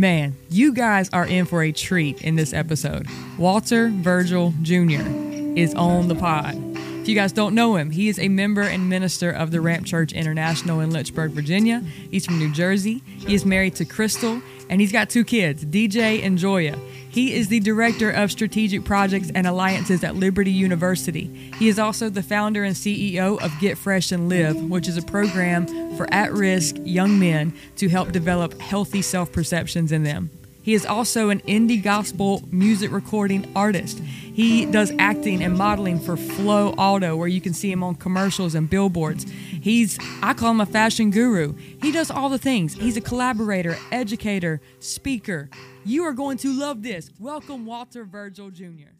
Man, 0.00 0.34
you 0.48 0.72
guys 0.72 1.10
are 1.12 1.26
in 1.26 1.44
for 1.44 1.62
a 1.62 1.72
treat 1.72 2.22
in 2.22 2.34
this 2.34 2.54
episode. 2.54 3.06
Walter 3.36 3.90
Virgil 3.90 4.54
Jr. 4.62 5.02
is 5.58 5.74
on 5.74 6.08
the 6.08 6.14
pod. 6.14 6.54
If 7.02 7.06
you 7.06 7.14
guys 7.14 7.32
don't 7.32 7.54
know 7.54 7.76
him, 7.76 7.90
he 7.90 8.08
is 8.08 8.18
a 8.18 8.28
member 8.28 8.62
and 8.62 8.88
minister 8.88 9.30
of 9.30 9.50
the 9.50 9.60
Ramp 9.60 9.84
Church 9.84 10.14
International 10.14 10.80
in 10.80 10.90
Lynchburg, 10.90 11.32
Virginia. 11.32 11.80
He's 12.10 12.24
from 12.24 12.38
New 12.38 12.50
Jersey. 12.50 13.02
He 13.04 13.34
is 13.34 13.44
married 13.44 13.74
to 13.74 13.84
Kristal, 13.84 14.42
and 14.70 14.80
he's 14.80 14.92
got 14.92 15.10
two 15.10 15.24
kids, 15.24 15.64
DJ 15.64 16.24
and 16.24 16.38
Joya. 16.38 16.78
He 17.10 17.34
is 17.34 17.48
the 17.48 17.58
Director 17.58 18.08
of 18.08 18.30
Strategic 18.30 18.84
Projects 18.84 19.32
and 19.34 19.44
Alliances 19.44 20.04
at 20.04 20.14
Liberty 20.14 20.52
University. 20.52 21.24
He 21.58 21.68
is 21.68 21.80
also 21.80 22.08
the 22.08 22.22
founder 22.22 22.62
and 22.62 22.76
CEO 22.76 23.42
of 23.42 23.52
Get 23.60 23.76
Fresh 23.76 24.12
and 24.12 24.28
Live, 24.28 24.56
which 24.70 24.86
is 24.86 24.96
a 24.96 25.02
program 25.02 25.66
for 25.96 26.06
at 26.14 26.32
risk 26.32 26.76
young 26.84 27.18
men 27.18 27.52
to 27.76 27.88
help 27.88 28.12
develop 28.12 28.58
healthy 28.60 29.02
self 29.02 29.32
perceptions 29.32 29.90
in 29.90 30.04
them. 30.04 30.30
He 30.62 30.74
is 30.74 30.86
also 30.86 31.30
an 31.30 31.40
indie 31.40 31.82
gospel 31.82 32.42
music 32.52 32.92
recording 32.92 33.50
artist. 33.56 34.00
He 34.40 34.64
does 34.64 34.90
acting 34.98 35.44
and 35.44 35.54
modeling 35.54 36.00
for 36.00 36.16
Flow 36.16 36.70
Auto, 36.78 37.14
where 37.14 37.28
you 37.28 37.42
can 37.42 37.52
see 37.52 37.70
him 37.70 37.82
on 37.82 37.94
commercials 37.94 38.54
and 38.54 38.70
billboards. 38.70 39.24
He's, 39.30 39.98
I 40.22 40.32
call 40.32 40.52
him 40.52 40.62
a 40.62 40.66
fashion 40.66 41.10
guru. 41.10 41.52
He 41.82 41.92
does 41.92 42.10
all 42.10 42.30
the 42.30 42.38
things. 42.38 42.72
He's 42.72 42.96
a 42.96 43.02
collaborator, 43.02 43.76
educator, 43.92 44.62
speaker. 44.78 45.50
You 45.84 46.04
are 46.04 46.14
going 46.14 46.38
to 46.38 46.58
love 46.58 46.82
this. 46.82 47.10
Welcome, 47.18 47.66
Walter 47.66 48.04
Virgil 48.04 48.50
Jr. 48.50 48.94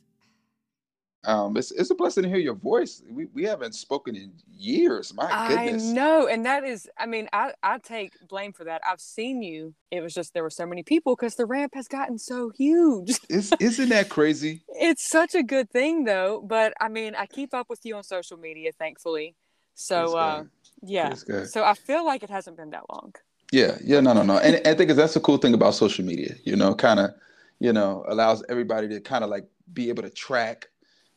Um, 1.24 1.56
it's 1.56 1.70
it's 1.70 1.91
a 1.91 1.95
blessing 1.95 2.23
to 2.23 2.29
hear 2.29 2.38
your 2.38 2.55
voice. 2.55 3.02
We 3.10 3.27
we 3.27 3.45
haven't 3.45 3.74
spoken 3.74 4.16
in 4.16 4.33
years. 4.51 5.12
My 5.15 5.48
goodness. 5.48 5.91
I 5.91 5.93
know, 5.93 6.27
and 6.27 6.46
that 6.46 6.65
is, 6.65 6.88
I 6.99 7.07
mean, 7.07 7.29
I 7.32 7.52
I 7.62 7.79
take 7.79 8.12
blame 8.29 8.52
for 8.52 8.65
that. 8.65 8.80
I've 8.88 9.01
seen 9.01 9.43
you. 9.43 9.74
It 9.90 10.01
was 10.01 10.15
just 10.15 10.32
there 10.32 10.43
were 10.43 10.51
so 10.51 10.65
many 10.65 10.82
people 10.82 11.16
because 11.16 11.35
the 11.35 11.45
ramp 11.45 11.74
has 11.74 11.88
gotten 11.88 12.18
so 12.18 12.51
huge. 12.51 13.18
Is 13.29 13.52
isn't 13.60 13.90
that 13.90 14.09
crazy? 14.09 14.62
it's 14.68 15.09
such 15.09 15.35
a 15.35 15.43
good 15.43 15.71
thing 15.71 16.04
though. 16.04 16.43
But 16.45 16.73
I 16.80 16.88
mean, 16.88 17.15
I 17.15 17.27
keep 17.27 17.52
up 17.52 17.68
with 17.68 17.80
you 17.84 17.96
on 17.96 18.02
social 18.02 18.38
media, 18.38 18.73
thankfully. 18.73 19.34
So 19.74 20.16
uh, 20.16 20.45
yeah. 20.82 21.15
So 21.45 21.65
I 21.65 21.74
feel 21.74 22.05
like 22.05 22.23
it 22.23 22.30
hasn't 22.30 22.57
been 22.57 22.71
that 22.71 22.84
long. 22.90 23.15
Yeah, 23.52 23.79
yeah, 23.82 24.01
no, 24.01 24.12
no, 24.12 24.23
no. 24.23 24.38
And 24.38 24.66
I 24.66 24.74
think 24.74 24.93
that's 24.93 25.15
the 25.15 25.21
cool 25.21 25.38
thing 25.38 25.55
about 25.55 25.74
social 25.74 26.05
media, 26.05 26.34
you 26.45 26.55
know, 26.55 26.74
kind 26.74 27.01
of, 27.01 27.10
you 27.59 27.73
know, 27.73 28.05
allows 28.09 28.45
everybody 28.49 28.88
to 28.88 29.01
kind 29.01 29.24
of 29.24 29.30
like 29.30 29.45
be 29.73 29.88
able 29.88 30.05
to 30.05 30.10
track, 30.10 30.68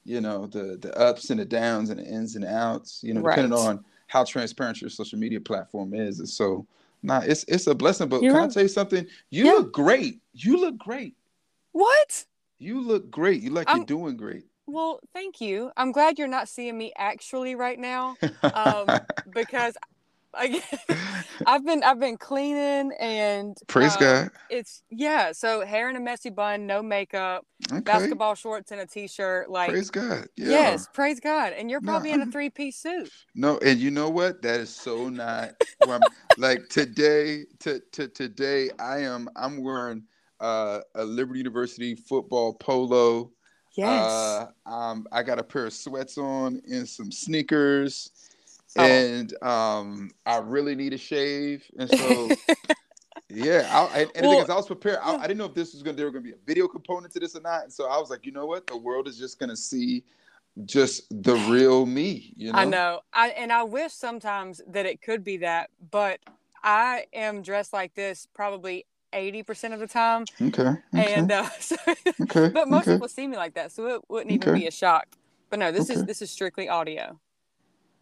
you 0.06 0.22
know, 0.22 0.48
the 0.48 0.78
the 0.82 0.98
ups 1.00 1.30
and 1.30 1.40
the 1.40 1.46
downs 1.46 1.90
and 1.90 2.00
the 2.00 2.06
ins 2.06 2.36
and 2.36 2.46
outs, 2.46 3.02
you 3.04 3.14
know, 3.14 3.22
depending 3.22 3.54
on 3.54 3.84
how 4.08 4.24
transparent 4.24 4.82
your 4.82 4.90
social 4.90 5.18
media 5.18 5.40
platform 5.42 5.94
is. 5.94 6.20
And 6.20 6.30
so, 6.30 6.66
nah, 7.02 7.22
it's 7.24 7.44
it's 7.48 7.68
a 7.68 7.76
blessing. 7.76 8.10
But 8.10 8.22
You're 8.22 8.34
can 8.34 8.42
I 8.42 8.44
right. 8.46 8.52
tell 8.52 8.64
you 8.64 8.70
something? 8.70 9.08
You 9.30 9.46
Yeah. 9.46 9.52
look 9.54 9.74
great. 9.74 10.22
You 10.34 10.58
look 10.60 10.78
great. 10.78 11.16
What? 11.72 12.26
You 12.60 12.82
look 12.82 13.10
great. 13.10 13.42
You 13.42 13.50
like 13.52 13.68
I'm- 13.68 13.78
you're 13.78 13.86
doing 13.86 14.18
great. 14.18 14.46
Well, 14.66 15.02
thank 15.14 15.42
you. 15.42 15.72
I'm 15.76 15.92
glad 15.92 16.18
you're 16.18 16.28
not 16.30 16.48
seeing 16.48 16.78
me 16.78 16.94
actually 16.98 17.54
right 17.56 17.78
now 17.78 18.16
um, 18.54 19.02
because 19.34 19.76
I, 20.34 20.64
I've 21.46 21.66
been 21.66 21.84
I've 21.84 22.00
been 22.00 22.18
cleaning 22.18 22.92
and 23.00 23.58
Praise 23.68 23.94
um, 23.96 24.00
God. 24.00 24.32
It's 24.50 24.84
yeah. 24.90 25.32
So 25.32 25.66
hair 25.66 25.90
in 25.90 25.96
a 25.96 26.00
messy 26.00 26.30
bun, 26.30 26.66
no 26.68 26.82
makeup, 26.82 27.46
Okay. 27.72 27.82
basketball 27.82 28.36
shorts 28.36 28.72
and 28.72 28.82
a 28.82 28.86
t-shirt. 28.86 29.50
Like 29.50 29.72
Praise 29.72 29.90
God. 29.90 30.28
Yeah. 30.36 30.50
yes, 30.50 30.88
praise 30.94 31.20
God. 31.20 31.54
And 31.54 31.70
you're 31.70 31.82
No, 31.82 31.92
probably 31.92 32.12
in 32.12 32.22
a 32.22 32.26
three 32.28 32.50
piece 32.50 32.78
suit. 32.78 33.12
No, 33.36 33.58
and 33.60 33.80
you 33.80 33.92
know 33.92 34.10
what? 34.10 34.42
That 34.42 34.60
is 34.62 34.76
so 34.76 35.10
not 35.10 35.52
where 35.80 35.96
I'm, 35.96 36.02
like 36.38 36.70
today. 36.70 37.46
To, 37.60 37.82
to 37.94 38.08
today, 38.08 38.70
I 38.80 39.00
am. 39.00 39.30
I'm 39.36 39.64
wearing 39.64 40.04
uh, 40.40 40.80
a 40.96 41.04
Liberty 41.04 41.40
University 41.40 41.96
football 41.96 42.54
polo. 42.54 43.32
Yes. 43.76 43.90
Uh, 44.06 44.48
um, 44.68 45.08
I 45.12 45.24
got 45.24 45.40
a 45.40 45.44
pair 45.44 45.66
of 45.66 45.74
sweats 45.74 46.18
on 46.18 46.62
and 46.70 46.88
some 46.88 47.12
sneakers, 47.12 48.12
Oh. 48.78 48.84
and 48.84 49.44
um, 49.44 50.12
I 50.26 50.38
really 50.38 50.76
need 50.76 50.94
a 50.94 50.98
shave. 50.98 51.64
And 51.78 51.90
so, 51.90 52.30
yeah, 53.30 53.68
I, 53.72 54.00
and, 54.00 54.12
and 54.16 54.26
the 54.26 54.30
thing 54.30 54.40
is, 54.40 54.50
I 54.50 54.56
was 54.56 54.68
prepared. 54.68 55.00
I, 55.04 55.12
yeah. 55.12 55.18
I 55.18 55.22
didn't 55.28 55.38
know 55.38 55.46
if 55.46 55.54
this 55.54 55.74
was 55.74 55.84
gonna 55.84 55.96
there 55.96 56.06
was 56.06 56.14
gonna 56.14 56.24
be 56.24 56.32
a 56.32 56.46
video 56.46 56.68
component 56.68 57.14
to 57.14 57.20
this 57.20 57.36
or 57.36 57.42
not. 57.42 57.64
And 57.64 57.74
so 57.74 57.88
I 57.88 57.98
was 57.98 58.10
like, 58.10 58.26
you 58.26 58.32
know 58.32 58.46
what? 58.46 58.66
The 58.68 58.78
world 58.78 59.08
is 59.08 59.18
just 59.18 59.40
gonna 59.40 59.56
see 59.56 60.04
just 60.66 61.04
the 61.24 61.36
real 61.50 61.86
me. 61.86 62.34
You 62.36 62.52
know. 62.52 62.60
I 62.60 62.66
know. 62.66 63.02
I 63.14 63.30
and 63.30 63.52
I 63.52 63.64
wish 63.64 63.94
sometimes 63.94 64.62
that 64.68 64.86
it 64.86 65.02
could 65.02 65.24
be 65.24 65.38
that, 65.38 65.70
but 65.92 66.20
I 66.64 67.06
am 67.14 67.42
dressed 67.42 67.74
like 67.74 67.94
this 67.94 68.28
probably 68.34 68.86
80% 69.14 69.74
of 69.74 69.80
the 69.80 69.88
time. 69.88 70.26
Okay. 70.42 70.64
okay. 70.64 71.14
And 71.14 71.32
uh, 71.32 71.48
so, 71.60 71.76
Okay. 72.22 72.50
but 72.50 72.68
most 72.70 72.88
okay. 72.88 72.96
people 72.96 73.08
see 73.08 73.28
me 73.28 73.38
like 73.38 73.54
that, 73.54 73.72
so 73.72 73.88
it 73.88 74.02
wouldn't 74.10 74.32
even 74.32 74.56
be 74.56 74.68
a 74.68 74.72
shock. 74.72 75.08
But 75.50 75.60
no, 75.60 75.72
this 75.72 75.92
is 75.92 76.04
this 76.06 76.24
is 76.24 76.32
strictly 76.32 76.68
audio. 76.68 77.20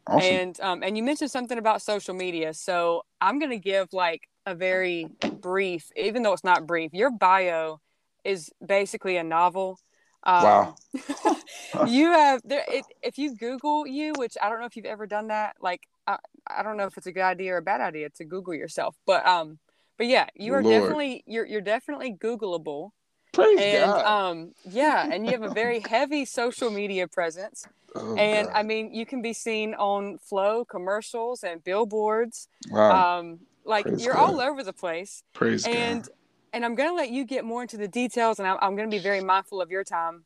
Awesome. 0.07 0.21
And 0.21 0.59
um, 0.61 0.83
and 0.83 0.97
you 0.97 1.03
mentioned 1.03 1.31
something 1.31 1.57
about 1.57 1.81
social 1.81 2.13
media, 2.13 2.53
so 2.53 3.03
I'm 3.19 3.39
gonna 3.39 3.57
give 3.57 3.93
like 3.93 4.27
a 4.45 4.55
very 4.55 5.07
brief, 5.39 5.89
even 5.95 6.23
though 6.23 6.33
it's 6.33 6.43
not 6.43 6.65
brief. 6.65 6.93
Your 6.93 7.11
bio 7.11 7.79
is 8.23 8.49
basically 8.65 9.17
a 9.17 9.23
novel. 9.23 9.79
Um, 10.23 10.43
wow. 10.43 10.75
you 11.87 12.11
have 12.11 12.41
there. 12.43 12.65
It, 12.67 12.85
if 13.01 13.17
you 13.17 13.35
Google 13.35 13.87
you, 13.87 14.13
which 14.17 14.37
I 14.41 14.49
don't 14.49 14.59
know 14.59 14.65
if 14.65 14.75
you've 14.75 14.85
ever 14.85 15.07
done 15.07 15.27
that. 15.27 15.55
Like 15.61 15.87
I, 16.07 16.17
I 16.47 16.63
don't 16.63 16.77
know 16.77 16.85
if 16.85 16.97
it's 16.97 17.07
a 17.07 17.11
good 17.11 17.23
idea 17.23 17.53
or 17.53 17.57
a 17.57 17.61
bad 17.61 17.81
idea 17.81 18.09
to 18.09 18.25
Google 18.25 18.53
yourself, 18.53 18.95
but 19.05 19.25
um, 19.27 19.59
but 19.97 20.07
yeah, 20.07 20.27
you 20.35 20.53
are 20.53 20.63
Lord. 20.63 20.81
definitely 20.81 21.23
you're 21.25 21.45
you're 21.45 21.61
definitely 21.61 22.13
Googleable 22.13 22.91
Praise 23.33 23.59
and 23.59 23.85
God. 23.91 24.05
um 24.29 24.51
yeah 24.69 25.07
and 25.11 25.25
you 25.25 25.31
have 25.31 25.43
a 25.43 25.53
very 25.53 25.79
heavy 25.79 26.25
social 26.25 26.69
media 26.69 27.07
presence 27.07 27.65
Oh, 27.95 28.15
and 28.15 28.47
God. 28.47 28.55
i 28.55 28.63
mean 28.63 28.93
you 28.93 29.05
can 29.05 29.21
be 29.21 29.33
seen 29.33 29.73
on 29.73 30.17
flow 30.17 30.63
commercials 30.65 31.43
and 31.43 31.63
billboards 31.63 32.47
wow. 32.69 33.19
um 33.19 33.39
like 33.65 33.85
Praise 33.85 34.03
you're 34.05 34.13
God. 34.15 34.29
all 34.29 34.41
over 34.41 34.63
the 34.63 34.73
place 34.73 35.23
Praise 35.33 35.65
and 35.65 36.03
God. 36.03 36.11
and 36.53 36.65
i'm 36.65 36.75
gonna 36.75 36.93
let 36.93 37.09
you 37.09 37.25
get 37.25 37.43
more 37.45 37.61
into 37.61 37.77
the 37.77 37.87
details 37.87 38.39
and 38.39 38.47
i'm, 38.47 38.57
I'm 38.61 38.75
gonna 38.75 38.89
be 38.89 38.99
very 38.99 39.21
mindful 39.21 39.61
of 39.61 39.71
your 39.71 39.83
time 39.83 40.23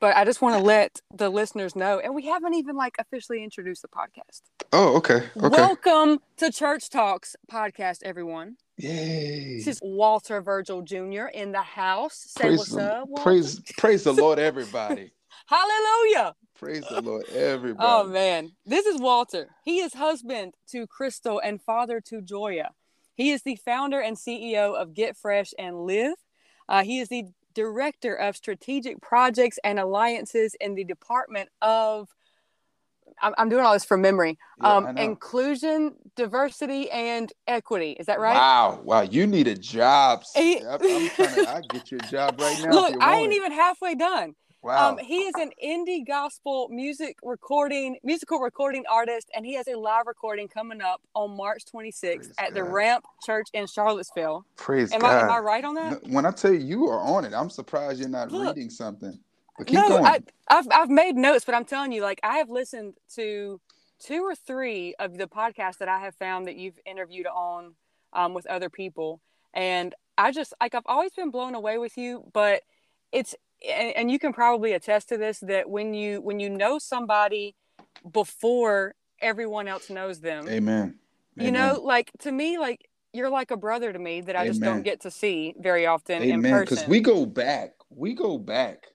but 0.00 0.14
i 0.16 0.24
just 0.24 0.40
want 0.42 0.56
to 0.58 0.62
let 0.62 1.00
the 1.14 1.28
listeners 1.30 1.74
know 1.74 1.98
and 1.98 2.14
we 2.14 2.26
haven't 2.26 2.54
even 2.54 2.76
like 2.76 2.94
officially 2.98 3.42
introduced 3.44 3.82
the 3.82 3.88
podcast 3.88 4.42
Oh, 4.72 4.96
okay. 4.98 5.26
Okay. 5.36 5.48
welcome 5.48 6.20
to 6.36 6.52
church 6.52 6.90
talks 6.90 7.34
podcast 7.50 8.02
everyone 8.04 8.56
Yay. 8.82 9.56
this 9.58 9.66
is 9.66 9.80
walter 9.82 10.40
virgil 10.40 10.82
jr 10.82 11.26
in 11.34 11.52
the 11.52 11.60
house 11.60 12.24
say 12.28 12.44
praise 12.44 12.58
what's 12.58 12.76
up 12.76 13.08
Walter. 13.08 13.22
praise 13.22 13.60
praise 13.76 14.04
the 14.04 14.12
Lord, 14.12 14.38
everybody. 14.38 15.12
hallelujah 15.46 16.34
praise 16.58 16.86
the 16.88 17.00
Lord, 17.00 17.26
everybody. 17.34 17.88
Oh 17.88 18.04
man, 18.04 18.52
this 18.66 18.84
is 18.86 19.00
Walter. 19.00 19.48
He 19.64 19.80
is 19.80 19.94
husband 19.94 20.54
to 20.70 20.86
Kristal 20.86 21.40
and 21.42 21.60
father 21.60 22.00
to 22.02 22.20
Joya. 22.20 22.70
He 23.14 23.30
is 23.30 23.42
the 23.42 23.56
founder 23.56 24.00
and 24.00 24.16
CEO 24.16 24.74
of 24.74 24.94
Get 24.94 25.16
Fresh 25.16 25.52
and 25.58 25.86
Live. 25.86 26.14
Uh, 26.68 26.84
he 26.84 27.00
is 27.00 27.08
the 27.08 27.24
director 27.54 28.14
of 28.14 28.36
strategic 28.36 29.00
projects 29.00 29.58
and 29.64 29.78
alliances 29.78 30.54
in 30.60 30.74
the 30.74 30.84
Department 30.84 31.48
of. 31.62 32.08
I'm, 33.22 33.34
I'm 33.38 33.48
doing 33.48 33.64
all 33.64 33.72
this 33.72 33.84
from 33.84 34.00
memory. 34.00 34.38
Yeah, 34.62 34.76
um, 34.76 34.96
inclusion, 34.96 35.94
diversity, 36.16 36.90
and 36.90 37.32
equity. 37.46 37.92
Is 37.92 38.06
that 38.06 38.20
right? 38.20 38.34
Wow, 38.34 38.80
wow, 38.84 39.00
you 39.02 39.26
need 39.26 39.48
a 39.48 39.56
job. 39.56 40.24
He- 40.34 40.58
I'm, 40.58 40.80
I'm 40.82 41.10
to. 41.10 41.44
I 41.48 41.60
get 41.72 41.90
you 41.90 41.98
a 41.98 42.00
job 42.02 42.38
right 42.38 42.58
now. 42.60 42.72
Look, 42.72 42.94
I 43.00 43.16
ain't 43.16 43.32
it. 43.32 43.36
even 43.36 43.52
halfway 43.52 43.94
done. 43.94 44.34
Wow. 44.62 44.90
Um, 44.90 44.98
he 44.98 45.22
is 45.22 45.34
an 45.36 45.52
indie 45.64 46.06
gospel 46.06 46.68
music 46.70 47.16
recording, 47.22 47.96
musical 48.04 48.40
recording 48.40 48.84
artist, 48.90 49.30
and 49.34 49.46
he 49.46 49.54
has 49.54 49.66
a 49.68 49.74
live 49.74 50.06
recording 50.06 50.48
coming 50.48 50.82
up 50.82 51.00
on 51.14 51.34
March 51.34 51.62
26th 51.74 52.16
Praise 52.16 52.34
at 52.38 52.52
the 52.52 52.62
Ramp 52.62 53.04
Church 53.24 53.48
in 53.54 53.66
Charlottesville. 53.66 54.44
praise 54.56 54.92
Am 54.92 55.00
God. 55.00 55.10
I 55.10 55.20
am 55.22 55.30
I 55.30 55.38
right 55.38 55.64
on 55.64 55.74
that? 55.76 56.06
When 56.08 56.26
I 56.26 56.30
tell 56.30 56.52
you 56.52 56.60
you 56.60 56.88
are 56.88 57.00
on 57.00 57.24
it, 57.24 57.32
I'm 57.32 57.48
surprised 57.48 58.00
you're 58.00 58.10
not 58.10 58.30
Look. 58.30 58.54
reading 58.54 58.68
something. 58.68 59.18
No, 59.70 59.88
going. 59.88 60.04
I, 60.04 60.20
I've 60.48 60.66
I've 60.70 60.90
made 60.90 61.16
notes, 61.16 61.44
but 61.44 61.54
I'm 61.54 61.64
telling 61.64 61.92
you, 61.92 62.02
like 62.02 62.20
I 62.22 62.38
have 62.38 62.48
listened 62.48 62.94
to 63.14 63.60
two 63.98 64.22
or 64.22 64.34
three 64.34 64.94
of 64.98 65.18
the 65.18 65.26
podcasts 65.26 65.78
that 65.78 65.88
I 65.88 66.00
have 66.00 66.14
found 66.14 66.46
that 66.46 66.56
you've 66.56 66.78
interviewed 66.86 67.26
on 67.26 67.74
um, 68.12 68.34
with 68.34 68.46
other 68.46 68.70
people, 68.70 69.20
and 69.52 69.94
I 70.16 70.32
just 70.32 70.54
like 70.60 70.74
I've 70.74 70.86
always 70.86 71.12
been 71.12 71.30
blown 71.30 71.54
away 71.54 71.78
with 71.78 71.96
you. 71.96 72.24
But 72.32 72.62
it's 73.12 73.34
and, 73.68 73.94
and 73.96 74.10
you 74.10 74.18
can 74.18 74.32
probably 74.32 74.72
attest 74.72 75.08
to 75.10 75.18
this 75.18 75.40
that 75.40 75.68
when 75.68 75.94
you 75.94 76.20
when 76.20 76.40
you 76.40 76.48
know 76.48 76.78
somebody 76.78 77.54
before 78.10 78.94
everyone 79.20 79.68
else 79.68 79.90
knows 79.90 80.20
them, 80.20 80.48
Amen. 80.48 80.98
you 81.36 81.48
Amen. 81.48 81.52
know, 81.52 81.80
like 81.82 82.10
to 82.20 82.32
me, 82.32 82.58
like 82.58 82.88
you're 83.12 83.30
like 83.30 83.50
a 83.50 83.56
brother 83.56 83.92
to 83.92 83.98
me 83.98 84.20
that 84.22 84.36
I 84.36 84.46
just 84.46 84.60
don't 84.60 84.82
get 84.82 85.00
to 85.00 85.10
see 85.10 85.54
very 85.58 85.86
often 85.86 86.22
in 86.22 86.32
Amen. 86.32 86.60
Because 86.60 86.86
we 86.86 87.00
go 87.00 87.26
back. 87.26 87.72
We 87.90 88.14
go 88.14 88.38
back. 88.38 88.86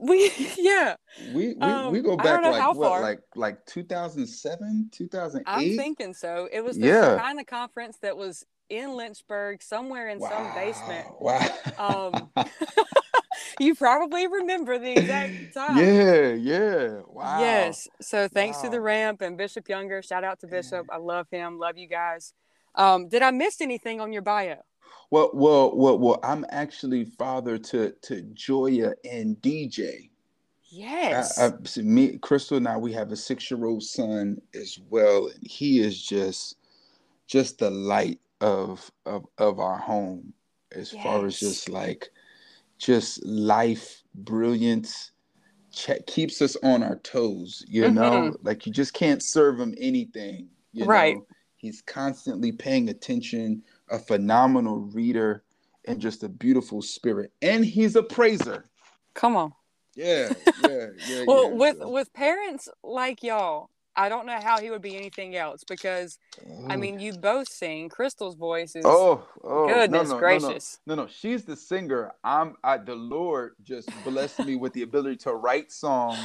We 0.00 0.30
yeah. 0.58 0.96
We 1.34 1.54
we, 1.54 1.60
Um, 1.60 1.92
we 1.92 2.00
go 2.00 2.16
back 2.16 2.42
like 2.42 2.76
what, 2.76 2.88
far. 2.88 3.00
like 3.02 3.20
like 3.36 3.64
2007, 3.66 4.88
2008. 4.92 5.44
I'm 5.46 5.76
thinking 5.76 6.14
so. 6.14 6.48
It 6.50 6.62
was 6.64 6.76
the 6.78 6.86
Yeah. 6.88 7.18
kind 7.20 7.38
of 7.38 7.46
conference 7.46 7.98
that 8.02 8.16
was 8.16 8.44
in 8.68 8.96
Lynchburg, 8.96 9.62
somewhere 9.62 10.08
in 10.08 10.20
some 10.20 10.54
basement. 10.54 11.06
Wow. 11.20 11.48
Um, 11.78 12.30
you 13.60 13.74
probably 13.74 14.26
remember 14.26 14.78
the 14.78 14.92
exact 14.92 15.54
time. 15.54 15.76
yeah, 15.78 16.32
yeah. 16.32 17.00
Wow. 17.06 17.40
Yes. 17.40 17.86
So 18.00 18.28
thanks 18.28 18.58
to 18.62 18.70
the 18.70 18.80
ramp 18.80 19.20
and 19.20 19.36
Bishop 19.36 19.68
Younger. 19.68 20.02
Shout 20.02 20.24
out 20.24 20.40
to 20.40 20.46
Bishop. 20.46 20.86
I 20.90 20.96
love 20.98 21.26
him. 21.30 21.58
Love 21.58 21.76
you 21.76 21.88
guys. 21.88 22.32
Um, 22.74 23.08
did 23.08 23.22
I 23.22 23.32
miss 23.32 23.60
anything 23.60 24.00
on 24.00 24.12
your 24.12 24.22
bio? 24.22 24.62
Well, 25.10 25.30
well, 25.34 25.76
well, 25.76 25.98
well. 25.98 26.20
I'm 26.22 26.44
actually 26.50 27.04
father 27.04 27.58
to 27.58 27.92
to 28.02 28.22
Joya 28.34 28.94
and 29.10 29.36
DJ. 29.36 30.10
Yes. 30.70 31.38
I, 31.38 31.46
I, 31.46 31.82
me, 31.82 32.18
Kristal, 32.18 32.58
and 32.58 32.68
I, 32.68 32.76
we 32.76 32.92
have 32.92 33.10
a 33.10 33.16
six-year-old 33.16 33.82
son 33.82 34.40
as 34.54 34.78
well, 34.88 35.26
and 35.26 35.44
he 35.44 35.80
is 35.80 36.00
just, 36.00 36.56
just 37.26 37.58
the 37.58 37.70
light 37.70 38.20
of 38.40 38.90
of 39.04 39.26
of 39.38 39.58
our 39.58 39.78
home, 39.78 40.32
as 40.72 40.92
far 40.92 41.26
as 41.26 41.40
just 41.40 41.68
like, 41.68 42.10
just 42.78 43.24
life, 43.24 44.02
brilliance, 44.14 45.10
check, 45.72 46.06
keeps 46.06 46.40
us 46.40 46.56
on 46.62 46.82
our 46.82 46.96
toes. 46.96 47.64
You 47.68 47.90
know, 47.90 48.10
mm-hmm. 48.10 48.46
like 48.46 48.66
you 48.66 48.72
just 48.72 48.94
can't 48.94 49.22
serve 49.22 49.58
him 49.58 49.74
anything. 49.78 50.48
You 50.72 50.84
Right. 50.84 51.16
know, 51.16 51.26
he's 51.56 51.82
constantly 51.82 52.52
paying 52.52 52.88
attention. 52.88 53.62
A 53.90 53.98
phenomenal 53.98 54.76
reader, 54.78 55.42
and 55.86 56.00
just 56.00 56.22
a 56.22 56.28
beautiful 56.28 56.80
spirit, 56.82 57.32
and 57.42 57.64
he's 57.64 57.96
a 57.96 58.02
praiser. 58.02 58.68
Come 59.14 59.36
on. 59.36 59.52
Yeah, 59.96 60.32
yeah, 60.62 60.86
yeah. 61.08 61.24
Well, 61.26 61.48
yeah. 61.50 61.56
with 61.56 61.78
So- 61.78 61.90
with 61.90 62.12
parents 62.14 62.68
like 62.84 63.24
y'all, 63.24 63.70
I 63.96 64.08
don't 64.08 64.24
know 64.24 64.38
how 64.40 64.60
he 64.60 64.70
would 64.70 64.80
be 64.82 64.96
anything 64.96 65.34
else 65.34 65.64
because 65.68 66.16
I 66.68 66.74
Oh. 66.74 66.78
mean, 66.78 67.00
you 67.00 67.12
both 67.14 67.48
sing. 67.48 67.88
Kristal's 67.88 68.36
voice 68.36 68.76
is 68.76 68.84
oh, 68.86 69.26
oh, 69.42 69.66
no, 69.66 69.74
goodness 69.74 70.08
no, 70.10 70.14
no, 70.14 70.14
no. 70.14 70.18
gracious. 70.20 70.78
No, 70.86 70.94
no, 70.94 71.06
she's 71.08 71.44
the 71.44 71.56
singer. 71.56 72.12
I'm. 72.22 72.54
I, 72.62 72.78
the 72.78 72.94
Lord 72.94 73.56
just 73.64 73.90
blessed 74.04 74.38
me 74.46 74.54
with 74.54 74.72
the 74.74 74.82
ability 74.82 75.16
to 75.24 75.34
write 75.34 75.72
songs, 75.72 76.18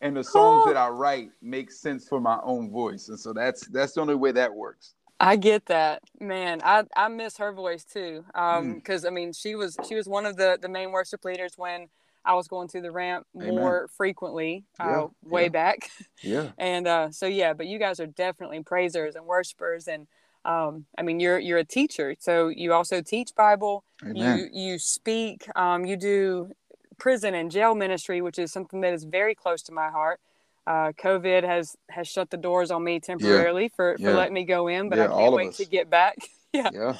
and 0.00 0.16
the 0.16 0.24
songs 0.24 0.64
that 0.66 0.76
I 0.76 0.88
write 0.88 1.30
make 1.40 1.70
sense 1.70 2.08
for 2.08 2.20
my 2.20 2.40
own 2.42 2.70
voice, 2.72 3.08
and 3.08 3.18
so 3.18 3.32
that's 3.32 3.68
that's 3.68 3.92
the 3.92 4.00
only 4.00 4.16
way 4.16 4.32
that 4.32 4.52
works. 4.52 4.94
I 5.22 5.36
get 5.36 5.66
that, 5.66 6.02
man. 6.20 6.62
I, 6.64 6.84
I 6.96 7.08
miss 7.08 7.38
her 7.38 7.52
voice 7.54 7.84
too, 7.86 8.24
Mm. 8.36 8.40
um, 8.40 8.74
because 8.76 9.06
I 9.06 9.10
mean, 9.10 9.32
she 9.34 9.56
was 9.56 9.78
she 9.88 9.96
was 9.96 10.08
one 10.08 10.26
of 10.26 10.36
the 10.36 10.58
the 10.62 10.68
main 10.70 10.92
worship 10.92 11.24
leaders 11.24 11.54
when 11.58 11.88
I 12.26 12.34
was 12.34 12.48
going 12.48 12.68
through 12.68 12.82
the 12.82 12.92
ramp 12.92 13.26
Amen. 13.36 13.56
more 13.56 13.88
frequently, 13.96 14.66
uh, 14.80 15.08
way 15.24 15.44
yeah. 15.44 15.50
back, 15.50 15.90
Yeah, 16.22 16.50
and 16.58 16.88
uh, 16.88 17.12
so 17.12 17.26
yeah. 17.26 17.54
But 17.54 17.68
you 17.68 17.80
guys 17.80 18.00
are 18.00 18.08
definitely 18.08 18.62
praisers 18.64 19.16
and 19.16 19.26
worshipers, 19.26 19.88
and 19.88 20.08
um, 20.44 20.86
I 20.98 21.02
mean, 21.02 21.20
you're 21.20 21.40
you're 21.40 21.58
a 21.60 21.64
teacher, 21.64 22.16
so 22.20 22.48
you 22.48 22.74
also 22.74 23.02
teach 23.02 23.34
Bible. 23.36 23.84
Amen. 24.04 24.38
You 24.38 24.48
you 24.72 24.80
speak. 24.80 25.46
Um, 25.56 25.86
you 25.86 25.96
do 25.96 26.52
prison 26.98 27.34
and 27.34 27.50
jail 27.50 27.74
ministry, 27.76 28.22
which 28.22 28.38
is 28.40 28.52
something 28.52 28.82
that 28.82 28.94
is 28.94 29.04
very 29.04 29.34
close 29.36 29.62
to 29.64 29.72
my 29.72 29.90
heart. 29.90 30.20
Uh, 30.66 30.92
COVID 30.92 31.44
has 31.44 31.74
has 31.90 32.06
shut 32.06 32.30
the 32.30 32.36
doors 32.36 32.70
on 32.70 32.84
me 32.84 33.00
temporarily 33.00 33.68
for, 33.74 33.96
for 33.96 34.02
Yeah. 34.10 34.14
letting 34.16 34.34
me 34.34 34.44
go 34.44 34.68
in, 34.68 34.88
but 34.88 34.98
Yeah, 34.98 35.12
I 35.12 35.20
can't 35.22 35.34
wait 35.34 35.48
us. 35.50 35.56
to 35.56 35.64
get 35.64 35.90
back. 35.90 36.16
yeah. 36.52 36.70
yeah. 36.72 36.96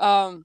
Um. 0.00 0.44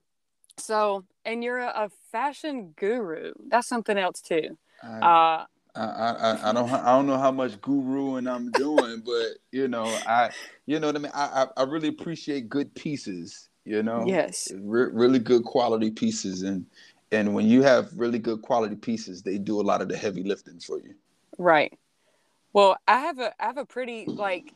So, 0.57 1.05
and 1.23 1.41
you're 1.43 1.59
a, 1.59 1.67
a 1.85 1.89
fashion 2.11 2.73
guru. 2.75 3.31
That's 3.47 3.67
something 3.67 3.97
else 3.97 4.21
too. 4.21 4.57
I, 4.83 4.87
Uh. 4.87 5.45
I, 5.75 5.81
I, 5.85 6.49
I 6.49 6.53
don't 6.53 6.69
I 6.69 6.85
don't 6.95 7.05
know 7.07 7.17
how 7.17 7.31
much 7.31 7.53
guruing 7.61 8.29
I'm 8.29 8.51
doing, 8.51 9.01
but 9.05 9.37
you 9.51 9.67
know 9.67 9.85
I 10.05 10.31
you 10.65 10.79
know 10.79 10.87
what 10.87 10.95
I 10.95 10.99
mean. 10.99 11.11
I 11.13 11.45
I, 11.57 11.61
I 11.61 11.63
really 11.63 11.87
appreciate 11.89 12.49
good 12.49 12.73
pieces. 12.75 13.47
You 13.65 13.83
know. 13.83 14.03
Yes. 14.07 14.51
re- 14.55 14.89
really 14.91 15.19
good 15.19 15.43
quality 15.43 15.91
pieces 15.91 16.41
and 16.41 16.65
and 17.11 17.33
when 17.35 17.47
you 17.47 17.61
have 17.61 17.89
really 17.95 18.17
good 18.19 18.41
quality 18.41 18.75
pieces 18.75 19.21
they 19.21 19.37
do 19.37 19.61
a 19.61 19.63
lot 19.63 19.81
of 19.81 19.89
the 19.89 19.95
heavy 19.97 20.23
lifting 20.23 20.59
for 20.59 20.79
you 20.79 20.95
Right. 21.37 21.77
Well, 22.53 22.77
I 22.87 22.99
have 23.01 23.19
a 23.19 23.33
I 23.41 23.47
have 23.47 23.57
a 23.57 23.65
pretty 23.65 24.11
like. 24.17 24.53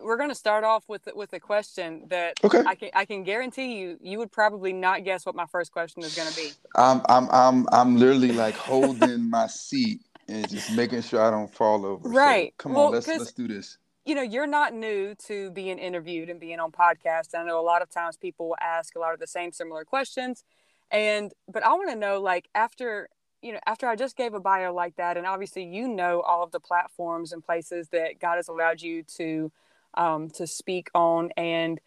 We're 0.00 0.16
going 0.18 0.30
to 0.30 0.34
start 0.36 0.64
off 0.64 0.84
with 0.88 1.08
with 1.14 1.32
a 1.34 1.40
question 1.40 2.04
that 2.10 2.36
okay 2.44 2.64
I 2.66 2.76
can 2.76 2.90
I 2.94 3.04
can 3.06 3.24
guarantee 3.24 3.78
you 3.80 3.98
you 4.02 4.18
would 4.18 4.32
probably 4.32 4.72
not 4.72 5.04
guess 5.04 5.26
what 5.26 5.34
my 5.36 5.46
first 5.46 5.72
question 5.72 6.04
is 6.04 6.14
going 6.14 6.28
to 6.28 6.34
be. 6.34 6.56
i'm 6.76 7.02
i'm 7.08 7.28
i'm 7.30 7.66
i'm 7.72 7.96
literally 7.98 8.32
like 8.32 8.56
holding 8.56 9.28
my 9.30 9.46
seat 9.48 10.00
and 10.28 10.48
just 10.48 10.70
making 10.70 11.02
sure 11.02 11.22
i 11.22 11.30
don't 11.30 11.54
fall 11.54 11.86
over 11.86 12.14
So, 12.14 12.14
Right. 12.14 12.54
come 12.58 12.76
Well, 12.76 12.90
on 12.90 12.90
let's 12.90 13.16
let's 13.16 13.32
do 13.32 13.48
this 13.48 13.78
you 14.06 14.16
know, 14.16 14.22
you're 14.22 14.48
not 14.48 14.74
new 14.74 15.14
to 15.28 15.52
being 15.52 15.78
interviewed 15.78 16.30
and 16.30 16.40
being 16.40 16.60
on 16.60 16.72
podcasts. 16.72 17.36
I 17.38 17.44
know 17.44 17.60
a 17.60 17.62
lot 17.62 17.82
of 17.82 17.90
times 17.90 18.18
people 18.18 18.48
will 18.50 18.56
ask 18.60 18.96
a 18.96 19.00
lot 19.00 19.14
of 19.14 19.20
the 19.20 19.28
same 19.28 19.52
similar 19.52 19.84
questions. 19.86 20.44
And 20.90 21.32
but 21.48 21.64
I 21.64 21.70
want 21.74 21.90
to 21.90 21.96
know 21.96 22.20
like 22.20 22.48
after, 22.54 23.10
you 23.42 23.52
know, 23.52 23.60
after 23.66 23.86
I 23.86 23.96
just 23.96 24.16
gave 24.16 24.34
a 24.34 24.40
bio 24.40 24.72
like 24.74 24.96
that 24.96 25.16
and 25.16 25.26
obviously 25.26 25.64
you 25.64 25.86
know 25.88 26.20
all 26.22 26.42
of 26.42 26.50
the 26.50 26.60
platforms 26.60 27.32
and 27.32 27.44
places 27.44 27.88
that 27.90 28.18
God 28.20 28.36
has 28.36 28.48
allowed 28.48 28.82
you 28.82 29.02
to 29.16 29.52
um 29.94 30.28
to 30.30 30.46
speak 30.46 30.90
on 30.94 31.30
and 31.36 31.80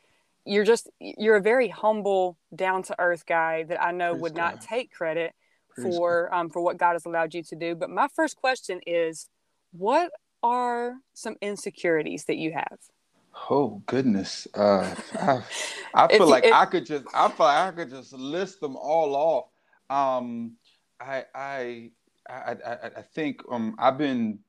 you're 0.45 0.63
just 0.63 0.89
you're 1.00 1.36
a 1.36 1.42
very 1.42 1.68
humble, 1.68 2.38
down 2.56 2.81
to 2.83 2.95
earth 3.00 3.25
guy 3.27 3.63
that 3.63 3.81
I 3.81 3.92
know 3.92 4.13
Praise 4.13 4.21
would 4.24 4.36
not 4.36 4.62
take 4.62 4.92
credit 4.92 5.33
Praise 5.69 5.83
for 5.83 6.33
um 6.33 6.50
for 6.50 6.62
what 6.62 6.77
God 6.77 6.94
has 6.94 7.06
allowed 7.06 7.33
you 7.33 7.44
to 7.44 7.56
do. 7.56 7.75
But 7.75 7.89
my 7.89 8.07
first 8.07 8.38
question 8.38 8.80
is 8.88 9.30
what 9.71 10.12
are 10.42 10.95
some 11.13 11.36
insecurities 11.42 12.25
that 12.25 12.38
you 12.38 12.54
have? 12.54 12.80
oh 13.50 13.81
goodness 13.86 14.47
uh 14.56 14.94
i, 15.13 15.42
I 15.94 16.07
feel 16.18 16.25
you- 16.25 16.31
like 16.31 16.44
if- 16.45 16.54
i 16.54 16.65
could 16.65 16.86
just 16.86 17.06
i 17.13 17.27
feel 17.30 17.45
like 17.45 17.68
i 17.68 17.71
could 17.75 17.89
just 17.89 18.12
list 18.13 18.59
them 18.59 18.75
all 18.75 19.15
off 19.15 19.45
um 19.89 20.54
i 21.01 21.24
i 21.36 21.92
i 22.30 22.51
i, 22.65 22.92
I 22.98 23.01
think 23.01 23.42
um 23.51 23.75
i've 23.80 23.98
been 23.98 24.39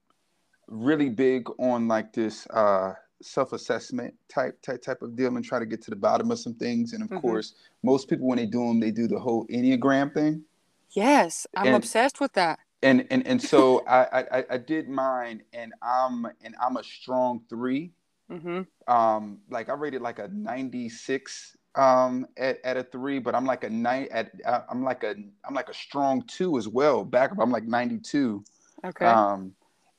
really 0.69 1.09
big 1.09 1.49
on 1.59 1.89
like 1.89 2.13
this 2.13 2.47
uh 2.49 2.93
self-assessment 3.23 4.15
type 4.29 4.61
type 4.63 4.83
type 4.83 5.01
of 5.03 5.15
deal 5.17 5.35
and 5.37 5.45
try 5.45 5.59
to 5.59 5.67
get 5.67 5.81
to 5.83 5.91
the 5.91 5.97
bottom 5.97 6.31
of 6.31 6.39
some 6.39 6.55
things 6.55 6.93
and 6.93 7.03
of 7.03 7.09
Mhm. 7.11 7.21
course 7.21 7.55
most 7.83 8.09
people 8.09 8.27
when 8.27 8.39
they 8.39 8.47
do 8.47 8.59
them 8.67 8.81
they 8.81 8.91
do 8.91 9.07
the 9.09 9.19
whole 9.19 9.47
enneagram 9.49 10.13
thing 10.13 10.45
Yes, 10.95 11.47
I'm 11.57 11.69
And- 11.69 11.77
obsessed 11.77 12.21
with 12.21 12.35
that. 12.35 12.59
and 12.83 13.07
and 13.11 13.27
and 13.27 13.41
so 13.41 13.83
I, 13.87 14.25
I 14.39 14.45
i 14.51 14.59
did 14.59 14.89
mine 14.89 15.43
and 15.53 15.73
i'm 15.83 16.27
and 16.45 16.55
i'm 16.61 16.77
a 16.77 16.85
strong 16.85 17.43
three 17.49 17.93
hmm 18.29 18.63
um 18.89 19.41
like 19.51 19.69
i 19.69 19.73
rated 19.75 20.03
like 20.03 20.19
a 20.19 20.29
96 20.29 21.57
um 21.75 22.27
at, 22.37 22.59
at 22.65 22.77
a 22.77 22.83
three 22.83 23.19
but 23.19 23.35
i'm 23.35 23.47
like 23.47 23.65
a 23.65 23.71
nine 23.71 24.07
at 24.11 24.31
I- 24.47 24.63
i'm 24.71 24.83
like 24.85 25.05
a 25.05 25.15
i'm 25.45 25.55
like 25.55 25.69
a 25.71 25.75
strong 25.75 26.23
two 26.27 26.59
as 26.59 26.69
well 26.69 27.05
back 27.05 27.33
up 27.33 27.39
i'm 27.41 27.51
like 27.51 27.65
92 27.65 28.45
Okay. 28.85 29.07
um 29.07 29.53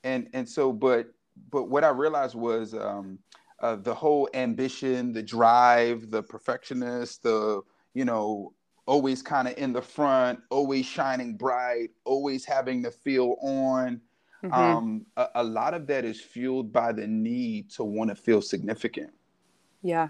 and 0.04 0.30
and 0.34 0.48
so 0.48 0.72
but 0.72 1.08
but 1.50 1.64
what 1.64 1.84
i 1.84 1.90
realized 1.90 2.36
was 2.36 2.74
um 2.76 3.18
uh, 3.60 3.76
the 3.78 3.94
whole 3.94 4.30
ambition 4.34 5.14
the 5.14 5.24
drive 5.24 6.12
the 6.12 6.22
perfectionist 6.22 7.24
the 7.24 7.62
you 7.94 8.06
know 8.06 8.54
always 8.86 9.22
kind 9.24 9.48
of 9.48 9.58
in 9.58 9.72
the 9.74 9.82
front 9.82 10.40
always 10.50 10.86
shining 10.86 11.36
bright 11.36 11.90
always 12.06 12.46
having 12.46 12.82
the 12.82 12.92
feel 12.92 13.36
on 13.42 14.00
Mhm. 14.44 14.56
um 14.56 15.06
a, 15.18 15.28
a 15.36 15.44
lot 15.44 15.74
of 15.74 15.88
that 15.88 16.06
is 16.06 16.20
fueled 16.22 16.72
by 16.72 16.92
the 16.92 17.08
need 17.08 17.70
to 17.72 17.84
want 17.84 18.10
to 18.10 18.16
feel 18.16 18.42
significant 18.42 19.12
yeah. 19.82 20.10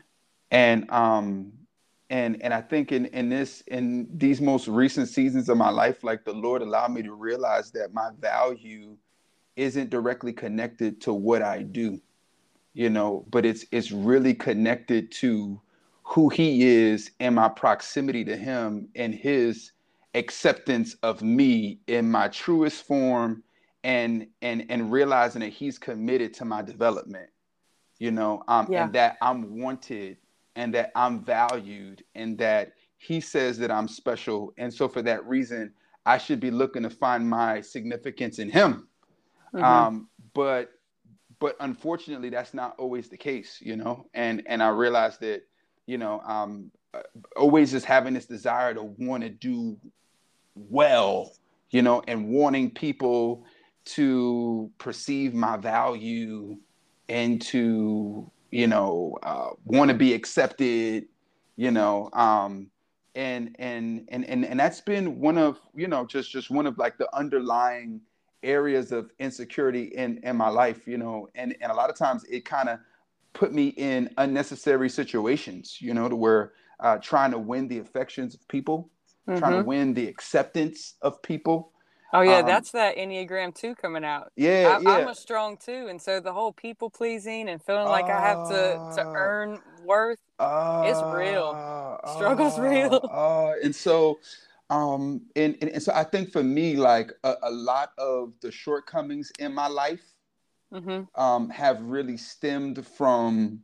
And 0.54 0.90
um 0.92 1.52
and 2.10 2.42
and 2.42 2.54
i 2.54 2.62
think 2.62 2.92
in 2.92 3.08
in 3.08 3.28
this 3.28 3.62
in 3.68 4.08
these 4.16 4.40
most 4.40 4.68
recent 4.68 5.10
seasons 5.10 5.50
of 5.50 5.58
my 5.58 5.70
life 5.70 6.04
like 6.04 6.24
the 6.24 6.32
lord 6.32 6.62
allowed 6.62 6.92
me 6.92 7.02
to 7.02 7.14
realize 7.14 7.72
that 7.72 7.94
my 7.94 8.10
value 8.22 8.96
isn't 9.56 9.90
directly 9.90 10.32
connected 10.32 11.02
to 11.02 11.12
what 11.14 11.42
i 11.42 11.62
do 11.62 12.00
you 12.74 12.90
know 12.90 13.26
but 13.30 13.46
it's 13.46 13.66
it's 13.72 13.92
really 13.92 14.34
connected 14.34 15.12
to 15.12 15.60
who 16.04 16.30
he 16.30 16.64
is 16.68 17.12
and 17.20 17.36
my 17.36 17.50
proximity 17.50 18.24
to 18.24 18.36
him 18.36 18.88
and 18.96 19.14
his 19.16 19.72
acceptance 20.16 20.96
of 21.02 21.22
me 21.22 21.80
in 21.88 22.10
my 22.10 22.28
truest 22.28 22.86
form 22.86 23.44
and 23.84 24.28
and 24.42 24.66
and 24.70 24.92
realizing 24.92 25.42
that 25.42 25.52
he's 25.52 25.80
committed 25.80 26.34
to 26.34 26.46
my 26.46 26.62
development 26.62 27.30
you 27.98 28.12
know 28.12 28.44
um 28.48 28.68
Yeah. 28.70 28.84
and 28.84 28.94
that 28.94 29.18
i'm 29.22 29.60
wanted 29.60 30.18
and 30.56 30.74
that 30.74 30.92
i'm 30.96 31.24
valued 31.24 32.04
and 32.16 32.38
that 32.38 32.74
he 32.98 33.20
says 33.20 33.58
that 33.58 33.70
i'm 33.70 33.88
special. 33.88 34.54
And 34.58 34.74
so 34.74 34.88
for 34.88 35.02
that 35.02 35.26
reason 35.28 35.74
i 36.06 36.18
should 36.18 36.40
be 36.40 36.52
looking 36.52 36.84
to 36.84 36.90
find 36.90 37.30
my 37.30 37.62
significance 37.62 38.40
in 38.40 38.50
him. 38.50 38.88
Mhm. 39.54 39.64
um 39.64 40.10
but 40.34 40.72
but 41.40 41.56
unfortunately 41.60 42.30
that's 42.30 42.54
not 42.54 42.76
always 42.78 43.10
the 43.10 43.18
case 43.18 43.60
you 43.62 43.76
know? 43.76 44.06
And 44.14 44.44
and 44.46 44.64
i 44.64 44.70
realized 44.70 45.20
that 45.22 45.44
you 45.86 45.98
know 45.98 46.22
um 46.22 46.72
always 47.36 47.72
just 47.72 47.86
having 47.86 48.14
this 48.14 48.26
desire 48.26 48.74
to 48.74 48.84
want 48.84 49.24
to 49.24 49.30
do 49.30 49.78
well 50.56 51.34
you 51.72 51.82
know 51.82 52.04
and 52.08 52.30
wanting 52.30 52.70
people 52.70 53.44
to 53.86 54.72
perceive 54.78 55.34
my 55.34 55.58
value 55.58 56.56
and 57.10 57.42
to 57.42 58.32
you 58.54 58.68
know 58.68 59.18
uh, 59.24 59.50
want 59.66 59.90
to 59.90 59.98
be 59.98 60.14
accepted 60.14 61.06
you 61.56 61.72
know 61.72 62.10
um 62.14 62.70
and 63.16 63.56
and 63.58 64.08
and 64.10 64.26
and 64.26 64.46
and 64.46 64.60
that's 64.60 64.82
been 64.82 65.20
one 65.20 65.38
of 65.38 65.60
you 65.74 65.88
know 65.88 66.06
just 66.06 66.32
just 66.32 66.52
one 66.52 66.68
of 66.68 66.78
like 66.78 66.98
the 66.98 67.16
underlying 67.16 68.00
areas 68.44 68.92
of 68.92 69.12
insecurity 69.20 69.86
in 69.96 70.20
in 70.24 70.36
my 70.36 70.50
life 70.50 70.88
you 70.88 70.98
know 70.98 71.28
and 71.36 71.56
and 71.62 71.72
a 71.72 71.76
lot 71.76 71.90
of 71.90 71.98
times 71.98 72.24
it 72.26 72.46
kind 72.46 72.70
of 72.70 72.80
put 73.34 73.52
me 73.52 73.70
in 73.70 74.10
unnecessary 74.18 74.90
situations 74.90 75.78
you 75.82 75.94
know 75.94 76.08
to 76.08 76.16
where 76.16 76.54
uh, 76.80 76.98
trying 76.98 77.32
to 77.32 77.40
win 77.40 77.68
the 77.68 77.80
affections 77.80 78.36
of 78.36 78.48
people 78.48 78.90
mm-hmm. 79.28 79.40
trying 79.40 79.54
to 79.54 79.60
mm-hmm. 79.60 79.68
win 79.68 79.94
the 79.94 80.08
acceptance 80.08 80.96
of 81.02 81.22
people 81.24 81.72
Oh 82.14 82.22
yeah, 82.22 82.40
um, 82.40 82.46
that's 82.46 82.72
that 82.72 82.96
Enneagram 82.96 83.56
two 83.56 83.74
coming 83.74 84.06
out. 84.06 84.32
Yeah, 84.36 84.78
I, 84.78 84.82
yeah. 84.82 84.90
I'm 84.98 85.08
a 85.08 85.16
strong 85.16 85.58
two, 85.58 85.88
and 85.88 86.00
so 86.00 86.20
the 86.20 86.32
whole 86.32 86.54
people 86.54 86.92
pleasing 86.92 87.50
and 87.50 87.62
feeling 87.62 87.88
like 87.88 88.06
uh, 88.06 88.10
I 88.10 88.22
have 88.22 88.48
to 88.50 89.02
to 89.02 89.08
uh, 89.08 89.14
earn 89.16 89.60
worth, 89.84 90.20
uh, 90.38 90.84
it's 90.86 91.02
real. 91.16 91.50
Struggle's 92.16 92.60
uh, 92.60 92.62
real. 92.62 93.10
Uh, 93.12 93.54
and 93.64 93.76
so, 93.76 94.20
um, 94.70 95.22
and, 95.36 95.58
and, 95.62 95.72
and 95.72 95.82
so 95.82 95.92
I 95.94 96.04
think 96.04 96.32
for 96.32 96.44
me, 96.44 96.76
like 96.76 97.12
a, 97.24 97.34
a 97.44 97.52
lot 97.52 97.92
of 97.98 98.34
the 98.42 98.52
shortcomings 98.52 99.32
in 99.40 99.54
my 99.54 99.68
life, 99.68 100.04
mm-hmm. 100.72 101.04
um, 101.20 101.50
have 101.50 101.82
really 101.82 102.18
stemmed 102.18 102.86
from 102.86 103.62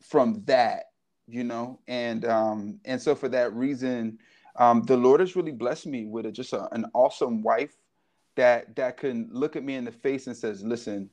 from 0.00 0.44
that, 0.46 0.84
you 1.26 1.42
know, 1.42 1.80
and 1.88 2.24
um, 2.26 2.78
and 2.84 3.02
so 3.02 3.16
for 3.16 3.28
that 3.30 3.52
reason 3.54 4.18
um, 4.58 4.82
the 4.82 4.96
Lord 4.96 5.20
has 5.20 5.36
really 5.36 5.52
blessed 5.52 5.86
me 5.86 6.06
with 6.06 6.26
a, 6.26 6.32
just 6.32 6.52
a, 6.52 6.72
an 6.74 6.86
awesome 6.94 7.42
wife 7.42 7.76
that 8.36 8.76
that 8.76 8.96
can 8.96 9.28
look 9.32 9.56
at 9.56 9.64
me 9.64 9.74
in 9.74 9.84
the 9.84 9.92
face 9.92 10.26
and 10.26 10.36
says, 10.36 10.64
"Listen, 10.64 11.10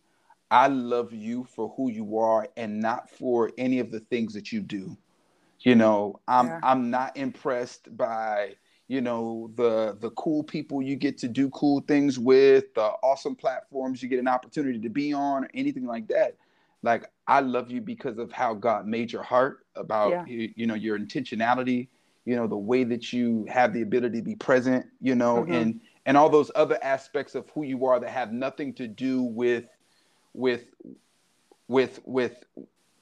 I 0.51 0.67
love 0.67 1.13
you 1.13 1.45
for 1.45 1.73
who 1.75 1.89
you 1.89 2.17
are 2.17 2.47
and 2.57 2.79
not 2.79 3.09
for 3.09 3.51
any 3.57 3.79
of 3.79 3.91
the 3.91 3.99
things 3.99 4.33
that 4.33 4.51
you 4.51 4.61
do." 4.61 4.97
You 5.59 5.75
know, 5.75 6.19
I'm 6.27 6.47
yeah. 6.47 6.59
I'm 6.63 6.89
not 6.89 7.15
impressed 7.17 7.95
by 7.97 8.55
you 8.87 9.01
know 9.01 9.49
the 9.55 9.97
the 9.99 10.11
cool 10.11 10.43
people 10.43 10.81
you 10.81 10.95
get 10.95 11.17
to 11.19 11.27
do 11.27 11.49
cool 11.49 11.81
things 11.81 12.19
with, 12.19 12.73
the 12.75 12.91
awesome 13.03 13.35
platforms 13.35 14.03
you 14.03 14.09
get 14.09 14.19
an 14.19 14.27
opportunity 14.27 14.79
to 14.79 14.89
be 14.89 15.13
on, 15.13 15.45
or 15.45 15.49
anything 15.53 15.85
like 15.85 16.07
that. 16.09 16.37
Like 16.81 17.09
I 17.27 17.39
love 17.39 17.71
you 17.71 17.79
because 17.79 18.17
of 18.17 18.31
how 18.31 18.53
God 18.53 18.85
made 18.85 19.11
your 19.11 19.23
heart 19.23 19.65
about 19.75 20.11
yeah. 20.11 20.25
you, 20.27 20.53
you 20.55 20.67
know 20.67 20.75
your 20.75 20.99
intentionality 20.99 21.87
you 22.25 22.35
know 22.35 22.47
the 22.47 22.57
way 22.57 22.83
that 22.83 23.11
you 23.11 23.45
have 23.49 23.73
the 23.73 23.81
ability 23.81 24.19
to 24.19 24.23
be 24.23 24.35
present 24.35 24.85
you 25.01 25.15
know 25.15 25.43
mm-hmm. 25.43 25.53
and 25.53 25.81
and 26.05 26.17
all 26.17 26.29
those 26.29 26.51
other 26.55 26.77
aspects 26.83 27.35
of 27.35 27.49
who 27.51 27.63
you 27.63 27.85
are 27.85 27.99
that 27.99 28.09
have 28.09 28.31
nothing 28.31 28.73
to 28.73 28.87
do 28.87 29.23
with 29.23 29.65
with 30.33 30.65
with 31.67 31.99
with 32.05 32.43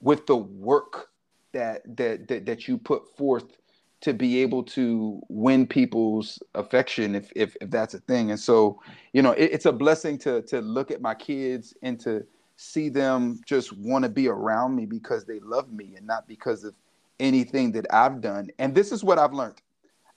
with 0.02 0.26
the 0.28 0.36
work 0.36 1.10
that 1.52 1.82
that 1.98 2.28
that, 2.28 2.46
that 2.46 2.68
you 2.68 2.78
put 2.78 3.16
forth 3.18 3.58
to 4.02 4.14
be 4.14 4.42
able 4.42 4.64
to 4.64 5.22
win 5.30 5.68
people's 5.68 6.42
affection 6.56 7.16
if 7.16 7.32
if, 7.36 7.56
if 7.62 7.70
that's 7.70 7.94
a 7.94 8.00
thing 8.00 8.32
and 8.32 8.40
so 8.40 8.80
you 9.14 9.22
know 9.22 9.32
it, 9.34 9.52
it's 9.52 9.66
a 9.66 9.72
blessing 9.72 10.18
to 10.18 10.42
to 10.44 10.62
look 10.62 10.92
at 10.92 11.02
my 11.02 11.14
kids 11.14 11.76
and 11.84 12.00
to 12.00 12.26
see 12.58 12.90
them 12.90 13.42
just 13.46 13.74
want 13.74 14.04
to 14.04 14.10
be 14.10 14.28
around 14.28 14.76
me 14.76 14.86
because 14.86 15.26
they 15.26 15.40
love 15.40 15.72
me 15.72 15.94
and 15.98 16.06
not 16.06 16.28
because 16.28 16.64
of 16.64 16.76
anything 17.22 17.72
that 17.74 17.86
I've 17.94 18.20
done. 18.20 18.50
And 18.60 18.76
this 18.76 18.92
is 18.92 19.04
what 19.04 19.20
I've 19.20 19.32
learned. 19.32 19.62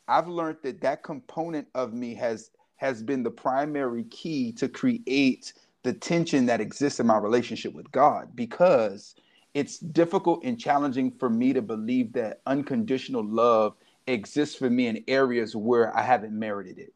I've 0.08 0.26
learned 0.26 0.58
that 0.62 0.80
that 0.80 1.02
component 1.04 1.68
of 1.74 1.92
me 1.92 2.14
has 2.14 2.50
has 2.76 3.02
been 3.02 3.22
the 3.22 3.30
primary 3.30 4.04
key 4.04 4.52
to 4.52 4.68
create 4.68 5.52
the 5.84 5.92
tension 5.92 6.46
that 6.46 6.60
exists 6.60 6.98
in 6.98 7.06
my 7.06 7.16
relationship 7.16 7.72
with 7.72 7.90
God 7.92 8.34
because 8.34 9.14
it's 9.54 9.78
difficult 9.78 10.42
and 10.44 10.58
challenging 10.58 11.12
for 11.12 11.30
me 11.30 11.52
to 11.52 11.62
believe 11.62 12.12
that 12.14 12.40
unconditional 12.46 13.24
love 13.24 13.76
exists 14.06 14.56
for 14.56 14.68
me 14.68 14.88
in 14.88 15.04
areas 15.06 15.54
where 15.54 15.96
I 15.96 16.02
haven't 16.02 16.36
merited 16.36 16.78
it. 16.78 16.92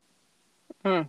Uh-huh. 0.85 1.05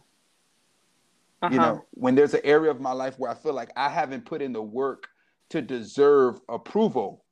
You 1.49 1.57
know, 1.57 1.85
when 1.91 2.15
there's 2.15 2.33
an 2.33 2.41
area 2.43 2.69
of 2.69 2.79
my 2.79 2.91
life 2.91 3.17
where 3.17 3.31
I 3.31 3.33
feel 3.33 3.53
like 3.53 3.71
I 3.75 3.89
haven't 3.89 4.25
put 4.25 4.41
in 4.41 4.53
the 4.53 4.61
work 4.61 5.07
to 5.49 5.61
deserve 5.61 6.39
approval. 6.47 7.23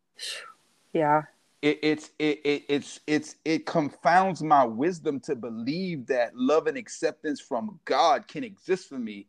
Yeah 0.92 1.24
it, 1.62 1.80
it's 1.82 2.12
it, 2.20 2.42
it 2.44 2.64
it's 2.70 3.00
it's 3.08 3.36
it 3.44 3.66
confounds 3.66 4.44
my 4.44 4.64
wisdom 4.64 5.20
to 5.22 5.36
believe 5.36 6.08
that 6.08 6.36
love 6.36 6.68
and 6.68 6.78
acceptance 6.78 7.40
from 7.40 7.80
God 7.86 8.28
can 8.28 8.44
exist 8.44 8.90
for 8.90 9.00
me 9.00 9.28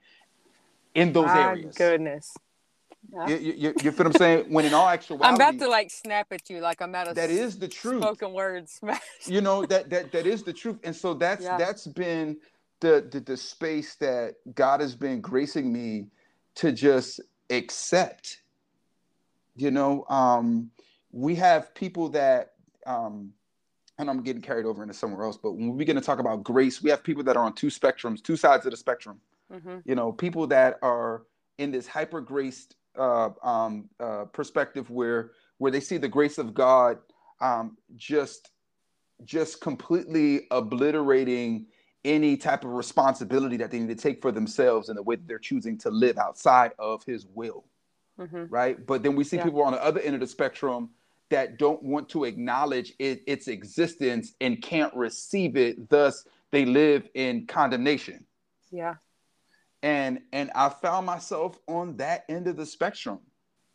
in 0.94 1.12
those 1.12 1.26
my 1.26 1.42
areas. 1.42 1.75
Goodness. 1.75 2.35
You, 3.26 3.37
you, 3.37 3.52
you, 3.56 3.75
you 3.82 3.92
feel 3.92 3.92
what 3.92 4.06
I'm 4.06 4.12
saying? 4.12 4.52
When 4.52 4.66
in 4.66 4.75
all 4.75 4.88
actuality, 4.88 5.25
I'm 5.28 5.37
about 5.37 5.58
to 5.58 5.68
like 5.68 5.90
snap 5.90 6.26
at 6.30 6.50
you, 6.50 6.61
like 6.61 6.82
I'm 6.82 6.94
at 6.94 7.08
a 7.08 7.14
that 7.14 7.30
is 7.30 7.58
the 7.58 7.68
truth. 7.68 8.02
Spoken 8.02 8.32
words, 8.35 8.80
you 9.25 9.40
know 9.40 9.64
that 9.66 9.88
that 9.90 10.12
that 10.12 10.26
is 10.26 10.42
the 10.42 10.52
truth, 10.52 10.78
and 10.85 10.94
so 10.94 11.14
that's 11.14 11.44
yeah. 11.44 11.56
that's 11.56 11.87
been 11.87 12.37
the, 12.80 13.08
the 13.11 13.20
the 13.20 13.37
space 13.37 13.94
that 13.97 14.35
God 14.54 14.80
has 14.80 14.94
been 14.94 15.23
gracing 15.23 15.73
me 15.73 16.08
to 16.56 16.73
just 16.73 17.20
accept. 17.49 18.42
You 19.56 19.70
know, 19.70 20.04
um, 20.08 20.70
we 21.18 21.34
have 21.34 21.75
people 21.75 22.08
that 22.10 22.52
um, 22.87 23.32
and 23.98 24.08
I'm 24.08 24.22
getting 24.22 24.40
carried 24.40 24.64
over 24.64 24.82
into 24.82 24.94
somewhere 24.94 25.25
else, 25.25 25.37
but 25.37 25.52
when 25.52 25.70
we 25.70 25.78
begin 25.78 25.96
to 25.96 26.02
talk 26.02 26.20
about 26.20 26.44
grace, 26.44 26.80
we 26.80 26.90
have 26.90 27.02
people 27.02 27.25
that 27.25 27.37
are 27.37 27.44
on 27.44 27.52
two 27.52 27.66
spectrums, 27.66 28.22
two 28.22 28.37
sides 28.37 28.64
of 28.64 28.70
the 28.70 28.76
spectrum. 28.76 29.20
Mm-hmm. 29.52 29.78
You 29.84 29.96
know, 29.96 30.12
people 30.12 30.46
that 30.46 30.78
are 30.82 31.22
in 31.58 31.72
this 31.72 31.88
hyper 31.88 32.20
graced 32.20 32.76
uh, 32.96 33.30
um, 33.42 33.88
uh, 33.98 34.26
perspective 34.26 34.90
where 34.90 35.32
where 35.58 35.72
they 35.72 35.80
see 35.80 35.96
the 35.96 36.08
grace 36.08 36.38
of 36.38 36.54
God 36.54 36.98
um, 37.40 37.76
just 37.96 38.50
just 39.25 39.60
completely 39.60 40.46
obliterating 40.52 41.66
any 42.04 42.37
type 42.37 42.64
of 42.64 42.70
responsibility 42.70 43.56
that 43.56 43.72
they 43.72 43.80
need 43.80 43.88
to 43.88 44.00
take 44.00 44.22
for 44.22 44.30
themselves 44.30 44.88
in 44.88 44.94
the 44.94 45.02
way 45.02 45.16
that 45.16 45.26
they're 45.26 45.40
choosing 45.40 45.76
to 45.78 45.90
live 45.90 46.16
outside 46.18 46.72
of 46.78 47.02
His 47.04 47.26
will. 47.26 47.64
Mm-hmm. 48.20 48.44
Right, 48.48 48.84
but 48.87 49.02
then 49.02 49.16
we 49.16 49.25
see 49.25 49.37
yeah. 49.37 49.44
people 49.44 49.62
on 49.62 49.72
the 49.72 49.82
other 49.82 50.00
end 50.00 50.14
of 50.14 50.20
the 50.20 50.26
spectrum 50.26 50.90
that 51.30 51.58
don't 51.58 51.82
want 51.82 52.08
to 52.11 52.25
acknowledge 52.25 52.92
it, 52.99 53.23
its 53.26 53.49
existence 53.49 54.35
and 54.40 54.62
can't 54.62 54.94
receive 54.94 55.56
it 55.56 55.88
thus 55.88 56.25
they 56.50 56.64
live 56.64 57.08
in 57.14 57.47
condemnation. 57.47 58.25
Yeah. 58.70 58.94
And 59.82 60.20
and 60.32 60.50
i 60.54 60.68
found 60.68 61.06
myself 61.06 61.58
on 61.68 61.97
that 61.99 62.25
end 62.28 62.49
of 62.49 62.56
the 62.56 62.66
spectrum 62.66 63.20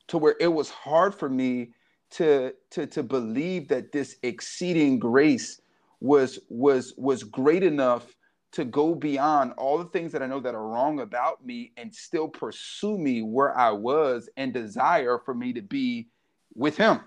to 0.07 0.17
where 0.17 0.35
it 0.39 0.47
was 0.47 0.69
hard 0.69 1.15
for 1.15 1.29
me 1.29 1.71
to 2.11 2.53
to 2.71 2.85
to 2.87 3.03
believe 3.03 3.69
that 3.69 3.91
this 3.91 4.17
exceeding 4.23 4.99
grace 4.99 5.61
was 6.01 6.39
was 6.49 6.93
was 6.97 7.23
great 7.23 7.63
enough 7.63 8.13
to 8.51 8.65
go 8.65 8.93
beyond 8.93 9.53
all 9.57 9.79
the 9.79 9.85
things 9.85 10.11
that 10.11 10.21
I 10.21 10.27
know 10.27 10.39
that 10.39 10.53
are 10.53 10.67
wrong 10.67 10.99
about 10.99 11.43
me 11.43 11.71
and 11.75 11.93
still 11.93 12.27
pursue 12.27 12.99
me 12.99 13.23
where 13.23 13.57
I 13.57 13.71
was 13.71 14.29
and 14.37 14.53
desire 14.53 15.17
for 15.17 15.33
me 15.33 15.53
to 15.53 15.61
be 15.61 16.07
with 16.55 16.77
him 16.77 16.99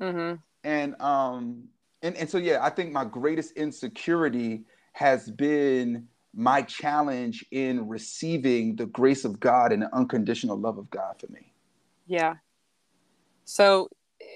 mm-hmm. 0.00 0.34
And 0.64 1.00
um, 1.00 1.64
and 2.02 2.16
and 2.16 2.28
so 2.28 2.38
yeah, 2.38 2.62
I 2.62 2.70
think 2.70 2.92
my 2.92 3.04
greatest 3.04 3.52
insecurity 3.52 4.64
has 4.92 5.30
been 5.30 6.08
my 6.34 6.62
challenge 6.62 7.44
in 7.50 7.86
receiving 7.88 8.76
the 8.76 8.86
grace 8.86 9.24
of 9.24 9.38
God 9.38 9.72
and 9.72 9.82
the 9.82 9.94
unconditional 9.94 10.58
love 10.58 10.78
of 10.78 10.90
God 10.90 11.16
for 11.18 11.30
me. 11.30 11.52
Yeah. 12.06 12.34
So, 13.44 13.88